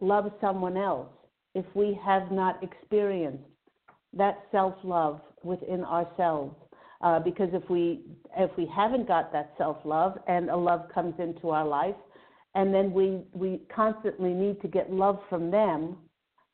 love 0.00 0.30
someone 0.40 0.76
else? 0.76 1.08
If 1.54 1.64
we 1.74 1.98
have 2.04 2.30
not 2.30 2.62
experienced 2.62 3.44
that 4.16 4.46
self 4.52 4.74
love 4.82 5.20
within 5.42 5.84
ourselves. 5.84 6.54
Uh, 7.00 7.18
because 7.18 7.48
if 7.52 7.68
we 7.68 8.00
if 8.36 8.50
we 8.56 8.66
haven't 8.74 9.06
got 9.06 9.32
that 9.32 9.52
self 9.58 9.76
love 9.84 10.18
and 10.26 10.48
a 10.50 10.56
love 10.56 10.88
comes 10.94 11.14
into 11.18 11.50
our 11.50 11.66
life, 11.66 11.96
and 12.54 12.72
then 12.72 12.92
we 12.92 13.20
we 13.32 13.60
constantly 13.74 14.30
need 14.30 14.60
to 14.62 14.68
get 14.68 14.90
love 14.90 15.18
from 15.28 15.50
them, 15.50 15.96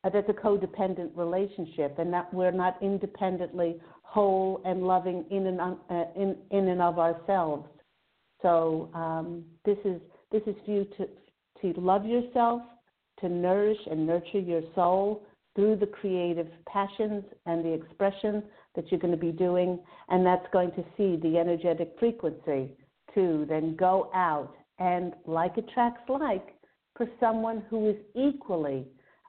uh, 0.05 0.11
that's 0.11 0.29
a 0.29 0.33
codependent 0.33 1.11
relationship, 1.15 1.99
and 1.99 2.13
that 2.13 2.33
we're 2.35 2.51
not 2.51 2.77
independently 2.83 3.77
whole 4.03 4.61
and 4.65 4.83
loving 4.83 5.25
in 5.31 5.47
and 5.47 5.61
uh, 5.61 6.05
in 6.17 6.37
in 6.51 6.69
and 6.69 6.83
of 6.83 6.99
ourselves. 6.99 7.69
So 8.43 8.91
um, 8.95 9.45
this 9.65 9.79
is 9.85 10.01
this 10.33 10.43
is 10.47 10.57
for 10.65 10.73
you 10.73 10.87
to 10.99 11.07
to 11.75 11.81
love 11.81 12.07
yourself 12.07 12.63
to 13.21 13.29
nourish 13.29 13.79
and 13.91 14.07
nurture 14.07 14.39
your 14.39 14.63
soul 14.75 15.23
through 15.55 15.77
the 15.77 15.87
creative 15.87 16.49
passions 16.67 17.25
and 17.47 17.65
the 17.65 17.73
expression 17.73 18.43
that 18.75 18.91
you're 18.91 19.01
going 19.01 19.13
to 19.13 19.21
be 19.21 19.33
doing, 19.33 19.79
and 20.09 20.25
that's 20.25 20.47
going 20.53 20.71
to 20.73 20.85
see 20.97 21.17
the 21.17 21.39
energetic 21.39 21.95
frequency 21.99 22.73
to 23.15 23.45
then 23.49 23.75
go 23.77 24.11
out 24.15 24.55
and 24.79 25.15
like 25.27 25.57
attracts 25.57 26.09
like 26.09 26.55
for 26.97 27.09
someone 27.19 27.63
who 27.69 27.91
is 27.91 27.97
equally, 28.15 28.87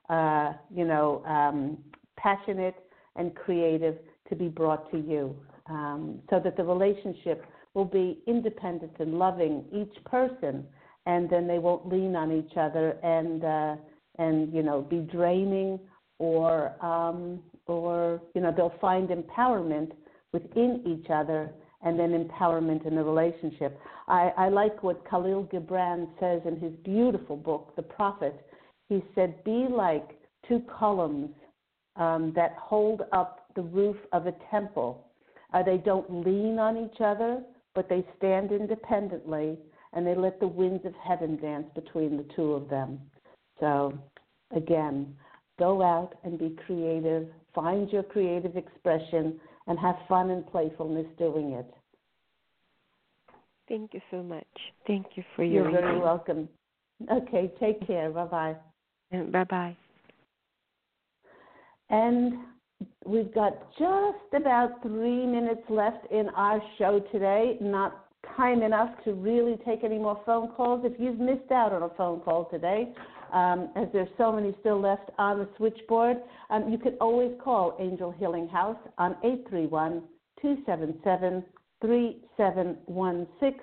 uh, 0.09 0.53
you 0.73 0.85
know, 0.85 1.23
um, 1.25 1.77
passionate 2.17 2.75
and 3.15 3.35
creative 3.35 3.97
to 4.29 4.35
be 4.35 4.47
brought 4.47 4.89
to 4.91 4.97
you, 4.97 5.35
um, 5.69 6.19
so 6.29 6.39
that 6.39 6.55
the 6.55 6.63
relationship 6.63 7.45
will 7.73 7.85
be 7.85 8.19
independent 8.27 8.91
and 8.99 9.17
loving 9.17 9.65
each 9.73 10.03
person, 10.05 10.65
and 11.05 11.29
then 11.29 11.47
they 11.47 11.59
won't 11.59 11.87
lean 11.87 12.15
on 12.15 12.31
each 12.31 12.57
other 12.57 12.91
and 13.03 13.43
uh, 13.43 13.75
and 14.17 14.53
you 14.53 14.63
know 14.63 14.81
be 14.81 14.99
draining 14.99 15.79
or 16.19 16.73
um, 16.83 17.39
or 17.67 18.21
you 18.33 18.41
know 18.41 18.53
they'll 18.55 18.73
find 18.79 19.09
empowerment 19.09 19.91
within 20.33 20.81
each 20.85 21.09
other 21.09 21.51
and 21.83 21.99
then 21.99 22.11
empowerment 22.11 22.85
in 22.85 22.95
the 22.95 23.03
relationship. 23.03 23.79
I, 24.07 24.31
I 24.37 24.49
like 24.49 24.83
what 24.83 25.03
Kahlil 25.07 25.51
Gibran 25.51 26.07
says 26.19 26.41
in 26.45 26.59
his 26.59 26.73
beautiful 26.83 27.35
book, 27.35 27.75
The 27.75 27.81
Prophet. 27.81 28.45
He 28.87 29.03
said, 29.15 29.43
"Be 29.43 29.67
like 29.69 30.19
two 30.47 30.61
columns 30.79 31.29
um, 31.95 32.33
that 32.35 32.55
hold 32.57 33.03
up 33.11 33.47
the 33.55 33.61
roof 33.61 33.97
of 34.13 34.27
a 34.27 34.33
temple. 34.49 35.07
Uh, 35.53 35.63
they 35.63 35.77
don't 35.77 36.25
lean 36.25 36.59
on 36.59 36.77
each 36.77 37.01
other, 37.01 37.41
but 37.75 37.89
they 37.89 38.05
stand 38.17 38.51
independently, 38.51 39.57
and 39.93 40.05
they 40.05 40.15
let 40.15 40.39
the 40.39 40.47
winds 40.47 40.85
of 40.85 40.93
heaven 40.95 41.37
dance 41.37 41.67
between 41.75 42.17
the 42.17 42.25
two 42.35 42.53
of 42.53 42.69
them." 42.69 42.99
So, 43.59 43.93
again, 44.51 45.15
go 45.59 45.81
out 45.81 46.15
and 46.23 46.39
be 46.39 46.57
creative, 46.65 47.27
find 47.53 47.91
your 47.91 48.03
creative 48.03 48.57
expression, 48.57 49.39
and 49.67 49.77
have 49.79 49.95
fun 50.07 50.31
and 50.31 50.45
playfulness 50.47 51.07
doing 51.17 51.51
it. 51.51 51.73
Thank 53.67 53.93
you 53.93 54.01
so 54.09 54.21
much. 54.21 54.47
Thank 54.87 55.05
you 55.15 55.23
for 55.35 55.43
your. 55.43 55.69
You're 55.69 55.81
very 55.81 55.99
welcome. 55.99 56.49
Okay, 57.09 57.51
take 57.59 57.85
care. 57.87 58.09
Bye 58.11 58.25
bye. 58.25 58.55
Bye 59.31 59.43
bye. 59.45 59.77
And 61.89 62.33
we've 63.05 63.33
got 63.33 63.71
just 63.77 64.33
about 64.33 64.81
three 64.81 65.25
minutes 65.25 65.61
left 65.69 66.09
in 66.11 66.29
our 66.29 66.61
show 66.77 67.01
today. 67.11 67.57
Not 67.61 68.07
time 68.35 68.61
enough 68.61 68.89
to 69.03 69.13
really 69.13 69.57
take 69.65 69.83
any 69.83 69.97
more 69.97 70.21
phone 70.25 70.49
calls. 70.49 70.81
If 70.85 70.99
you've 70.99 71.19
missed 71.19 71.51
out 71.51 71.73
on 71.73 71.83
a 71.83 71.89
phone 71.89 72.19
call 72.21 72.45
today, 72.45 72.93
um, 73.33 73.69
as 73.75 73.87
there's 73.93 74.09
so 74.17 74.31
many 74.31 74.55
still 74.59 74.79
left 74.79 75.09
on 75.17 75.39
the 75.39 75.49
switchboard, 75.57 76.17
um, 76.49 76.71
you 76.71 76.77
can 76.77 76.95
always 76.99 77.31
call 77.43 77.75
Angel 77.79 78.11
Healing 78.11 78.47
House 78.47 78.77
on 78.97 79.15
831 79.23 80.03
277 80.41 81.43
3716 81.81 83.59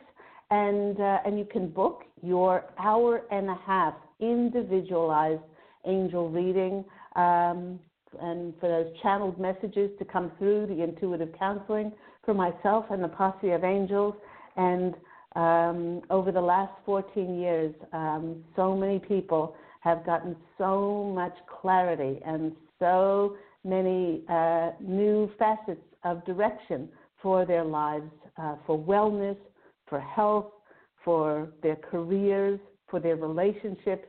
and 0.51 1.01
uh, 1.01 1.19
and 1.25 1.39
you 1.39 1.45
can 1.45 1.69
book 1.69 2.05
your 2.23 2.65
hour 2.79 3.23
and 3.31 3.49
a 3.49 3.59
half 3.67 3.95
individualized 4.21 5.43
angel 5.87 6.31
reading 6.31 6.85
um, 7.17 7.79
and 8.21 8.55
for 8.59 8.69
those 8.69 8.87
channeled 9.03 9.39
messages 9.39 9.91
to 9.99 10.05
come 10.05 10.33
through 10.39 10.67
the 10.67 10.83
intuitive 10.83 11.29
counseling 11.39 11.93
for 12.25 12.35
myself 12.35 12.87
and 12.91 13.05
the 13.05 13.09
posse 13.09 13.51
of 13.51 13.63
angels 13.63 14.15
and 14.59 14.95
um, 15.37 16.03
over 16.11 16.33
the 16.33 16.41
last 16.41 16.73
14 16.85 17.39
years, 17.39 17.75
um, 17.93 18.45
so 18.57 18.77
many 18.77 18.99
people 18.99 19.55
have 19.81 20.05
gotten 20.05 20.37
so 20.59 21.13
much 21.15 21.35
clarity 21.61 22.21
and 22.27 22.53
so 22.79 23.37
many 23.65 24.23
uh, 24.29 24.71
new 24.81 25.31
facets 25.39 25.81
of 26.05 26.25
direction 26.25 26.89
for 27.23 27.47
their 27.47 27.65
lives, 27.65 28.11
uh, 28.37 28.57
for 28.67 28.79
wellness, 28.79 29.37
for 29.89 30.01
health, 30.01 30.47
for 31.05 31.49
their 31.63 31.77
careers, 31.77 32.59
for 32.91 32.99
their 32.99 33.17
relationships. 33.17 34.09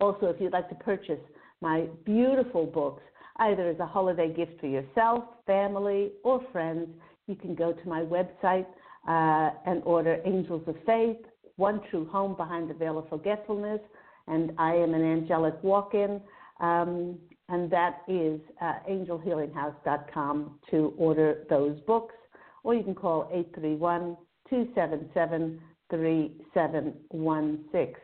Also, 0.00 0.26
if 0.26 0.40
you'd 0.40 0.52
like 0.52 0.68
to 0.68 0.76
purchase 0.76 1.18
my 1.60 1.86
beautiful 2.04 2.66
books, 2.66 3.02
either 3.40 3.68
as 3.68 3.78
a 3.80 3.86
holiday 3.86 4.32
gift 4.32 4.60
for 4.60 4.66
yourself, 4.66 5.24
family, 5.46 6.12
or 6.24 6.40
friends, 6.52 6.88
you 7.26 7.34
can 7.34 7.54
go 7.54 7.72
to 7.72 7.88
my 7.88 8.02
website 8.02 8.66
uh, 9.08 9.50
and 9.66 9.82
order 9.84 10.20
Angels 10.24 10.62
of 10.66 10.76
Faith, 10.86 11.18
One 11.56 11.80
True 11.90 12.06
Home 12.06 12.36
Behind 12.36 12.70
the 12.70 12.74
Veil 12.74 12.98
of 12.98 13.08
Forgetfulness, 13.08 13.80
and 14.28 14.52
I 14.58 14.74
am 14.74 14.94
an 14.94 15.02
angelic 15.02 15.54
walk 15.62 15.94
in. 15.94 16.20
Um, 16.60 17.18
and 17.48 17.70
that 17.70 18.02
is 18.08 18.40
uh, 18.60 18.74
angelhealinghouse.com 18.90 20.58
to 20.70 20.94
order 20.98 21.44
those 21.48 21.80
books, 21.80 22.14
or 22.62 22.74
you 22.74 22.82
can 22.82 22.94
call 22.94 23.28
831 23.32 24.16
277 24.50 25.60
3716. 25.90 27.94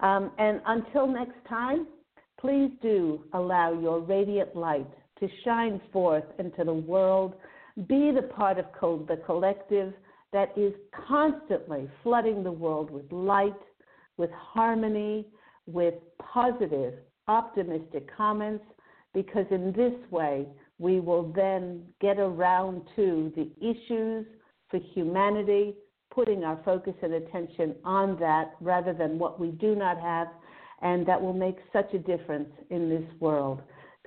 Um, 0.00 0.30
and 0.38 0.60
until 0.66 1.06
next 1.06 1.36
time, 1.48 1.86
please 2.40 2.70
do 2.82 3.24
allow 3.32 3.72
your 3.72 4.00
radiant 4.00 4.56
light 4.56 4.88
to 5.20 5.28
shine 5.44 5.80
forth 5.92 6.24
into 6.38 6.64
the 6.64 6.74
world. 6.74 7.34
Be 7.88 8.10
the 8.10 8.22
part 8.22 8.58
of 8.58 8.66
co- 8.78 9.04
the 9.08 9.18
collective 9.18 9.94
that 10.32 10.52
is 10.56 10.72
constantly 11.06 11.88
flooding 12.02 12.42
the 12.42 12.52
world 12.52 12.90
with 12.90 13.10
light, 13.10 13.54
with 14.16 14.30
harmony, 14.32 15.26
with 15.66 15.94
positive, 16.18 16.94
optimistic 17.28 18.08
comments, 18.16 18.64
because 19.14 19.46
in 19.50 19.72
this 19.72 19.94
way 20.10 20.46
we 20.78 21.00
will 21.00 21.32
then 21.32 21.82
get 22.00 22.18
around 22.18 22.82
to 22.96 23.32
the 23.36 23.50
issues 23.60 24.26
for 24.70 24.78
humanity, 24.94 25.74
putting 26.14 26.44
our 26.44 26.60
focus 26.64 26.94
and 27.02 27.14
attention 27.14 27.74
on 27.84 28.18
that 28.20 28.54
rather 28.60 28.92
than 28.92 29.18
what 29.18 29.40
we 29.40 29.50
do 29.52 29.74
not 29.74 29.98
have, 30.00 30.28
and 30.82 31.06
that 31.06 31.20
will 31.20 31.32
make 31.32 31.56
such 31.72 31.92
a 31.94 31.98
difference 31.98 32.50
in 32.70 32.88
this 32.88 33.04
world. 33.20 33.60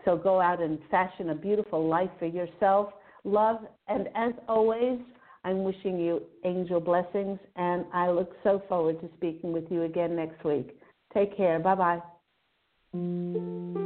So 0.05 0.17
go 0.17 0.39
out 0.39 0.61
and 0.61 0.79
fashion 0.89 1.29
a 1.29 1.35
beautiful 1.35 1.87
life 1.87 2.09
for 2.17 2.25
yourself. 2.25 2.93
Love, 3.23 3.57
and 3.87 4.07
as 4.15 4.33
always, 4.47 4.99
I'm 5.43 5.63
wishing 5.63 5.99
you 5.99 6.23
angel 6.45 6.79
blessings, 6.79 7.39
and 7.55 7.85
I 7.93 8.09
look 8.09 8.33
so 8.43 8.63
forward 8.67 8.99
to 9.01 9.09
speaking 9.17 9.51
with 9.51 9.65
you 9.69 9.83
again 9.83 10.15
next 10.15 10.43
week. 10.43 10.77
Take 11.13 11.35
care. 11.35 11.59
Bye 11.59 12.01
bye. 12.93 13.80